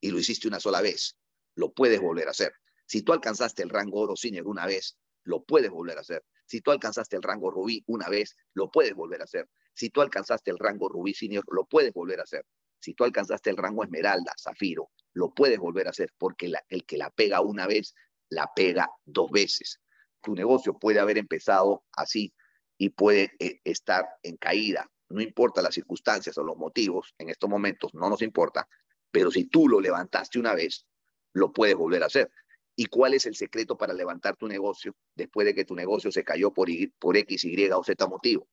y 0.00 0.10
lo 0.10 0.18
hiciste 0.18 0.48
una 0.48 0.60
sola 0.60 0.80
vez, 0.80 1.16
lo 1.54 1.72
puedes 1.72 2.00
volver 2.00 2.28
a 2.28 2.32
hacer. 2.32 2.52
Si 2.86 3.02
tú 3.02 3.12
alcanzaste 3.12 3.62
el 3.62 3.70
rango 3.70 4.00
oro 4.00 4.16
senior 4.16 4.46
una 4.46 4.66
vez, 4.66 4.98
lo 5.24 5.44
puedes 5.44 5.70
volver 5.70 5.98
a 5.98 6.02
hacer. 6.02 6.24
Si 6.46 6.60
tú 6.60 6.70
alcanzaste 6.70 7.16
el 7.16 7.22
rango 7.22 7.50
rubí 7.50 7.82
una 7.86 8.08
vez, 8.08 8.36
lo 8.54 8.70
puedes 8.70 8.94
volver 8.94 9.20
a 9.20 9.24
hacer. 9.24 9.48
Si 9.74 9.90
tú 9.90 10.00
alcanzaste 10.00 10.50
el 10.50 10.58
rango 10.58 10.88
rubí 10.88 11.14
senior, 11.14 11.44
lo 11.50 11.64
puedes 11.64 11.92
volver 11.92 12.20
a 12.20 12.24
hacer. 12.24 12.46
Si 12.78 12.94
tú 12.94 13.04
alcanzaste 13.04 13.50
el 13.50 13.56
rango 13.56 13.82
esmeralda, 13.82 14.32
zafiro, 14.38 14.90
lo 15.14 15.32
puedes 15.32 15.58
volver 15.58 15.86
a 15.86 15.90
hacer 15.90 16.12
porque 16.18 16.52
el 16.68 16.84
que 16.84 16.98
la 16.98 17.10
pega 17.10 17.40
una 17.40 17.66
vez, 17.66 17.94
la 18.28 18.50
pega 18.54 18.90
dos 19.04 19.30
veces. 19.30 19.80
Tu 20.20 20.34
negocio 20.34 20.78
puede 20.78 21.00
haber 21.00 21.18
empezado 21.18 21.84
así 21.92 22.34
y 22.76 22.90
puede 22.90 23.32
eh, 23.38 23.60
estar 23.64 24.06
en 24.22 24.36
caída. 24.36 24.90
No 25.08 25.20
importa 25.20 25.62
las 25.62 25.74
circunstancias 25.74 26.36
o 26.38 26.44
los 26.44 26.56
motivos, 26.56 27.14
en 27.18 27.30
estos 27.30 27.48
momentos 27.48 27.94
no 27.94 28.10
nos 28.10 28.22
importa, 28.22 28.68
pero 29.10 29.30
si 29.30 29.44
tú 29.46 29.68
lo 29.68 29.80
levantaste 29.80 30.38
una 30.38 30.54
vez, 30.54 30.86
lo 31.32 31.52
puedes 31.52 31.76
volver 31.76 32.02
a 32.02 32.06
hacer. 32.06 32.30
¿Y 32.76 32.86
cuál 32.86 33.14
es 33.14 33.26
el 33.26 33.36
secreto 33.36 33.76
para 33.76 33.94
levantar 33.94 34.36
tu 34.36 34.48
negocio 34.48 34.96
después 35.14 35.46
de 35.46 35.54
que 35.54 35.64
tu 35.64 35.74
negocio 35.74 36.10
se 36.10 36.24
cayó 36.24 36.52
por, 36.52 36.68
por 36.98 37.16
X, 37.16 37.44
Y 37.44 37.70
o 37.70 37.84
Z 37.84 38.06
motivo? 38.06 38.48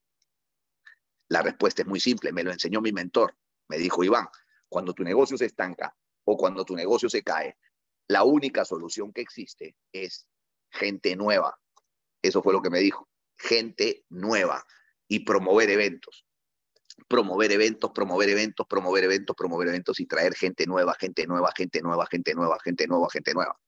La 1.29 1.41
respuesta 1.41 1.81
es 1.81 1.87
muy 1.87 1.99
simple, 1.99 2.31
me 2.31 2.43
lo 2.43 2.51
enseñó 2.51 2.81
mi 2.81 2.91
mentor. 2.91 3.35
Me 3.69 3.77
dijo, 3.77 4.03
Iván, 4.03 4.27
cuando 4.69 4.93
tu 4.93 5.03
negocio 5.03 5.37
se 5.37 5.45
estanca 5.45 5.95
o 6.25 6.37
cuando 6.37 6.65
tu 6.65 6.75
negocio 6.75 7.09
se 7.09 7.23
cae, 7.23 7.57
la 8.07 8.23
única 8.23 8.65
solución 8.65 9.13
que 9.13 9.21
existe 9.21 9.75
es 9.91 10.27
gente 10.69 11.15
nueva. 11.15 11.57
Eso 12.21 12.43
fue 12.43 12.53
lo 12.53 12.61
que 12.61 12.69
me 12.69 12.79
dijo, 12.79 13.09
gente 13.37 14.03
nueva 14.09 14.65
y 15.07 15.19
promover 15.19 15.69
eventos. 15.69 16.25
Promover 17.07 17.51
eventos, 17.51 17.91
promover 17.91 18.29
eventos, 18.29 18.67
promover 18.67 19.05
eventos, 19.05 19.35
promover 19.35 19.69
eventos 19.69 19.99
y 19.99 20.05
traer 20.05 20.35
gente 20.35 20.65
nueva, 20.67 20.93
gente 20.99 21.25
nueva, 21.25 21.51
gente 21.55 21.81
nueva, 21.81 22.05
gente 22.05 22.33
nueva, 22.35 22.57
gente 22.61 22.87
nueva, 22.87 23.07
gente 23.09 23.33
nueva. 23.33 23.59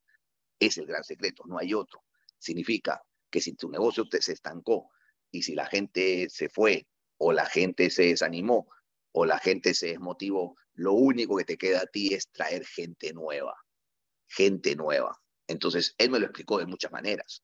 Es 0.66 0.78
el 0.78 0.86
gran 0.86 1.04
secreto, 1.04 1.44
no 1.46 1.58
hay 1.58 1.74
otro. 1.74 2.04
Significa 2.40 3.02
que 3.30 3.42
si 3.42 3.54
tu 3.54 3.70
negocio 3.70 4.08
te, 4.08 4.22
se 4.22 4.34
estancó 4.34 4.90
y 5.32 5.42
si 5.44 5.56
la 5.56 5.66
gente 5.66 6.30
se 6.30 6.48
fue 6.50 6.88
o 7.18 7.34
la 7.34 7.46
gente 7.46 7.90
se 7.90 8.04
desanimó 8.04 8.68
o 9.12 9.26
la 9.26 9.40
gente 9.40 9.74
se 9.74 9.88
desmotivó, 9.88 10.56
lo 10.76 10.94
único 10.94 11.38
que 11.38 11.44
te 11.44 11.58
queda 11.58 11.82
a 11.82 11.86
ti 11.86 12.14
es 12.14 12.30
traer 12.30 12.66
gente 12.66 13.14
nueva, 13.14 13.56
gente 14.28 14.76
nueva. 14.76 15.20
Entonces, 15.48 15.94
él 15.98 16.10
me 16.10 16.20
lo 16.20 16.26
explicó 16.26 16.58
de 16.60 16.66
muchas 16.66 16.92
maneras. 16.92 17.44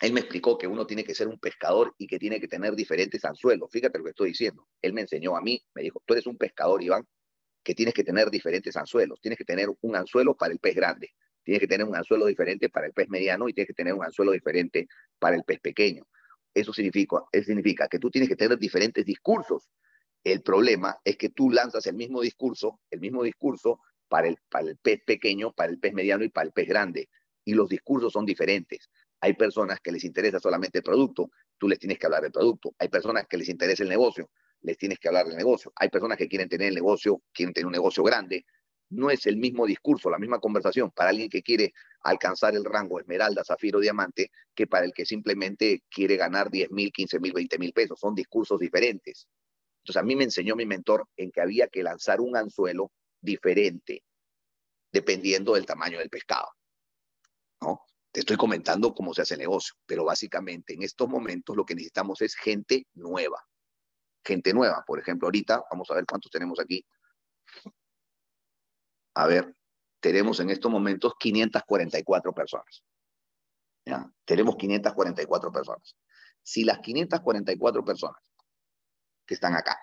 Él 0.00 0.12
me 0.12 0.20
explicó 0.20 0.58
que 0.58 0.66
uno 0.66 0.86
tiene 0.86 1.04
que 1.04 1.14
ser 1.14 1.28
un 1.28 1.38
pescador 1.38 1.94
y 1.96 2.06
que 2.06 2.18
tiene 2.18 2.38
que 2.38 2.48
tener 2.48 2.74
diferentes 2.74 3.24
anzuelos. 3.24 3.70
Fíjate 3.70 3.98
lo 3.98 4.04
que 4.04 4.10
estoy 4.10 4.30
diciendo. 4.30 4.68
Él 4.82 4.92
me 4.92 5.02
enseñó 5.02 5.36
a 5.36 5.40
mí, 5.40 5.64
me 5.74 5.82
dijo, 5.82 6.02
tú 6.04 6.12
eres 6.12 6.26
un 6.26 6.36
pescador, 6.36 6.82
Iván, 6.82 7.06
que 7.62 7.74
tienes 7.74 7.94
que 7.94 8.04
tener 8.04 8.30
diferentes 8.30 8.76
anzuelos. 8.76 9.20
Tienes 9.20 9.38
que 9.38 9.44
tener 9.44 9.68
un 9.80 9.96
anzuelo 9.96 10.36
para 10.36 10.52
el 10.52 10.58
pez 10.58 10.74
grande, 10.74 11.14
Tienes 11.46 11.60
que 11.60 11.68
tener 11.68 11.86
un 11.86 11.94
anzuelo 11.94 12.26
diferente 12.26 12.68
para 12.68 12.88
el 12.88 12.92
pez 12.92 13.08
mediano 13.08 13.48
y 13.48 13.52
tienes 13.52 13.68
que 13.68 13.74
tener 13.74 13.94
un 13.94 14.04
anzuelo 14.04 14.32
diferente 14.32 14.88
para 15.20 15.36
el 15.36 15.44
pez 15.44 15.60
pequeño. 15.60 16.04
Eso 16.52 16.72
significa, 16.72 17.22
eso 17.30 17.46
significa 17.46 17.86
que 17.86 18.00
tú 18.00 18.10
tienes 18.10 18.28
que 18.28 18.34
tener 18.34 18.58
diferentes 18.58 19.04
discursos. 19.04 19.70
El 20.24 20.42
problema 20.42 20.98
es 21.04 21.16
que 21.16 21.28
tú 21.28 21.50
lanzas 21.50 21.86
el 21.86 21.94
mismo 21.94 22.20
discurso, 22.20 22.80
el 22.90 22.98
mismo 22.98 23.22
discurso 23.22 23.78
para 24.08 24.26
el, 24.26 24.38
para 24.48 24.70
el 24.70 24.76
pez 24.76 25.02
pequeño, 25.06 25.52
para 25.52 25.70
el 25.70 25.78
pez 25.78 25.94
mediano 25.94 26.24
y 26.24 26.30
para 26.30 26.48
el 26.48 26.52
pez 26.52 26.66
grande. 26.66 27.08
Y 27.44 27.54
los 27.54 27.68
discursos 27.68 28.12
son 28.12 28.26
diferentes. 28.26 28.90
Hay 29.20 29.34
personas 29.34 29.78
que 29.80 29.92
les 29.92 30.02
interesa 30.02 30.40
solamente 30.40 30.78
el 30.78 30.84
producto 30.84 31.30
tú 31.58 31.68
les 31.68 31.78
tienes 31.78 31.98
que 31.98 32.06
hablar 32.06 32.22
del 32.22 32.32
producto. 32.32 32.74
Hay 32.78 32.88
personas 32.88 33.26
que 33.28 33.36
les 33.36 33.48
interesa 33.48 33.82
el 33.82 33.88
negocio, 33.88 34.30
les 34.62 34.76
tienes 34.76 34.98
que 34.98 35.08
hablar 35.08 35.26
del 35.26 35.36
negocio. 35.36 35.72
Hay 35.76 35.88
personas 35.88 36.18
que 36.18 36.28
quieren 36.28 36.48
tener 36.48 36.68
el 36.68 36.74
negocio, 36.74 37.22
quieren 37.32 37.52
tener 37.52 37.66
un 37.66 37.72
negocio 37.72 38.02
grande. 38.02 38.44
No 38.90 39.10
es 39.10 39.26
el 39.26 39.36
mismo 39.36 39.66
discurso, 39.66 40.10
la 40.10 40.18
misma 40.18 40.38
conversación 40.38 40.90
para 40.90 41.10
alguien 41.10 41.28
que 41.28 41.42
quiere 41.42 41.74
alcanzar 42.02 42.54
el 42.54 42.64
rango 42.64 43.00
esmeralda, 43.00 43.44
zafiro, 43.44 43.80
diamante, 43.80 44.30
que 44.54 44.66
para 44.66 44.84
el 44.84 44.92
que 44.92 45.04
simplemente 45.04 45.82
quiere 45.90 46.16
ganar 46.16 46.50
10 46.50 46.70
mil, 46.70 46.92
15 46.92 47.18
mil, 47.18 47.32
20 47.32 47.58
mil 47.58 47.72
pesos. 47.72 47.98
Son 47.98 48.14
discursos 48.14 48.60
diferentes. 48.60 49.26
Entonces 49.82 50.00
a 50.00 50.04
mí 50.04 50.16
me 50.16 50.24
enseñó 50.24 50.56
mi 50.56 50.66
mentor 50.66 51.08
en 51.16 51.30
que 51.30 51.40
había 51.40 51.68
que 51.68 51.82
lanzar 51.82 52.20
un 52.20 52.36
anzuelo 52.36 52.92
diferente 53.20 54.02
dependiendo 54.92 55.54
del 55.54 55.66
tamaño 55.66 55.98
del 55.98 56.10
pescado. 56.10 56.48
¿no? 57.60 57.80
Te 58.10 58.20
estoy 58.20 58.36
comentando 58.36 58.94
cómo 58.94 59.12
se 59.12 59.22
hace 59.22 59.34
el 59.34 59.40
negocio, 59.40 59.74
pero 59.84 60.04
básicamente 60.04 60.74
en 60.74 60.82
estos 60.82 61.08
momentos 61.08 61.56
lo 61.56 61.64
que 61.64 61.74
necesitamos 61.74 62.22
es 62.22 62.34
gente 62.34 62.86
nueva. 62.94 63.44
Gente 64.24 64.52
nueva, 64.54 64.82
por 64.86 64.98
ejemplo, 64.98 65.26
ahorita 65.26 65.62
vamos 65.70 65.90
a 65.90 65.94
ver 65.94 66.06
cuántos 66.06 66.30
tenemos 66.30 66.58
aquí. 66.58 66.84
A 69.16 69.26
ver, 69.26 69.56
tenemos 70.00 70.40
en 70.40 70.50
estos 70.50 70.70
momentos 70.70 71.14
544 71.18 72.34
personas. 72.34 72.84
¿Ya? 73.86 74.12
Tenemos 74.26 74.56
544 74.56 75.50
personas. 75.50 75.96
Si 76.42 76.64
las 76.64 76.80
544 76.80 77.82
personas 77.82 78.22
que 79.24 79.34
están 79.34 79.54
acá, 79.54 79.78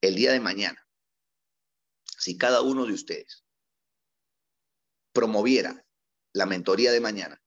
el 0.00 0.14
día 0.14 0.32
de 0.32 0.40
mañana, 0.40 0.82
si 2.16 2.38
cada 2.38 2.62
uno 2.62 2.86
de 2.86 2.94
ustedes 2.94 3.44
promoviera 5.12 5.84
la 6.32 6.46
mentoría 6.46 6.90
de 6.90 7.00
mañana, 7.00 7.38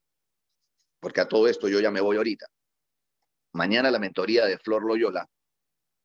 porque 0.99 1.21
a 1.21 1.27
todo 1.27 1.47
esto 1.47 1.67
yo 1.67 1.79
ya 1.79 1.89
me 1.89 2.01
voy 2.01 2.17
ahorita, 2.17 2.45
mañana 3.53 3.89
la 3.89 3.99
mentoría 3.99 4.45
de 4.45 4.59
Flor 4.59 4.83
Loyola, 4.85 5.27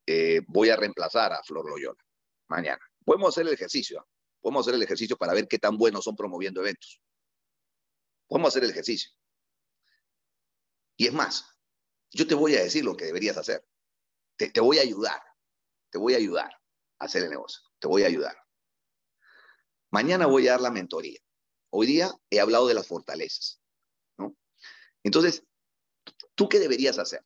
eh, 0.07 0.41
voy 0.47 0.71
a 0.71 0.77
reemplazar 0.77 1.35
a 1.35 1.43
Flor 1.43 1.69
Loyola, 1.69 2.03
mañana. 2.49 2.90
Podemos 3.05 3.35
hacer 3.35 3.47
el 3.47 3.55
ejercicio, 3.55 4.07
podemos 4.41 4.67
hacer 4.67 4.75
el 4.75 4.83
ejercicio 4.83 5.17
para 5.17 5.35
ver 5.35 5.49
qué 5.49 5.59
tan 5.59 5.77
buenos 5.77 6.05
son 6.05 6.17
promoviendo 6.17 6.61
eventos. 6.61 7.01
Podemos 8.27 8.49
hacer 8.49 8.65
el 8.65 8.71
ejercicio. 8.71 9.11
Y 10.97 11.07
es 11.07 11.13
más, 11.13 11.47
yo 12.11 12.27
te 12.27 12.35
voy 12.35 12.55
a 12.57 12.63
decir 12.63 12.85
lo 12.85 12.97
que 12.97 13.07
deberías 13.07 13.37
hacer. 13.37 13.67
Te, 14.37 14.61
voy 14.61 14.79
a 14.79 14.83
ayudar, 14.83 15.21
te 15.91 15.99
voy 15.99 16.15
a 16.15 16.19
ayudar 16.19 16.51
a 16.99 17.05
hacer 17.05 17.23
el 17.23 17.31
negocio, 17.31 17.61
te 17.79 17.89
voy 17.89 18.05
a 18.05 18.07
ayudar. 18.07 18.37
Mañana 19.91 20.27
voy 20.27 20.49
a 20.49 20.53
dar 20.53 20.61
la 20.61 20.71
mentoría. 20.71 21.21
Hoy 21.71 21.87
día 21.87 22.11
he 22.31 22.41
hablado 22.41 22.67
de 22.67 22.75
las 22.75 22.87
fortalezas, 22.87 23.61
¿no? 24.17 24.37
Entonces, 25.03 25.45
¿tú 26.35 26.49
qué 26.49 26.59
deberías 26.59 26.99
hacer? 26.99 27.25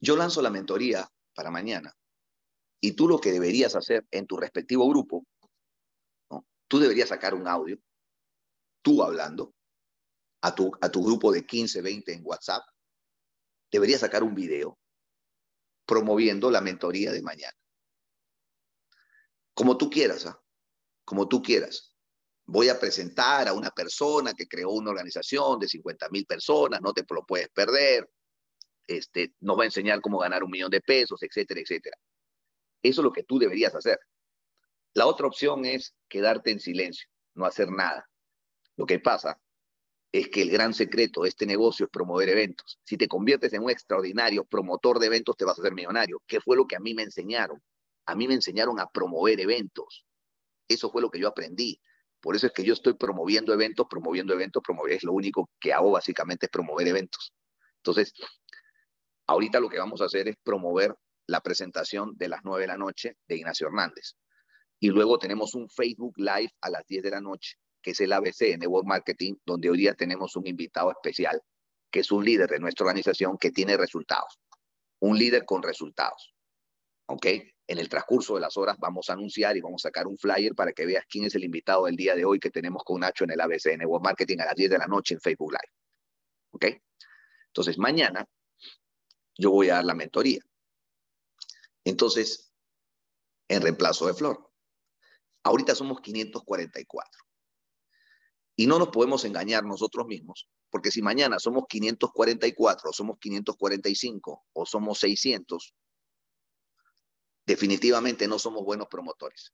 Yo 0.00 0.16
lanzo 0.16 0.42
la 0.42 0.50
mentoría 0.50 1.10
para 1.34 1.50
mañana 1.50 1.94
y 2.84 2.92
tú 2.92 3.08
lo 3.08 3.18
que 3.18 3.32
deberías 3.32 3.74
hacer 3.76 4.06
en 4.10 4.26
tu 4.26 4.36
respectivo 4.36 4.86
grupo, 4.86 5.24
tú 6.68 6.78
deberías 6.78 7.08
sacar 7.08 7.32
un 7.32 7.48
audio, 7.48 7.78
tú 8.82 9.02
hablando, 9.02 9.54
a 10.42 10.54
tu, 10.54 10.70
a 10.82 10.90
tu 10.90 11.02
grupo 11.02 11.32
de 11.32 11.46
15, 11.46 11.80
20 11.80 12.12
en 12.12 12.20
WhatsApp, 12.22 12.62
debería 13.72 13.98
sacar 13.98 14.22
un 14.22 14.34
video 14.34 14.78
promoviendo 15.86 16.50
la 16.50 16.60
mentoría 16.60 17.10
de 17.10 17.22
mañana. 17.22 17.56
Como 19.54 19.78
tú 19.78 19.88
quieras, 19.88 20.26
¿ah? 20.26 20.38
como 21.06 21.26
tú 21.26 21.40
quieras. 21.40 21.96
Voy 22.44 22.68
a 22.68 22.78
presentar 22.78 23.48
a 23.48 23.54
una 23.54 23.70
persona 23.70 24.34
que 24.34 24.46
creó 24.46 24.72
una 24.72 24.90
organización 24.90 25.58
de 25.58 25.68
50 25.68 26.10
mil 26.10 26.26
personas, 26.26 26.82
no 26.82 26.92
te 26.92 27.02
lo 27.08 27.24
puedes 27.24 27.48
perder, 27.48 28.10
este, 28.86 29.32
nos 29.40 29.58
va 29.58 29.62
a 29.62 29.72
enseñar 29.72 30.02
cómo 30.02 30.18
ganar 30.18 30.44
un 30.44 30.50
millón 30.50 30.70
de 30.70 30.82
pesos, 30.82 31.22
etcétera, 31.22 31.62
etcétera. 31.62 31.96
Eso 32.84 33.00
es 33.00 33.04
lo 33.04 33.12
que 33.12 33.24
tú 33.24 33.38
deberías 33.38 33.74
hacer. 33.74 33.98
La 34.92 35.06
otra 35.06 35.26
opción 35.26 35.64
es 35.64 35.94
quedarte 36.08 36.50
en 36.50 36.60
silencio, 36.60 37.08
no 37.34 37.46
hacer 37.46 37.70
nada. 37.70 38.08
Lo 38.76 38.84
que 38.84 38.98
pasa 38.98 39.40
es 40.12 40.28
que 40.28 40.42
el 40.42 40.50
gran 40.50 40.74
secreto 40.74 41.22
de 41.22 41.30
este 41.30 41.46
negocio 41.46 41.86
es 41.86 41.90
promover 41.90 42.28
eventos. 42.28 42.78
Si 42.84 42.98
te 42.98 43.08
conviertes 43.08 43.54
en 43.54 43.62
un 43.62 43.70
extraordinario 43.70 44.44
promotor 44.44 44.98
de 44.98 45.06
eventos, 45.06 45.34
te 45.36 45.46
vas 45.46 45.58
a 45.58 45.62
hacer 45.62 45.72
millonario, 45.72 46.22
¿Qué 46.26 46.40
fue 46.40 46.56
lo 46.56 46.66
que 46.66 46.76
a 46.76 46.80
mí 46.80 46.94
me 46.94 47.02
enseñaron. 47.02 47.60
A 48.06 48.14
mí 48.14 48.28
me 48.28 48.34
enseñaron 48.34 48.78
a 48.78 48.86
promover 48.86 49.40
eventos. 49.40 50.04
Eso 50.68 50.90
fue 50.90 51.00
lo 51.00 51.10
que 51.10 51.18
yo 51.18 51.28
aprendí. 51.28 51.80
Por 52.20 52.36
eso 52.36 52.46
es 52.46 52.52
que 52.52 52.64
yo 52.64 52.74
estoy 52.74 52.94
promoviendo 52.94 53.54
eventos, 53.54 53.86
promoviendo 53.88 54.34
eventos, 54.34 54.62
promover. 54.62 54.92
Es 54.92 55.04
lo 55.04 55.14
único 55.14 55.50
que 55.58 55.72
hago 55.72 55.90
básicamente 55.90 56.46
es 56.46 56.50
promover 56.50 56.86
eventos. 56.86 57.32
Entonces, 57.78 58.12
ahorita 59.26 59.58
lo 59.58 59.70
que 59.70 59.78
vamos 59.78 60.02
a 60.02 60.04
hacer 60.04 60.28
es 60.28 60.36
promover 60.42 60.94
la 61.26 61.40
presentación 61.40 62.16
de 62.16 62.28
las 62.28 62.40
9 62.44 62.62
de 62.62 62.66
la 62.68 62.76
noche 62.76 63.16
de 63.26 63.36
Ignacio 63.36 63.66
Hernández. 63.66 64.14
Y 64.80 64.88
luego 64.88 65.18
tenemos 65.18 65.54
un 65.54 65.68
Facebook 65.68 66.14
Live 66.18 66.50
a 66.60 66.70
las 66.70 66.86
10 66.86 67.02
de 67.02 67.10
la 67.10 67.20
noche 67.20 67.56
que 67.84 67.90
es 67.90 68.00
el 68.00 68.12
ABC 68.14 68.56
Network 68.58 68.86
Marketing, 68.86 69.34
donde 69.44 69.68
hoy 69.68 69.76
día 69.76 69.94
tenemos 69.94 70.34
un 70.36 70.46
invitado 70.46 70.90
especial, 70.90 71.40
que 71.90 72.00
es 72.00 72.10
un 72.10 72.24
líder 72.24 72.48
de 72.48 72.58
nuestra 72.58 72.86
organización 72.86 73.36
que 73.36 73.50
tiene 73.50 73.76
resultados. 73.76 74.40
Un 75.00 75.18
líder 75.18 75.44
con 75.44 75.62
resultados. 75.62 76.34
¿Ok? 77.06 77.26
En 77.66 77.78
el 77.78 77.90
transcurso 77.90 78.36
de 78.36 78.40
las 78.40 78.56
horas 78.56 78.78
vamos 78.78 79.10
a 79.10 79.12
anunciar 79.12 79.54
y 79.58 79.60
vamos 79.60 79.84
a 79.84 79.88
sacar 79.88 80.06
un 80.06 80.16
flyer 80.16 80.54
para 80.54 80.72
que 80.72 80.86
veas 80.86 81.04
quién 81.06 81.24
es 81.24 81.34
el 81.34 81.44
invitado 81.44 81.84
del 81.84 81.94
día 81.94 82.14
de 82.14 82.24
hoy 82.24 82.40
que 82.40 82.50
tenemos 82.50 82.82
con 82.84 83.00
Nacho 83.00 83.24
en 83.24 83.32
el 83.32 83.40
ABC 83.40 83.76
Network 83.76 84.02
Marketing 84.02 84.38
a 84.40 84.46
las 84.46 84.54
10 84.54 84.70
de 84.70 84.78
la 84.78 84.86
noche 84.86 85.14
en 85.14 85.20
Facebook 85.20 85.52
Live. 85.52 85.72
¿Ok? 86.52 86.64
Entonces, 87.48 87.76
mañana 87.76 88.26
yo 89.36 89.50
voy 89.50 89.68
a 89.68 89.74
dar 89.74 89.84
la 89.84 89.94
mentoría. 89.94 90.40
Entonces, 91.84 92.54
en 93.48 93.62
reemplazo 93.62 94.06
de 94.06 94.14
Flor. 94.14 94.50
Ahorita 95.42 95.74
somos 95.74 96.00
544. 96.00 97.22
Y 98.56 98.66
no 98.66 98.78
nos 98.78 98.88
podemos 98.88 99.24
engañar 99.24 99.64
nosotros 99.64 100.06
mismos, 100.06 100.48
porque 100.70 100.90
si 100.90 101.02
mañana 101.02 101.38
somos 101.38 101.64
544, 101.68 102.90
o 102.90 102.92
somos 102.92 103.18
545 103.18 104.44
o 104.52 104.66
somos 104.66 104.98
600, 105.00 105.74
definitivamente 107.46 108.28
no 108.28 108.38
somos 108.38 108.64
buenos 108.64 108.88
promotores. 108.88 109.52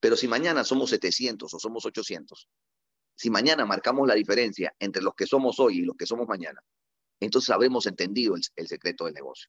Pero 0.00 0.16
si 0.16 0.26
mañana 0.26 0.64
somos 0.64 0.90
700 0.90 1.54
o 1.54 1.58
somos 1.58 1.86
800, 1.86 2.48
si 3.14 3.30
mañana 3.30 3.64
marcamos 3.64 4.08
la 4.08 4.14
diferencia 4.14 4.74
entre 4.80 5.02
los 5.02 5.14
que 5.14 5.26
somos 5.26 5.60
hoy 5.60 5.78
y 5.78 5.82
los 5.82 5.96
que 5.96 6.06
somos 6.06 6.26
mañana, 6.26 6.62
entonces 7.20 7.50
habremos 7.50 7.86
entendido 7.86 8.34
el 8.56 8.68
secreto 8.68 9.04
del 9.04 9.14
negocio. 9.14 9.48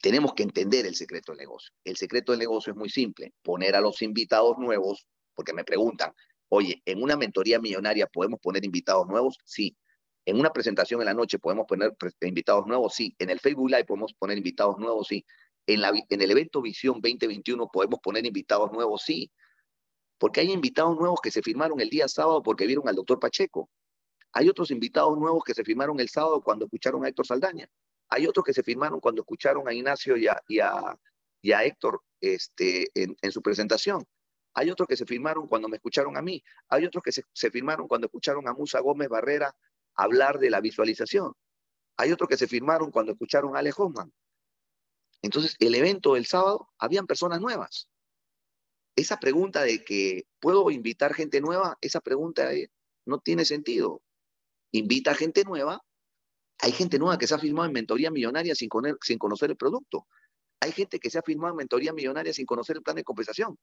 Tenemos 0.00 0.32
que 0.34 0.44
entender 0.44 0.86
el 0.86 0.94
secreto 0.94 1.32
del 1.32 1.40
negocio. 1.40 1.72
El 1.84 1.96
secreto 1.96 2.32
del 2.32 2.38
negocio 2.38 2.72
es 2.72 2.76
muy 2.76 2.88
simple, 2.88 3.32
poner 3.42 3.74
a 3.74 3.80
los 3.80 4.00
invitados 4.02 4.56
nuevos, 4.58 5.06
porque 5.34 5.52
me 5.52 5.64
preguntan, 5.64 6.12
Oye, 6.48 6.82
en 6.86 7.02
una 7.02 7.16
mentoría 7.16 7.60
millonaria 7.60 8.06
podemos 8.06 8.40
poner 8.40 8.64
invitados 8.64 9.06
nuevos, 9.06 9.38
sí. 9.44 9.76
En 10.24 10.38
una 10.38 10.52
presentación 10.52 11.00
en 11.00 11.06
la 11.06 11.14
noche 11.14 11.38
podemos 11.38 11.66
poner 11.66 11.94
invitados 12.22 12.66
nuevos, 12.66 12.94
sí. 12.94 13.14
En 13.18 13.30
el 13.30 13.38
Facebook 13.40 13.70
Live 13.70 13.84
podemos 13.84 14.14
poner 14.14 14.38
invitados 14.38 14.78
nuevos, 14.78 15.08
sí. 15.08 15.24
En, 15.66 15.82
el 15.84 16.30
evento 16.30 16.62
Visión 16.62 16.94
2021 17.02 17.68
podemos 17.70 18.00
poner 18.00 18.24
invitados 18.24 18.72
nuevos, 18.72 19.02
sí. 19.02 19.30
Porque 20.18 20.40
hay 20.40 20.50
invitados 20.50 20.96
nuevos 20.98 21.20
que 21.20 21.30
se 21.30 21.42
firmaron 21.42 21.80
el 21.80 21.90
día 21.90 22.08
sábado 22.08 22.42
porque 22.42 22.66
vieron 22.66 22.88
al 22.88 22.96
doctor 22.96 23.20
Pacheco. 23.20 23.68
Hay 24.32 24.48
otros 24.48 24.70
invitados 24.70 25.18
nuevos 25.18 25.42
que 25.44 25.54
se 25.54 25.64
firmaron 25.64 26.00
el 26.00 26.08
sábado 26.08 26.42
cuando 26.42 26.64
escucharon 26.64 27.04
a 27.04 27.08
Héctor 27.08 27.26
Saldaña. 27.26 27.68
Hay 28.08 28.26
otros 28.26 28.44
que 28.44 28.54
se 28.54 28.62
firmaron 28.62 29.00
cuando 29.00 29.22
escucharon 29.22 29.68
a 29.68 29.72
Ignacio 29.72 30.16
y 30.16 30.26
a, 30.28 30.42
y 31.42 31.52
Héctor 31.52 32.02
este, 32.20 32.90
en, 32.94 33.32
su 33.32 33.42
presentación. 33.42 34.04
Hay 34.54 34.70
otros 34.70 34.88
que 34.88 34.96
se 34.96 35.06
firmaron 35.06 35.46
cuando 35.46 35.68
me 35.68 35.76
escucharon 35.76 36.16
a 36.16 36.22
mí. 36.22 36.42
Hay 36.68 36.84
otros 36.84 37.02
que 37.02 37.12
se, 37.12 37.50
firmaron 37.50 37.86
cuando 37.86 38.06
escucharon 38.06 38.48
a 38.48 38.54
Musa 38.54 38.80
Gómez 38.80 39.08
Barrera 39.08 39.54
hablar 39.94 40.38
de 40.38 40.50
la 40.50 40.60
visualización. 40.60 41.32
Hay 41.96 42.12
otros 42.12 42.28
que 42.28 42.36
se 42.36 42.46
firmaron 42.46 42.90
cuando 42.90 43.12
escucharon 43.12 43.54
a 43.54 43.60
Ale 43.60 43.72
Hoffman. 43.76 44.12
Entonces, 45.22 45.56
el 45.58 45.74
evento 45.74 46.14
del 46.14 46.26
sábado, 46.26 46.70
habían 46.78 47.06
personas 47.06 47.40
nuevas. 47.40 47.88
Esa 48.96 49.18
pregunta 49.18 49.62
de 49.62 49.84
que 49.84 50.26
puedo 50.40 50.70
invitar 50.70 51.14
gente 51.14 51.40
nueva, 51.40 51.76
esa 51.80 52.00
pregunta 52.00 52.50
no 53.04 53.18
tiene 53.20 53.44
sentido. 53.44 54.02
Invita 54.72 55.14
gente 55.14 55.44
nueva. 55.44 55.84
Hay 56.60 56.72
gente 56.72 56.98
nueva 56.98 57.18
que 57.18 57.26
se 57.26 57.34
ha 57.34 57.38
firmado 57.38 57.68
en 57.68 57.72
mentoría 57.72 58.10
millonaria 58.10 58.54
sin, 58.54 58.68
conocer 58.68 59.50
el 59.50 59.56
producto. 59.56 60.06
Hay 60.60 60.72
gente 60.72 60.98
que 60.98 61.08
se 61.08 61.18
ha 61.18 61.22
firmado 61.22 61.52
en 61.52 61.58
mentoría 61.58 61.92
millonaria 61.92 62.32
sin 62.32 62.46
conocer 62.46 62.76
el 62.76 62.82
plan 62.82 62.96
de 62.96 63.04
compensación. 63.04 63.56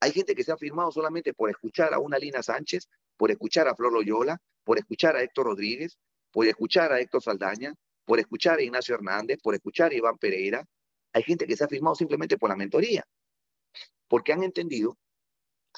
Hay 0.00 0.12
gente 0.12 0.34
que 0.34 0.44
se 0.44 0.52
ha 0.52 0.56
firmado 0.56 0.90
solamente 0.90 1.32
por 1.32 1.48
escuchar 1.48 1.94
a 1.94 1.98
una 1.98 2.18
Lina 2.18 2.42
Sánchez, 2.42 2.88
por 3.16 3.30
escuchar 3.30 3.68
a 3.68 3.74
Flor 3.74 3.92
Loyola, 3.92 4.38
por 4.64 4.78
escuchar 4.78 5.16
a 5.16 5.22
Héctor 5.22 5.46
Rodríguez, 5.46 5.96
por 6.30 6.46
escuchar 6.46 6.92
a 6.92 7.00
Héctor 7.00 7.22
Saldaña, 7.22 7.74
por 8.04 8.18
escuchar 8.18 8.58
a 8.58 8.62
Ignacio 8.62 8.94
Hernández, 8.94 9.38
por 9.42 9.54
escuchar 9.54 9.92
a 9.92 9.94
Iván 9.94 10.18
Pereira. 10.18 10.66
Hay 11.14 11.22
gente 11.22 11.46
que 11.46 11.56
se 11.56 11.64
ha 11.64 11.68
firmado 11.68 11.94
simplemente 11.94 12.36
por 12.36 12.50
la 12.50 12.56
mentoría, 12.56 13.06
porque 14.08 14.32
han 14.32 14.42
entendido, 14.42 14.98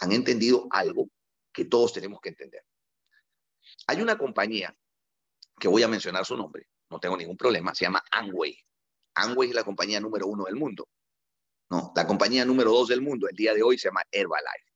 han 0.00 0.12
entendido 0.12 0.66
algo 0.70 1.08
que 1.52 1.64
todos 1.64 1.92
tenemos 1.92 2.20
que 2.20 2.30
entender. 2.30 2.62
Hay 3.86 4.00
una 4.00 4.18
compañía 4.18 4.76
que 5.58 5.68
voy 5.68 5.82
a 5.82 5.88
mencionar 5.88 6.24
su 6.24 6.36
nombre, 6.36 6.68
no 6.90 6.98
tengo 6.98 7.16
ningún 7.16 7.36
problema, 7.36 7.74
se 7.74 7.84
llama 7.84 8.02
Amway. 8.10 8.56
Amway 9.14 9.50
es 9.50 9.54
la 9.54 9.64
compañía 9.64 10.00
número 10.00 10.26
uno 10.26 10.44
del 10.44 10.56
mundo. 10.56 10.88
No, 11.70 11.92
la 11.94 12.06
compañía 12.06 12.44
número 12.44 12.70
dos 12.70 12.88
del 12.88 13.00
mundo 13.00 13.28
el 13.28 13.36
día 13.36 13.54
de 13.54 13.62
hoy 13.62 13.78
se 13.78 13.88
llama 13.88 14.02
Herbalife. 14.10 14.72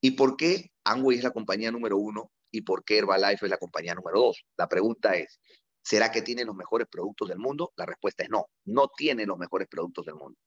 ¿Y 0.00 0.12
por 0.12 0.36
qué 0.36 0.70
Amway 0.84 1.18
es 1.18 1.24
la 1.24 1.30
compañía 1.30 1.70
número 1.70 1.96
uno 1.96 2.32
y 2.50 2.62
por 2.62 2.84
qué 2.84 2.98
Herbalife 2.98 3.46
es 3.46 3.50
la 3.50 3.58
compañía 3.58 3.94
número 3.94 4.18
dos? 4.20 4.44
La 4.56 4.68
pregunta 4.68 5.14
es, 5.14 5.40
¿será 5.82 6.10
que 6.10 6.22
tienen 6.22 6.46
los 6.46 6.56
mejores 6.56 6.88
productos 6.88 7.28
del 7.28 7.38
mundo? 7.38 7.72
La 7.76 7.86
respuesta 7.86 8.24
es 8.24 8.30
no, 8.30 8.46
no 8.64 8.88
tienen 8.88 9.28
los 9.28 9.38
mejores 9.38 9.68
productos 9.68 10.06
del 10.06 10.14
mundo. 10.14 10.38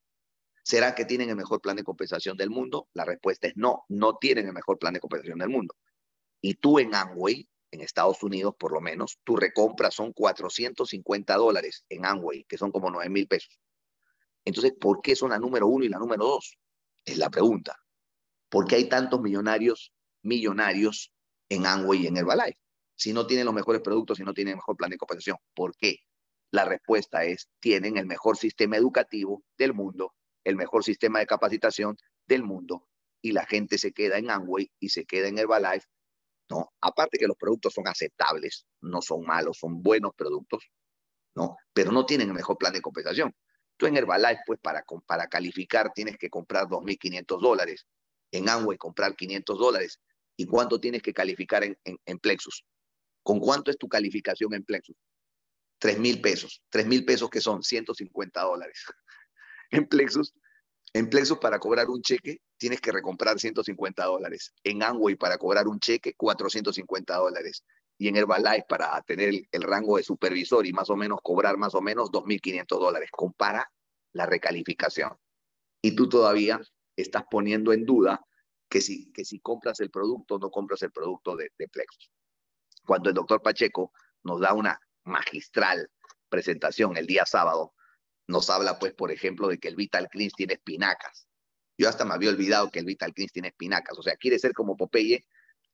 ¿Será 0.63 0.95
que 0.95 1.05
tienen 1.05 1.29
el 1.29 1.35
mejor 1.35 1.61
plan 1.61 1.75
de 1.75 1.83
compensación 1.83 2.35
del 2.35 2.49
mundo? 2.49 2.89
La 2.93 3.05
respuesta 3.05 3.47
es 3.47 3.55
no, 3.55 3.85
no 3.87 4.17
tienen 4.17 4.47
el 4.47 4.53
mejor 4.53 4.79
plan 4.79 4.95
de 4.95 4.99
compensación 4.99 5.37
del 5.37 5.49
mundo. 5.49 5.75
Y 6.41 6.55
tú 6.55 6.79
en 6.79 6.95
Amway, 6.95 7.47
en 7.71 7.81
Estados 7.81 8.23
Unidos 8.23 8.55
por 8.57 8.71
lo 8.71 8.81
menos, 8.81 9.19
tu 9.23 9.35
recompra 9.35 9.91
son 9.91 10.13
450 10.13 11.35
dólares 11.35 11.85
en 11.89 12.05
Amway, 12.05 12.45
que 12.45 12.57
son 12.57 12.71
como 12.71 12.89
9 12.89 13.09
mil 13.09 13.27
pesos. 13.27 13.59
Entonces, 14.45 14.73
¿por 14.79 15.01
qué 15.01 15.15
son 15.15 15.31
la 15.31 15.39
número 15.39 15.67
uno 15.67 15.85
y 15.85 15.89
la 15.89 15.97
número 15.97 16.25
dos? 16.25 16.57
Es 17.03 17.17
la 17.17 17.29
pregunta. 17.29 17.79
¿Por 18.49 18.67
qué 18.67 18.75
hay 18.75 18.87
tantos 18.87 19.21
millonarios, 19.21 19.91
millonarios 20.21 21.11
en 21.49 21.65
Amway 21.65 22.03
y 22.03 22.07
en 22.07 22.17
Herbalife? 22.17 22.59
Si 22.95 23.11
no 23.11 23.25
tienen 23.25 23.45
los 23.45 23.55
mejores 23.55 23.81
productos, 23.81 24.17
si 24.17 24.23
no 24.23 24.33
tienen 24.33 24.53
el 24.53 24.57
mejor 24.57 24.77
plan 24.77 24.91
de 24.91 24.97
compensación. 24.97 25.37
¿Por 25.53 25.75
qué? 25.75 25.97
La 26.51 26.63
respuesta 26.63 27.25
es, 27.25 27.49
tienen 27.59 27.97
el 27.97 28.05
mejor 28.05 28.37
sistema 28.37 28.77
educativo 28.77 29.43
del 29.57 29.73
mundo 29.73 30.13
el 30.45 30.55
mejor 30.55 30.83
sistema 30.85 31.19
de 31.19 31.25
capacitación 31.25 31.97
del 32.27 32.43
mundo 32.43 32.87
y 33.21 33.33
la 33.33 33.45
gente 33.45 33.77
se 33.77 33.91
queda 33.91 34.17
en 34.17 34.29
Amway 34.29 34.71
y 34.79 34.89
se 34.89 35.05
queda 35.05 35.27
en 35.27 35.39
Herbalife, 35.39 35.87
¿no? 36.49 36.73
Aparte 36.81 37.17
que 37.17 37.27
los 37.27 37.37
productos 37.37 37.73
son 37.73 37.87
aceptables, 37.87 38.65
no 38.81 39.01
son 39.01 39.21
malos, 39.23 39.57
son 39.57 39.81
buenos 39.81 40.11
productos, 40.15 40.63
¿no? 41.35 41.57
Pero 41.73 41.91
no 41.91 42.05
tienen 42.05 42.29
el 42.29 42.33
mejor 42.33 42.57
plan 42.57 42.73
de 42.73 42.81
compensación. 42.81 43.33
Tú 43.77 43.87
en 43.87 43.97
Herbalife, 43.97 44.41
pues 44.45 44.59
para, 44.61 44.83
para 45.05 45.27
calificar 45.27 45.91
tienes 45.93 46.17
que 46.17 46.29
comprar 46.29 46.65
2.500 46.67 47.41
dólares, 47.41 47.85
en 48.31 48.49
Amway 48.49 48.77
comprar 48.77 49.15
500 49.15 49.57
dólares. 49.57 49.99
¿Y 50.37 50.45
cuánto 50.45 50.79
tienes 50.79 51.01
que 51.01 51.13
calificar 51.13 51.63
en, 51.63 51.77
en, 51.83 52.19
Plexus? 52.19 52.65
¿Con 53.23 53.39
cuánto 53.39 53.71
es 53.71 53.77
tu 53.77 53.87
calificación 53.87 54.53
en 54.53 54.63
Plexus? 54.63 54.95
3.000 55.81 56.21
pesos. 56.21 56.61
3.000 56.71 57.05
pesos 57.05 57.29
que 57.29 57.41
son 57.41 57.63
150 57.63 58.41
dólares 58.41 58.83
en 59.71 59.87
Plexus, 59.87 60.33
en 60.95 61.09
Plexus 61.09 61.39
para 61.39 61.59
cobrar 61.59 61.89
un 61.89 62.01
cheque 62.01 62.39
tienes 62.55 62.79
que 62.79 62.89
recomprar 62.89 63.37
150 63.37 64.05
dólares. 64.05 64.53
En 64.63 64.81
Amway 64.81 65.17
para 65.17 65.37
cobrar 65.37 65.67
un 65.67 65.77
cheque 65.77 66.13
450 66.15 67.17
dólares. 67.17 67.65
Y 67.97 68.07
en 68.07 68.15
Herbalife 68.15 68.63
para 68.69 69.01
tener 69.01 69.33
el, 69.51 69.61
rango 69.61 69.97
de 69.97 70.03
supervisor 70.03 70.65
y 70.65 70.71
más 70.71 70.89
o 70.89 70.95
menos 70.95 71.19
cobrar 71.21 71.57
más 71.57 71.75
o 71.75 71.81
menos 71.81 72.11
2.500 72.11 72.79
dólares. 72.79 73.09
Compara 73.11 73.69
la 74.13 74.25
recalificación. 74.25 75.11
Y 75.81 75.97
tú 75.97 76.07
todavía 76.07 76.61
estás 76.95 77.25
poniendo 77.29 77.73
en 77.73 77.85
duda 77.85 78.25
que 78.69 78.79
si, 78.79 79.11
que 79.11 79.25
si 79.25 79.41
compras 79.41 79.81
el 79.81 79.91
producto 79.91 80.39
no 80.39 80.49
compras 80.49 80.81
el 80.83 80.93
producto 80.93 81.35
de, 81.35 81.51
de 81.57 81.67
Plexus. 81.67 82.09
Cuando 82.85 83.09
el 83.09 83.15
doctor 83.15 83.41
Pacheco 83.41 83.91
nos 84.23 84.39
da 84.39 84.53
una 84.53 84.79
magistral 85.03 85.91
presentación 86.29 86.95
el 86.95 87.05
día 87.05 87.25
sábado 87.25 87.74
nos 88.27 88.49
habla, 88.49 88.79
pues, 88.79 88.93
por 88.93 89.11
ejemplo, 89.11 89.47
de 89.47 89.57
que 89.59 89.67
el 89.67 89.75
Vital 89.75 90.07
Cleans 90.09 90.33
tiene 90.33 90.53
espinacas. 90.53 91.27
Yo 91.77 91.89
hasta 91.89 92.05
me 92.05 92.13
había 92.13 92.29
olvidado 92.29 92.71
que 92.71 92.79
el 92.79 92.85
Vital 92.85 93.13
Cleans 93.13 93.31
tiene 93.31 93.49
espinacas. 93.49 93.97
O 93.97 94.03
sea, 94.03 94.15
quiere 94.15 94.39
ser 94.39 94.53
como 94.53 94.77
Popeye, 94.77 95.25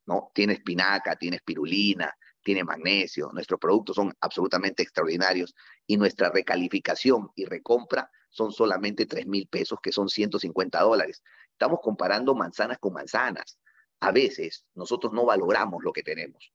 ¿no? 0.05 0.31
Tiene 0.33 0.53
espinaca, 0.53 1.15
tiene 1.15 1.37
espirulina, 1.37 2.13
tiene 2.43 2.63
magnesio. 2.63 3.29
Nuestros 3.33 3.59
productos 3.59 3.95
son 3.95 4.13
absolutamente 4.19 4.83
extraordinarios 4.83 5.53
y 5.85 5.97
nuestra 5.97 6.29
recalificación 6.29 7.29
y 7.35 7.45
recompra 7.45 8.09
son 8.29 8.51
solamente 8.51 9.05
3 9.05 9.27
mil 9.27 9.47
pesos, 9.47 9.79
que 9.81 9.91
son 9.91 10.09
150 10.09 10.81
dólares. 10.81 11.21
Estamos 11.51 11.79
comparando 11.81 12.33
manzanas 12.33 12.79
con 12.79 12.93
manzanas. 12.93 13.59
A 13.99 14.11
veces 14.11 14.65
nosotros 14.73 15.13
no 15.13 15.25
valoramos 15.25 15.83
lo 15.83 15.91
que 15.91 16.01
tenemos. 16.01 16.51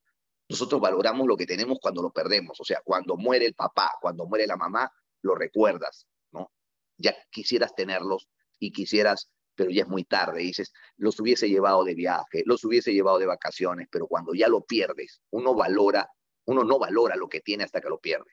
Nosotros 0.49 0.81
valoramos 0.81 1.27
lo 1.27 1.37
que 1.37 1.47
tenemos 1.47 1.79
cuando 1.81 2.03
lo 2.03 2.11
perdemos. 2.11 2.59
O 2.61 2.65
sea, 2.65 2.81
cuando 2.83 3.17
muere 3.17 3.47
el 3.47 3.55
papá, 3.55 3.93
cuando 4.01 4.27
muere 4.27 4.47
la 4.47 4.57
mamá, 4.57 4.91
lo 5.23 5.35
recuerdas, 5.35 6.07
¿no? 6.33 6.51
Ya 6.99 7.15
quisieras 7.31 7.75
tenerlos 7.75 8.29
y 8.59 8.73
quisieras, 8.73 9.31
pero 9.55 9.71
ya 9.71 9.83
es 9.83 9.89
muy 9.89 10.05
tarde, 10.05 10.41
dices, 10.41 10.73
los 10.97 11.19
hubiese 11.21 11.49
llevado 11.49 11.85
de 11.85 11.95
viaje, 11.95 12.43
los 12.47 12.65
hubiese 12.65 12.93
llevado 12.93 13.19
de 13.19 13.27
vacaciones, 13.27 13.89
pero 13.91 14.07
cuando 14.07 14.35
ya 14.35 14.49
lo 14.49 14.65
pierdes, 14.65 15.21
uno 15.31 15.55
valora, 15.55 16.09
uno 16.47 16.65
no 16.65 16.79
valora 16.79 17.17
lo 17.17 17.29
que 17.29 17.41
tiene 17.41 17.65
hasta 17.65 17.81
que 17.81 17.89
lo 17.89 17.99
pierde. 17.99 18.31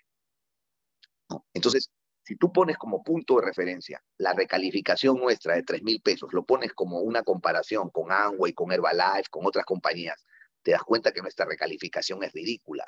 Entonces, 1.53 1.89
si 2.25 2.38
tú 2.38 2.51
pones 2.53 2.77
como 2.77 3.03
punto 3.03 3.36
de 3.36 3.47
referencia 3.47 4.01
la 4.17 4.34
recalificación 4.34 5.17
nuestra 5.17 5.55
de 5.55 5.63
3 5.63 5.84
mil 5.84 6.01
pesos, 6.01 6.31
lo 6.34 6.45
pones 6.45 6.73
como 6.73 6.99
una 6.99 7.23
comparación 7.23 7.89
con 7.89 8.11
Amway, 8.11 8.53
con 8.53 8.71
Herbalife, 8.71 9.29
con 9.29 9.45
otras 9.45 9.65
compañías, 9.65 10.23
te 10.61 10.71
das 10.71 10.84
cuenta 10.84 11.11
que 11.11 11.21
nuestra 11.21 11.45
recalificación 11.45 12.23
es 12.23 12.31
ridícula. 12.31 12.86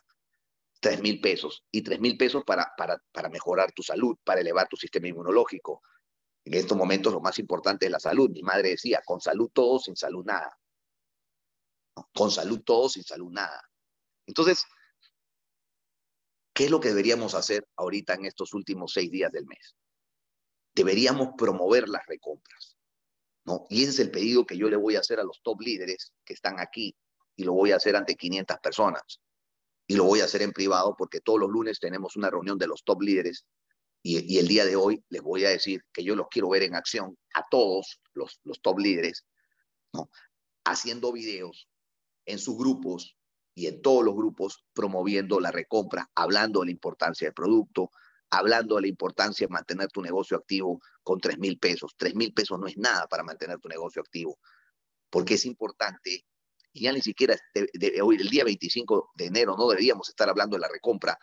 3 0.86 1.02
mil 1.02 1.20
pesos 1.20 1.64
y 1.72 1.82
3 1.82 2.00
mil 2.00 2.16
pesos 2.16 2.44
para, 2.44 2.72
para, 2.78 3.02
para 3.12 3.28
mejorar 3.28 3.72
tu 3.72 3.82
salud, 3.82 4.16
para 4.24 4.42
elevar 4.42 4.68
tu 4.68 4.78
sistema 4.78 5.08
inmunológico. 5.08 5.82
En 6.44 6.54
estos 6.54 6.78
momentos 6.78 7.12
lo 7.12 7.22
más 7.22 7.40
importante 7.40 7.88
es 7.88 7.92
la 7.92 8.00
salud. 8.00 8.30
Mi 8.30 8.44
madre 8.44 8.70
decía, 8.70 9.02
con 9.04 9.20
salud 9.20 9.50
todo, 9.52 9.80
sin 9.80 9.96
salud 9.96 10.24
nada. 10.24 10.56
Con 12.14 12.30
salud 12.30 12.62
todo, 12.64 12.88
sin 12.88 13.04
salud 13.04 13.32
nada. 13.32 13.68
Entonces, 14.28 14.64
¿qué 16.54 16.66
es 16.66 16.70
lo 16.70 16.80
que 16.80 16.90
deberíamos 16.90 17.34
hacer 17.34 17.68
ahorita 17.78 18.14
en 18.14 18.26
estos 18.26 18.54
últimos 18.54 18.94
seis 18.94 19.10
días 19.10 19.32
del 19.32 19.48
mes? 19.48 19.76
Deberíamos 20.76 21.30
promover 21.36 21.90
las 21.90 22.06
recompras. 22.06 22.78
¿no? 23.44 23.66
Y 23.72 23.82
ese 23.82 23.90
es 23.90 24.00
el 24.02 24.12
pedido 24.12 24.46
que 24.46 24.56
yo 24.56 24.70
le 24.70 24.78
voy 24.78 24.98
a 24.98 25.00
hacer 25.00 25.20
a 25.20 25.24
los 25.24 25.42
top 25.42 25.62
líderes 25.62 26.14
que 26.24 26.36
están 26.36 26.60
aquí 26.60 26.96
y 27.36 27.44
lo 27.44 27.54
voy 27.54 27.72
a 27.72 27.78
hacer 27.78 27.96
ante 27.96 28.14
500 28.14 28.60
personas 28.60 29.20
y 29.88 29.96
lo 29.96 30.06
voy 30.06 30.22
a 30.22 30.26
hacer 30.26 30.42
en 30.42 30.52
privado 30.52 30.96
porque 30.98 31.22
todos 31.22 31.40
los 31.40 31.50
lunes 31.50 31.80
tenemos 31.80 32.16
una 32.16 32.30
reunión 32.30 32.58
de 32.58 32.68
los 32.68 32.84
top 32.84 33.02
líderes 33.02 33.46
y, 34.02 34.38
el 34.38 34.48
día 34.48 34.66
de 34.66 34.76
hoy 34.76 35.04
les 35.10 35.22
voy 35.24 35.46
a 35.46 35.50
decir 35.50 35.84
que 35.92 36.04
yo 36.04 36.16
los 36.16 36.28
quiero 36.30 36.50
ver 36.50 36.62
en 36.62 36.76
acción 36.76 37.18
a 37.34 37.44
todos 37.50 38.00
los, 38.14 38.40
los 38.44 38.62
top 38.62 38.78
líderes, 38.78 39.26
¿no? 39.94 40.12
haciendo 40.64 41.12
videos 41.12 41.68
en 42.26 42.38
sus 42.38 42.56
grupos 42.56 43.18
y 43.56 43.68
en 43.68 43.82
todos 43.82 44.04
los 44.04 44.16
grupos 44.16 44.64
promoviendo 44.74 45.40
la 45.40 45.52
recompra, 45.52 46.10
hablando 46.14 46.60
de 46.60 46.68
la 46.68 46.72
importancia 46.72 47.28
del 47.28 47.34
producto, 47.34 47.90
hablando 48.30 48.76
de 48.76 48.82
la 48.82 48.88
importancia 48.88 49.48
de 49.48 49.54
mantener 49.54 49.88
tu 49.88 50.02
negocio 50.02 50.38
activo 50.38 50.82
con 51.02 51.20
3 51.20 51.40
mil 51.40 51.58
pesos. 51.58 51.94
3 51.98 52.16
mil 52.16 52.34
pesos 52.34 52.60
no 52.60 52.68
es 52.68 52.78
nada 52.78 53.08
para 53.08 53.24
mantener 53.24 53.60
tu 53.60 53.70
negocio 53.70 54.02
activo, 54.02 54.38
porque 55.10 55.36
es 55.36 55.46
importante 55.46 56.26
y 56.76 56.82
ya 56.82 56.92
ni 56.92 57.02
siquiera 57.02 57.38
hoy, 58.04 58.18
el 58.18 58.28
día 58.28 58.44
25 58.44 59.12
de 59.16 59.26
enero, 59.28 59.56
no 59.58 59.70
deberíamos 59.70 60.10
estar 60.10 60.28
hablando 60.28 60.58
de 60.58 60.60
la 60.60 60.68
recompra, 60.68 61.18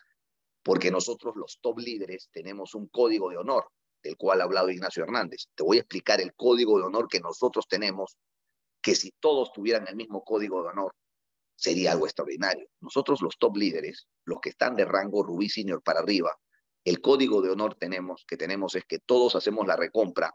porque 0.63 0.91
nosotros 0.91 1.37
los 1.37 1.59
top 1.61 1.79
líderes 1.79 2.31
tenemos 2.33 2.75
un 2.75 2.89
código 2.89 3.29
de 3.29 3.37
honor, 3.37 3.67
del 4.03 4.17
cual 4.17 4.41
ha 4.41 4.45
hablado 4.45 4.71
Ignacio 4.71 5.03
Hernández. 5.03 5.49
Te 5.55 5.63
voy 5.63 5.77
a 5.77 5.81
explicar 5.81 6.23
el 6.23 6.33
código 6.35 6.79
de 6.79 6.85
honor 6.85 7.07
que 7.07 7.21
nosotros 7.21 7.67
tenemos, 7.69 8.17
que 8.81 8.95
si 8.95 9.13
todos 9.21 9.53
tuvieran 9.53 9.87
el 9.87 9.95
mismo 9.95 10.25
código 10.25 10.63
de 10.63 10.71
honor, 10.71 10.95
sería 11.55 11.93
algo 11.93 12.07
extraordinario. 12.07 12.67
Nosotros 12.81 13.21
los 13.21 13.37
top 13.37 13.59
líderes, 13.59 14.07
los 14.25 14.41
que 14.41 14.49
están 14.49 14.75
de 14.75 14.87
rango 14.87 15.23
Rubí 15.23 15.51
Senior 15.51 15.83
para 15.83 16.01
arriba, 16.01 16.35
el 16.83 17.03
código 17.03 17.43
de 17.43 17.51
honor 17.51 17.75
tenemos, 17.75 18.25
que 18.27 18.39
tenemos 18.39 18.75
es 18.75 18.87
que 18.87 19.01
todos 19.01 19.37
hacemos 19.37 19.67
la 19.67 19.77
recompra 19.77 20.33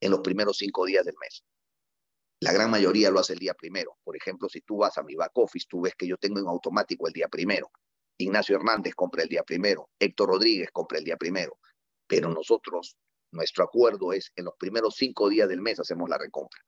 en 0.00 0.10
los 0.10 0.20
primeros 0.20 0.56
cinco 0.56 0.86
días 0.86 1.04
del 1.04 1.16
mes. 1.20 1.44
La 2.44 2.52
gran 2.52 2.70
mayoría 2.70 3.10
lo 3.10 3.20
hace 3.20 3.32
el 3.32 3.38
día 3.38 3.54
primero. 3.54 3.96
Por 4.04 4.18
ejemplo, 4.18 4.50
si 4.50 4.60
tú 4.60 4.76
vas 4.76 4.98
a 4.98 5.02
mi 5.02 5.14
back 5.14 5.30
office, 5.32 5.66
tú 5.66 5.80
ves 5.80 5.94
que 5.94 6.06
yo 6.06 6.18
tengo 6.18 6.40
en 6.40 6.46
automático 6.46 7.06
el 7.06 7.14
día 7.14 7.26
primero. 7.26 7.70
Ignacio 8.18 8.56
Hernández 8.56 8.94
compra 8.94 9.22
el 9.22 9.30
día 9.30 9.42
primero. 9.42 9.88
Héctor 9.98 10.28
Rodríguez 10.28 10.68
compra 10.70 10.98
el 10.98 11.04
día 11.04 11.16
primero. 11.16 11.58
Pero 12.06 12.28
nosotros, 12.28 12.98
nuestro 13.30 13.64
acuerdo 13.64 14.12
es 14.12 14.30
en 14.36 14.44
los 14.44 14.52
primeros 14.58 14.94
cinco 14.96 15.30
días 15.30 15.48
del 15.48 15.62
mes 15.62 15.80
hacemos 15.80 16.06
la 16.10 16.18
recompra. 16.18 16.60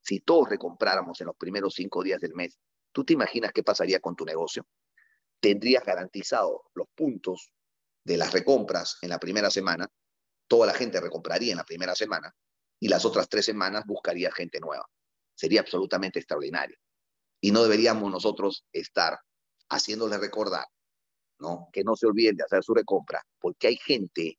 Si 0.00 0.20
todos 0.20 0.48
recompráramos 0.48 1.20
en 1.20 1.26
los 1.26 1.36
primeros 1.36 1.74
cinco 1.74 2.04
días 2.04 2.20
del 2.20 2.34
mes, 2.34 2.56
¿tú 2.92 3.04
te 3.04 3.14
imaginas 3.14 3.50
qué 3.52 3.64
pasaría 3.64 3.98
con 3.98 4.14
tu 4.14 4.24
negocio? 4.24 4.64
Tendrías 5.40 5.82
garantizado 5.82 6.62
los 6.74 6.86
puntos 6.94 7.50
de 8.04 8.18
las 8.18 8.32
recompras 8.32 8.98
en 9.02 9.08
la 9.08 9.18
primera 9.18 9.50
semana, 9.50 9.90
toda 10.46 10.68
la 10.68 10.74
gente 10.74 11.00
recompraría 11.00 11.50
en 11.50 11.58
la 11.58 11.64
primera 11.64 11.96
semana 11.96 12.32
y 12.78 12.86
las 12.86 13.04
otras 13.04 13.28
tres 13.28 13.44
semanas 13.44 13.82
buscaría 13.84 14.30
gente 14.30 14.60
nueva 14.60 14.88
sería 15.34 15.60
absolutamente 15.60 16.18
extraordinario. 16.18 16.76
Y 17.40 17.50
no 17.50 17.62
deberíamos 17.62 18.10
nosotros 18.10 18.64
estar 18.72 19.18
haciéndole 19.68 20.18
recordar, 20.18 20.66
¿no? 21.38 21.68
Que 21.72 21.84
no 21.84 21.96
se 21.96 22.06
olviden 22.06 22.36
de 22.36 22.44
hacer 22.44 22.62
su 22.62 22.74
recompra, 22.74 23.22
porque 23.38 23.68
hay 23.68 23.76
gente 23.76 24.38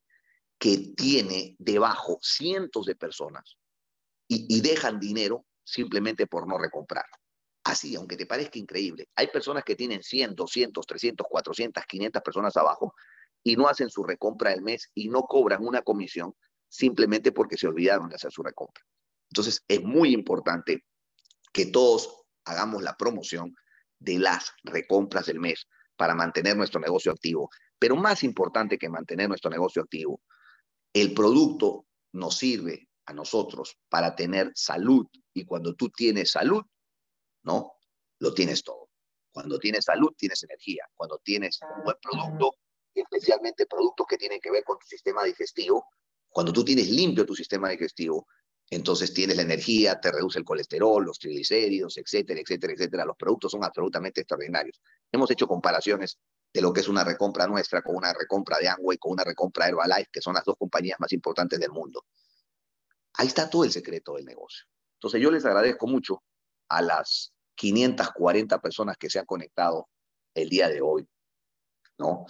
que 0.58 0.94
tiene 0.96 1.56
debajo 1.60 2.18
cientos 2.22 2.86
de 2.86 2.96
personas 2.96 3.58
y, 4.28 4.62
dejan 4.62 5.00
dinero 5.00 5.46
simplemente 5.64 6.26
por 6.26 6.48
no 6.48 6.58
recomprar. 6.58 7.06
Así, 7.64 7.96
aunque 7.96 8.18
te 8.18 8.26
parezca 8.26 8.58
increíble. 8.58 9.10
Hay 9.16 9.28
personas 9.28 9.64
que 9.64 9.76
tienen 9.76 10.02
100, 10.02 10.36
200, 10.36 10.86
300, 10.86 11.28
400, 11.30 11.86
500 11.86 12.22
personas 12.24 12.58
abajo 12.58 12.94
y 13.44 13.56
no 13.56 13.68
hacen 13.68 13.90
su 13.90 14.04
recompra 14.04 14.52
del 14.52 14.62
mes 14.62 14.90
y 14.96 15.10
no 15.10 15.24
cobran 15.24 15.66
una 15.66 15.82
comisión 15.82 16.34
simplemente 16.68 17.32
porque 17.32 17.58
se 17.58 17.68
olvidaron 17.68 18.10
de 18.10 18.16
hacer 18.16 18.32
su 18.32 18.42
recompra. 18.42 18.84
Entonces, 19.30 19.64
es 19.68 19.82
muy 19.84 20.14
importante 20.14 20.86
que 21.52 21.66
todos 21.66 22.26
hagamos 22.46 22.84
la 22.84 22.96
promoción 22.96 23.56
de 24.00 24.20
las 24.20 24.52
recompras 24.64 25.26
del 25.26 25.40
mes 25.40 25.68
para 25.96 26.16
mantener 26.16 26.56
nuestro 26.58 26.80
negocio 26.80 27.12
activo. 27.12 27.50
Pero 27.80 27.96
más 27.96 28.24
importante 28.24 28.78
que 28.78 28.90
mantener 28.90 29.28
nuestro 29.28 29.50
negocio 29.50 29.82
activo, 29.82 30.22
el 30.94 31.14
producto 31.14 31.86
nos 32.14 32.38
sirve 32.38 32.90
a 33.06 33.14
nosotros 33.14 33.78
para 33.90 34.16
tener 34.16 34.52
salud. 34.56 35.06
Y 35.34 35.46
cuando 35.46 35.76
tú 35.76 35.90
tienes 35.90 36.32
salud, 36.32 36.64
¿no? 37.44 37.74
Lo 38.20 38.34
tienes 38.34 38.64
todo. 38.64 38.90
Cuando 39.32 39.60
tienes 39.60 39.86
salud, 39.86 40.14
tienes 40.18 40.42
energía. 40.44 40.86
Cuando 40.96 41.20
tienes 41.20 41.60
un 41.62 41.84
buen 41.84 41.98
producto, 42.02 42.56
especialmente 42.94 43.66
productos 43.66 44.08
que 44.08 44.18
tienen 44.18 44.40
que 44.40 44.52
ver 44.52 44.64
con 44.64 44.78
tu 44.80 44.88
sistema 44.88 45.24
digestivo, 45.24 45.86
cuando 46.30 46.54
tú 46.54 46.64
tienes 46.64 46.90
limpio 46.90 47.26
tu 47.26 47.36
sistema 47.36 47.70
digestivo, 47.70 48.28
entonces 48.70 49.14
tienes 49.14 49.38
la 49.38 49.44
energía, 49.44 50.00
te 50.00 50.12
reduce 50.12 50.40
el 50.40 50.46
colesterol, 50.46 51.04
los 51.06 51.20
triglicéridos, 51.20 51.98
etcétera, 51.98 52.40
etcétera, 52.40 52.74
etcétera. 52.74 53.06
Los 53.06 53.16
productos 53.16 53.52
son 53.52 53.64
absolutamente 53.64 54.22
extraordinarios. 54.22 54.82
Hemos 55.12 55.30
hecho 55.32 55.48
comparaciones 55.48 56.18
de 56.52 56.62
lo 56.62 56.74
que 56.74 56.80
es 56.80 56.88
una 56.88 57.04
recompra 57.04 57.48
nuestra 57.48 57.82
con 57.82 57.96
una 57.96 58.14
recompra 58.14 58.58
de 58.58 58.70
Amway, 58.70 58.98
con 58.98 59.12
una 59.12 59.24
recompra 59.24 59.66
de 59.66 59.72
Herbalife, 59.72 60.10
que 60.12 60.22
son 60.22 60.34
las 60.34 60.46
dos 60.46 60.56
compañías 60.58 61.00
más 61.00 61.12
importantes 61.14 61.60
del 61.60 61.72
mundo. 61.72 62.06
Ahí 63.14 63.28
está 63.28 63.50
todo 63.50 63.64
el 63.64 63.72
secreto 63.72 64.16
del 64.16 64.26
negocio. 64.26 64.66
Entonces 64.96 65.22
yo 65.22 65.32
les 65.32 65.46
agradezco 65.46 65.88
mucho 65.88 66.24
a 66.70 66.82
las 66.82 67.34
540 67.56 68.60
personas 68.62 68.98
que 68.98 69.10
se 69.10 69.20
han 69.20 69.26
conectado 69.26 69.90
el 70.34 70.50
día 70.50 70.68
de 70.68 70.82
hoy, 70.82 71.08
¿no? 71.98 72.26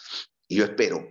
Y 0.47 0.57
yo 0.57 0.65
espero 0.65 1.07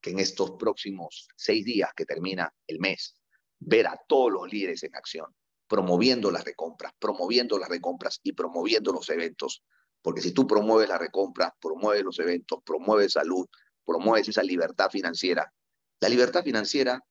que 0.00 0.10
en 0.10 0.18
estos 0.18 0.52
próximos 0.52 1.28
seis 1.36 1.64
días 1.64 1.90
que 1.94 2.06
termina 2.06 2.52
el 2.66 2.78
mes, 2.78 3.17
ver 3.58 3.86
a 3.86 4.00
todos 4.06 4.32
los 4.32 4.50
líderes 4.50 4.82
en 4.82 4.94
acción, 4.94 5.34
promoviendo 5.66 6.30
las 6.30 6.44
recompras, 6.44 6.92
promoviendo 6.98 7.58
las 7.58 7.68
recompras 7.68 8.20
y 8.22 8.32
promoviendo 8.32 8.92
los 8.92 9.08
eventos. 9.10 9.62
Porque 10.02 10.22
si 10.22 10.32
tú 10.32 10.46
promueves 10.46 10.88
las 10.88 10.98
recompras, 10.98 11.52
promueves 11.60 12.04
los 12.04 12.18
eventos, 12.18 12.60
promueves 12.64 13.12
salud, 13.12 13.46
promueves 13.84 14.28
esa 14.28 14.42
libertad 14.42 14.90
financiera, 14.90 15.52
la 16.00 16.08
libertad 16.08 16.44
financiera 16.44 17.02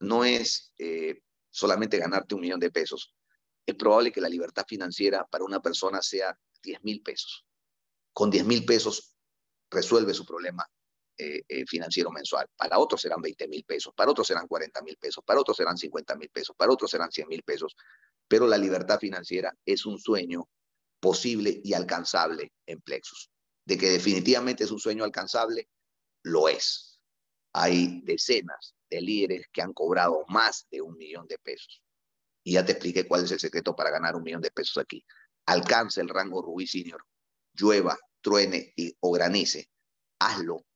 no 0.00 0.24
es 0.24 0.72
eh, 0.78 1.20
solamente 1.50 1.98
ganarte 1.98 2.34
un 2.34 2.42
millón 2.42 2.60
de 2.60 2.70
pesos. 2.70 3.14
Es 3.66 3.74
probable 3.74 4.12
que 4.12 4.20
la 4.20 4.28
libertad 4.28 4.64
financiera 4.68 5.26
para 5.26 5.44
una 5.44 5.60
persona 5.60 6.00
sea 6.00 6.38
10 6.62 6.84
mil 6.84 7.02
pesos. 7.02 7.44
Con 8.12 8.30
10 8.30 8.44
mil 8.46 8.64
pesos 8.64 9.16
resuelve 9.70 10.14
su 10.14 10.24
problema 10.24 10.68
eh, 11.18 11.42
eh, 11.48 11.64
financiero 11.66 12.10
mensual. 12.10 12.46
Para 12.56 12.78
otros 12.78 13.00
serán 13.00 13.22
20 13.22 13.48
mil 13.48 13.64
pesos, 13.64 13.94
para 13.96 14.10
otros 14.10 14.26
serán 14.26 14.46
40 14.46 14.82
mil 14.82 14.98
pesos, 14.98 15.24
para 15.24 15.40
otros 15.40 15.56
serán 15.56 15.78
50 15.78 16.14
mil 16.16 16.28
pesos, 16.28 16.54
para 16.54 16.70
otros 16.70 16.90
serán 16.90 17.10
100 17.10 17.28
mil 17.28 17.42
pesos. 17.42 17.74
Pero 18.28 18.46
la 18.46 18.58
libertad 18.58 18.98
financiera 18.98 19.56
es 19.64 19.86
un 19.86 19.98
sueño 19.98 20.46
posible 21.00 21.60
y 21.64 21.72
alcanzable 21.72 22.52
en 22.66 22.82
Plexus. 22.82 23.30
De 23.64 23.78
que 23.78 23.90
definitivamente 23.90 24.64
es 24.64 24.70
un 24.70 24.78
sueño 24.78 25.04
alcanzable, 25.04 25.68
lo 26.22 26.48
es. 26.48 27.00
Hay 27.54 28.02
decenas 28.04 28.74
de 28.90 29.00
líderes 29.00 29.46
que 29.50 29.62
han 29.62 29.72
cobrado 29.72 30.24
más 30.28 30.66
de 30.70 30.82
un 30.82 30.98
millón 30.98 31.26
de 31.26 31.38
pesos. 31.38 31.82
Y 32.44 32.52
ya 32.52 32.64
te 32.66 32.72
expliqué 32.72 33.08
cuál 33.08 33.24
es 33.24 33.32
el 33.32 33.40
secreto 33.40 33.74
para 33.74 33.90
ganar 33.90 34.16
un 34.16 34.22
millón 34.22 34.42
de 34.42 34.50
pesos 34.50 34.76
aquí. 34.76 35.02
Alcanza 35.46 36.02
el 36.02 36.10
rango 36.10 36.42
Rubí 36.42 36.66
Senior, 36.66 37.02
llueva, 37.54 37.98
truene 38.20 38.74
y, 38.76 38.94
o 39.00 39.12
granice. 39.12 39.70
Hazlo 40.18 40.66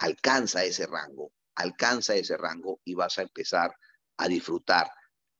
alcanza 0.00 0.64
ese 0.64 0.86
rango, 0.86 1.32
alcanza 1.54 2.14
ese 2.14 2.36
rango 2.36 2.80
y 2.84 2.94
vas 2.94 3.18
a 3.18 3.22
empezar 3.22 3.74
a 4.16 4.28
disfrutar 4.28 4.90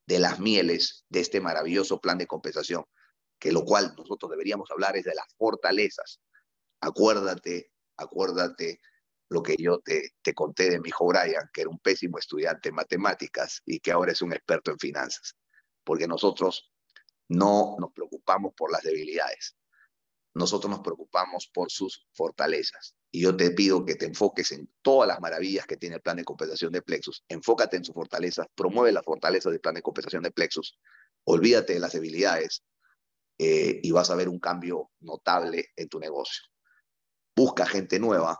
de 0.06 0.18
las 0.18 0.38
mieles 0.38 1.04
de 1.08 1.20
este 1.20 1.40
maravilloso 1.40 2.00
plan 2.00 2.18
de 2.18 2.26
compensación, 2.26 2.84
que 3.38 3.52
lo 3.52 3.64
cual 3.64 3.94
nosotros 3.96 4.30
deberíamos 4.30 4.70
hablar 4.70 4.96
es 4.96 5.04
de 5.04 5.14
las 5.14 5.26
fortalezas. 5.36 6.20
Acuérdate, 6.80 7.72
acuérdate 7.96 8.80
lo 9.30 9.42
que 9.42 9.56
yo 9.58 9.78
te, 9.78 10.14
te 10.22 10.34
conté 10.34 10.68
de 10.68 10.80
mi 10.80 10.88
hijo 10.88 11.06
Brian, 11.06 11.48
que 11.52 11.62
era 11.62 11.70
un 11.70 11.78
pésimo 11.78 12.18
estudiante 12.18 12.68
en 12.68 12.74
matemáticas 12.74 13.62
y 13.64 13.80
que 13.80 13.92
ahora 13.92 14.12
es 14.12 14.20
un 14.20 14.32
experto 14.32 14.70
en 14.70 14.78
finanzas, 14.78 15.36
porque 15.84 16.06
nosotros 16.06 16.70
no 17.28 17.76
nos 17.78 17.92
preocupamos 17.92 18.52
por 18.54 18.72
las 18.72 18.82
debilidades, 18.82 19.56
nosotros 20.34 20.70
nos 20.70 20.80
preocupamos 20.80 21.48
por 21.54 21.70
sus 21.70 22.08
fortalezas. 22.12 22.94
Y 23.12 23.22
yo 23.22 23.36
te 23.36 23.50
pido 23.50 23.84
que 23.84 23.96
te 23.96 24.06
enfoques 24.06 24.52
en 24.52 24.68
todas 24.82 25.08
las 25.08 25.20
maravillas 25.20 25.66
que 25.66 25.76
tiene 25.76 25.96
el 25.96 26.02
plan 26.02 26.16
de 26.16 26.24
compensación 26.24 26.72
de 26.72 26.82
Plexus. 26.82 27.24
Enfócate 27.28 27.76
en 27.76 27.84
sus 27.84 27.94
fortalezas, 27.94 28.46
promueve 28.54 28.92
las 28.92 29.04
fortalezas 29.04 29.50
del 29.50 29.60
plan 29.60 29.74
de 29.74 29.82
compensación 29.82 30.22
de 30.22 30.30
Plexus. 30.30 30.78
Olvídate 31.24 31.74
de 31.74 31.80
las 31.80 31.92
debilidades 31.92 32.62
eh, 33.38 33.80
y 33.82 33.90
vas 33.90 34.10
a 34.10 34.14
ver 34.14 34.28
un 34.28 34.38
cambio 34.38 34.90
notable 35.00 35.70
en 35.74 35.88
tu 35.88 35.98
negocio. 35.98 36.44
Busca 37.34 37.66
gente 37.66 37.98
nueva. 37.98 38.38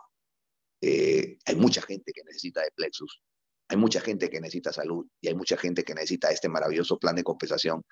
Eh, 0.79 1.37
hay 1.45 1.55
mucha 1.55 1.81
gente 1.81 2.13
que 2.13 2.23
necesita 2.23 2.61
de 2.61 2.71
Plexus. 2.71 3.21
Hay 3.67 3.77
mucha 3.77 3.99
gente 3.99 4.29
que 4.29 4.39
necesita 4.39 4.71
salud 4.71 5.05
y 5.19 5.27
hay 5.27 5.35
mucha 5.35 5.57
gente 5.57 5.83
que 5.83 5.93
necesita 5.93 6.29
este 6.29 6.49
maravilloso 6.49 6.97
plan 6.97 7.15
de 7.15 7.23
compensación 7.23 7.83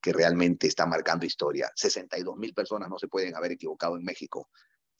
que 0.00 0.12
realmente 0.12 0.68
está 0.68 0.86
marcando 0.86 1.26
historia. 1.26 1.70
62 1.74 2.36
mil 2.36 2.54
personas 2.54 2.88
no 2.88 2.98
se 2.98 3.08
pueden 3.08 3.34
haber 3.34 3.52
equivocado 3.52 3.96
en 3.96 4.04
México 4.04 4.50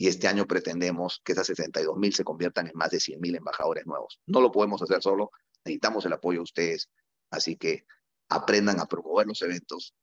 y 0.01 0.07
este 0.07 0.28
año 0.28 0.46
pretendemos 0.46 1.20
que 1.24 1.32
esas 1.32 1.49
62 1.49 1.96
mil 1.96 2.14
se 2.14 2.22
conviertan 2.22 2.68
en 2.68 2.72
más 2.76 2.90
de 2.90 3.01
100 3.01 3.20
mil 3.20 3.34
embajadores 3.34 3.84
nuevos. 3.84 4.20
No 4.26 4.40
lo 4.40 4.53
podemos 4.53 4.80
hacer 4.80 5.03
solo, 5.03 5.32
necesitamos 5.64 6.07
el 6.07 6.12
apoyo 6.12 6.38
de 6.38 6.44
ustedes, 6.44 6.88
así 7.30 7.57
que 7.57 7.84
aprendan 8.28 8.78
a 8.78 8.86
promover 8.86 9.26
los 9.26 9.42
eventos, 9.42 9.94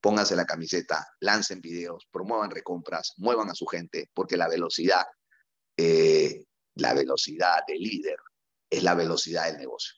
pónganse 0.00 0.36
la 0.36 0.46
camiseta, 0.46 1.04
lancen 1.18 1.60
videos, 1.60 2.06
promuevan 2.12 2.50
recompras, 2.50 3.12
muevan 3.16 3.50
a 3.50 3.54
su 3.54 3.66
gente, 3.66 4.08
porque 4.14 4.36
la 4.36 4.48
velocidad, 4.48 5.04
eh, 5.76 6.44
la 6.76 6.94
velocidad 6.94 7.64
del 7.66 7.78
líder 7.78 8.18
es 8.70 8.84
la 8.84 8.94
velocidad 8.94 9.46
del 9.46 9.58
negocio. 9.58 9.94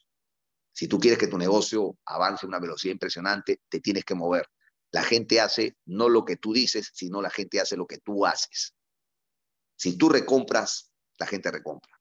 Si 0.73 0.87
tú 0.87 0.99
quieres 0.99 1.19
que 1.19 1.27
tu 1.27 1.37
negocio 1.37 1.99
avance 2.05 2.45
a 2.45 2.49
una 2.49 2.59
velocidad 2.59 2.93
impresionante, 2.93 3.61
te 3.69 3.79
tienes 3.79 4.03
que 4.03 4.15
mover. 4.15 4.47
La 4.91 5.03
gente 5.03 5.39
hace 5.39 5.77
no 5.85 6.09
lo 6.09 6.25
que 6.25 6.37
tú 6.37 6.53
dices, 6.53 6.89
sino 6.91 7.21
la 7.21 7.29
gente 7.29 7.61
hace 7.61 7.77
lo 7.77 7.85
que 7.85 7.99
tú 7.99 8.25
haces. 8.25 8.73
Si 9.75 9.97
tú 9.97 10.09
recompras, 10.09 10.91
la 11.17 11.27
gente 11.27 11.51
recompra. 11.51 11.91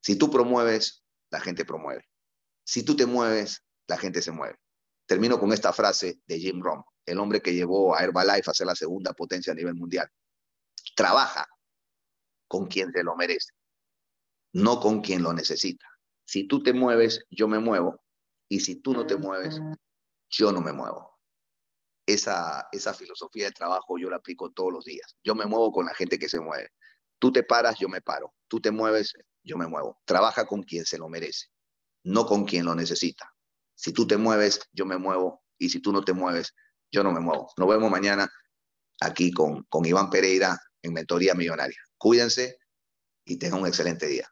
Si 0.00 0.16
tú 0.16 0.30
promueves, 0.30 1.04
la 1.30 1.40
gente 1.40 1.64
promueve. 1.64 2.08
Si 2.64 2.84
tú 2.84 2.96
te 2.96 3.06
mueves, 3.06 3.64
la 3.86 3.96
gente 3.96 4.22
se 4.22 4.32
mueve. 4.32 4.58
Termino 5.06 5.38
con 5.38 5.52
esta 5.52 5.72
frase 5.72 6.20
de 6.26 6.38
Jim 6.38 6.60
Rohn, 6.60 6.82
el 7.04 7.18
hombre 7.18 7.40
que 7.40 7.54
llevó 7.54 7.94
a 7.94 8.02
Herbalife 8.02 8.50
a 8.50 8.54
ser 8.54 8.66
la 8.66 8.74
segunda 8.74 9.12
potencia 9.12 9.52
a 9.52 9.56
nivel 9.56 9.74
mundial. 9.74 10.08
Trabaja 10.94 11.46
con 12.48 12.66
quien 12.66 12.92
te 12.92 13.04
lo 13.04 13.14
merece, 13.16 13.52
no 14.52 14.80
con 14.80 15.00
quien 15.00 15.22
lo 15.22 15.32
necesita. 15.32 15.86
Si 16.24 16.48
tú 16.48 16.62
te 16.62 16.72
mueves, 16.72 17.24
yo 17.30 17.46
me 17.46 17.58
muevo. 17.58 18.00
Y 18.48 18.60
si 18.60 18.76
tú 18.76 18.92
no 18.92 19.06
te 19.06 19.16
mueves, 19.16 19.60
yo 20.28 20.52
no 20.52 20.60
me 20.60 20.72
muevo 20.72 21.16
esa, 22.06 22.68
esa 22.70 22.94
filosofía 22.94 23.46
de 23.46 23.52
trabajo 23.52 23.98
yo 23.98 24.08
la 24.08 24.16
aplico 24.16 24.50
todos 24.52 24.72
los 24.72 24.84
días. 24.84 25.16
Yo 25.24 25.34
me 25.34 25.44
muevo 25.44 25.72
con 25.72 25.86
la 25.86 25.94
gente 25.94 26.18
que 26.18 26.28
se 26.28 26.40
mueve. 26.40 26.70
Tú 27.18 27.32
te 27.32 27.42
paras, 27.42 27.78
yo 27.78 27.88
me 27.88 28.00
paro. 28.00 28.34
Tú 28.48 28.60
te 28.60 28.70
mueves, 28.70 29.14
yo 29.42 29.56
me 29.56 29.66
muevo. 29.66 30.00
Trabaja 30.04 30.46
con 30.46 30.62
quien 30.62 30.84
se 30.84 30.98
lo 30.98 31.08
merece, 31.08 31.46
no 32.04 32.26
con 32.26 32.44
quien 32.44 32.64
lo 32.64 32.74
necesita. 32.74 33.32
Si 33.74 33.92
tú 33.92 34.06
te 34.06 34.16
mueves, 34.16 34.60
yo 34.72 34.86
me 34.86 34.98
muevo. 34.98 35.42
Y 35.58 35.70
si 35.70 35.80
tú 35.80 35.92
no 35.92 36.02
te 36.02 36.12
mueves, 36.12 36.54
yo 36.90 37.02
no 37.02 37.12
me 37.12 37.20
muevo. 37.20 37.50
Nos 37.56 37.68
vemos 37.68 37.90
mañana 37.90 38.30
aquí 39.00 39.30
con, 39.32 39.64
con 39.64 39.84
Iván 39.86 40.10
Pereira 40.10 40.58
en 40.82 40.92
Mentoría 40.92 41.34
Millonaria. 41.34 41.78
Cuídense 41.96 42.58
y 43.24 43.36
tengan 43.36 43.60
un 43.60 43.66
excelente 43.66 44.06
día. 44.06 44.30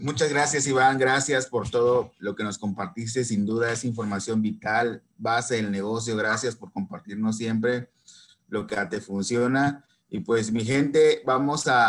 Muchas 0.00 0.28
gracias, 0.28 0.66
Iván. 0.66 0.98
Gracias 0.98 1.46
por 1.46 1.70
todo 1.70 2.12
lo 2.18 2.34
que 2.34 2.42
nos 2.42 2.58
compartiste. 2.58 3.24
Sin 3.24 3.46
duda 3.46 3.72
es 3.72 3.84
información 3.84 4.42
vital, 4.42 5.02
base 5.16 5.56
del 5.56 5.70
negocio. 5.70 6.16
Gracias 6.16 6.56
por 6.56 6.72
compartirnos 6.72 7.36
siempre 7.36 7.90
lo 8.48 8.66
que 8.66 8.76
te 8.86 9.00
funciona. 9.00 9.84
Y 10.08 10.20
pues 10.20 10.52
mi 10.52 10.64
gente, 10.64 11.22
vamos 11.26 11.66
a, 11.66 11.88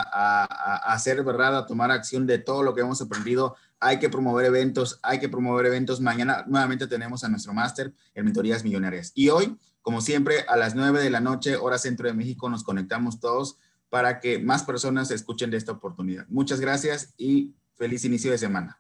hacer, 0.92 1.24
¿verdad? 1.24 1.58
A 1.58 1.66
tomar 1.66 1.92
acción 1.92 2.26
de 2.26 2.40
todo 2.40 2.64
lo 2.64 2.74
que 2.74 2.82
hemos 2.82 3.02
aprendido. 3.02 3.56
Hay 3.80 4.00
que 4.00 4.10
promover 4.10 4.46
eventos, 4.46 5.00
hay 5.04 5.20
que 5.20 5.30
promover 5.30 5.68
eventos. 5.68 6.02
Mañana 6.02 6.44
nuevamente 6.48 6.88
tenemos 6.88 7.24
a 7.24 7.30
nuestro 7.30 7.54
máster 7.54 7.94
en 8.14 8.26
Mentorías 8.26 8.64
Millonarias. 8.64 9.12
Y 9.14 9.30
hoy, 9.30 9.58
como 9.82 10.02
siempre, 10.02 10.46
a 10.48 10.56
las 10.56 10.76
9 10.76 11.04
de 11.04 11.10
la 11.10 11.20
noche, 11.20 11.56
hora 11.56 11.78
centro 11.78 12.08
de 12.08 12.14
México, 12.14 12.50
nos 12.50 12.64
conectamos 12.64 13.20
todos 13.20 13.58
para 13.90 14.20
que 14.20 14.40
más 14.40 14.64
personas 14.64 15.12
escuchen 15.12 15.52
de 15.52 15.58
esta 15.58 15.74
oportunidad. 15.74 16.26
Muchas 16.30 16.60
gracias 16.60 17.14
y 17.18 17.54
Feliz 17.76 18.06
inicio 18.06 18.32
de 18.32 18.38
semana. 18.38 18.80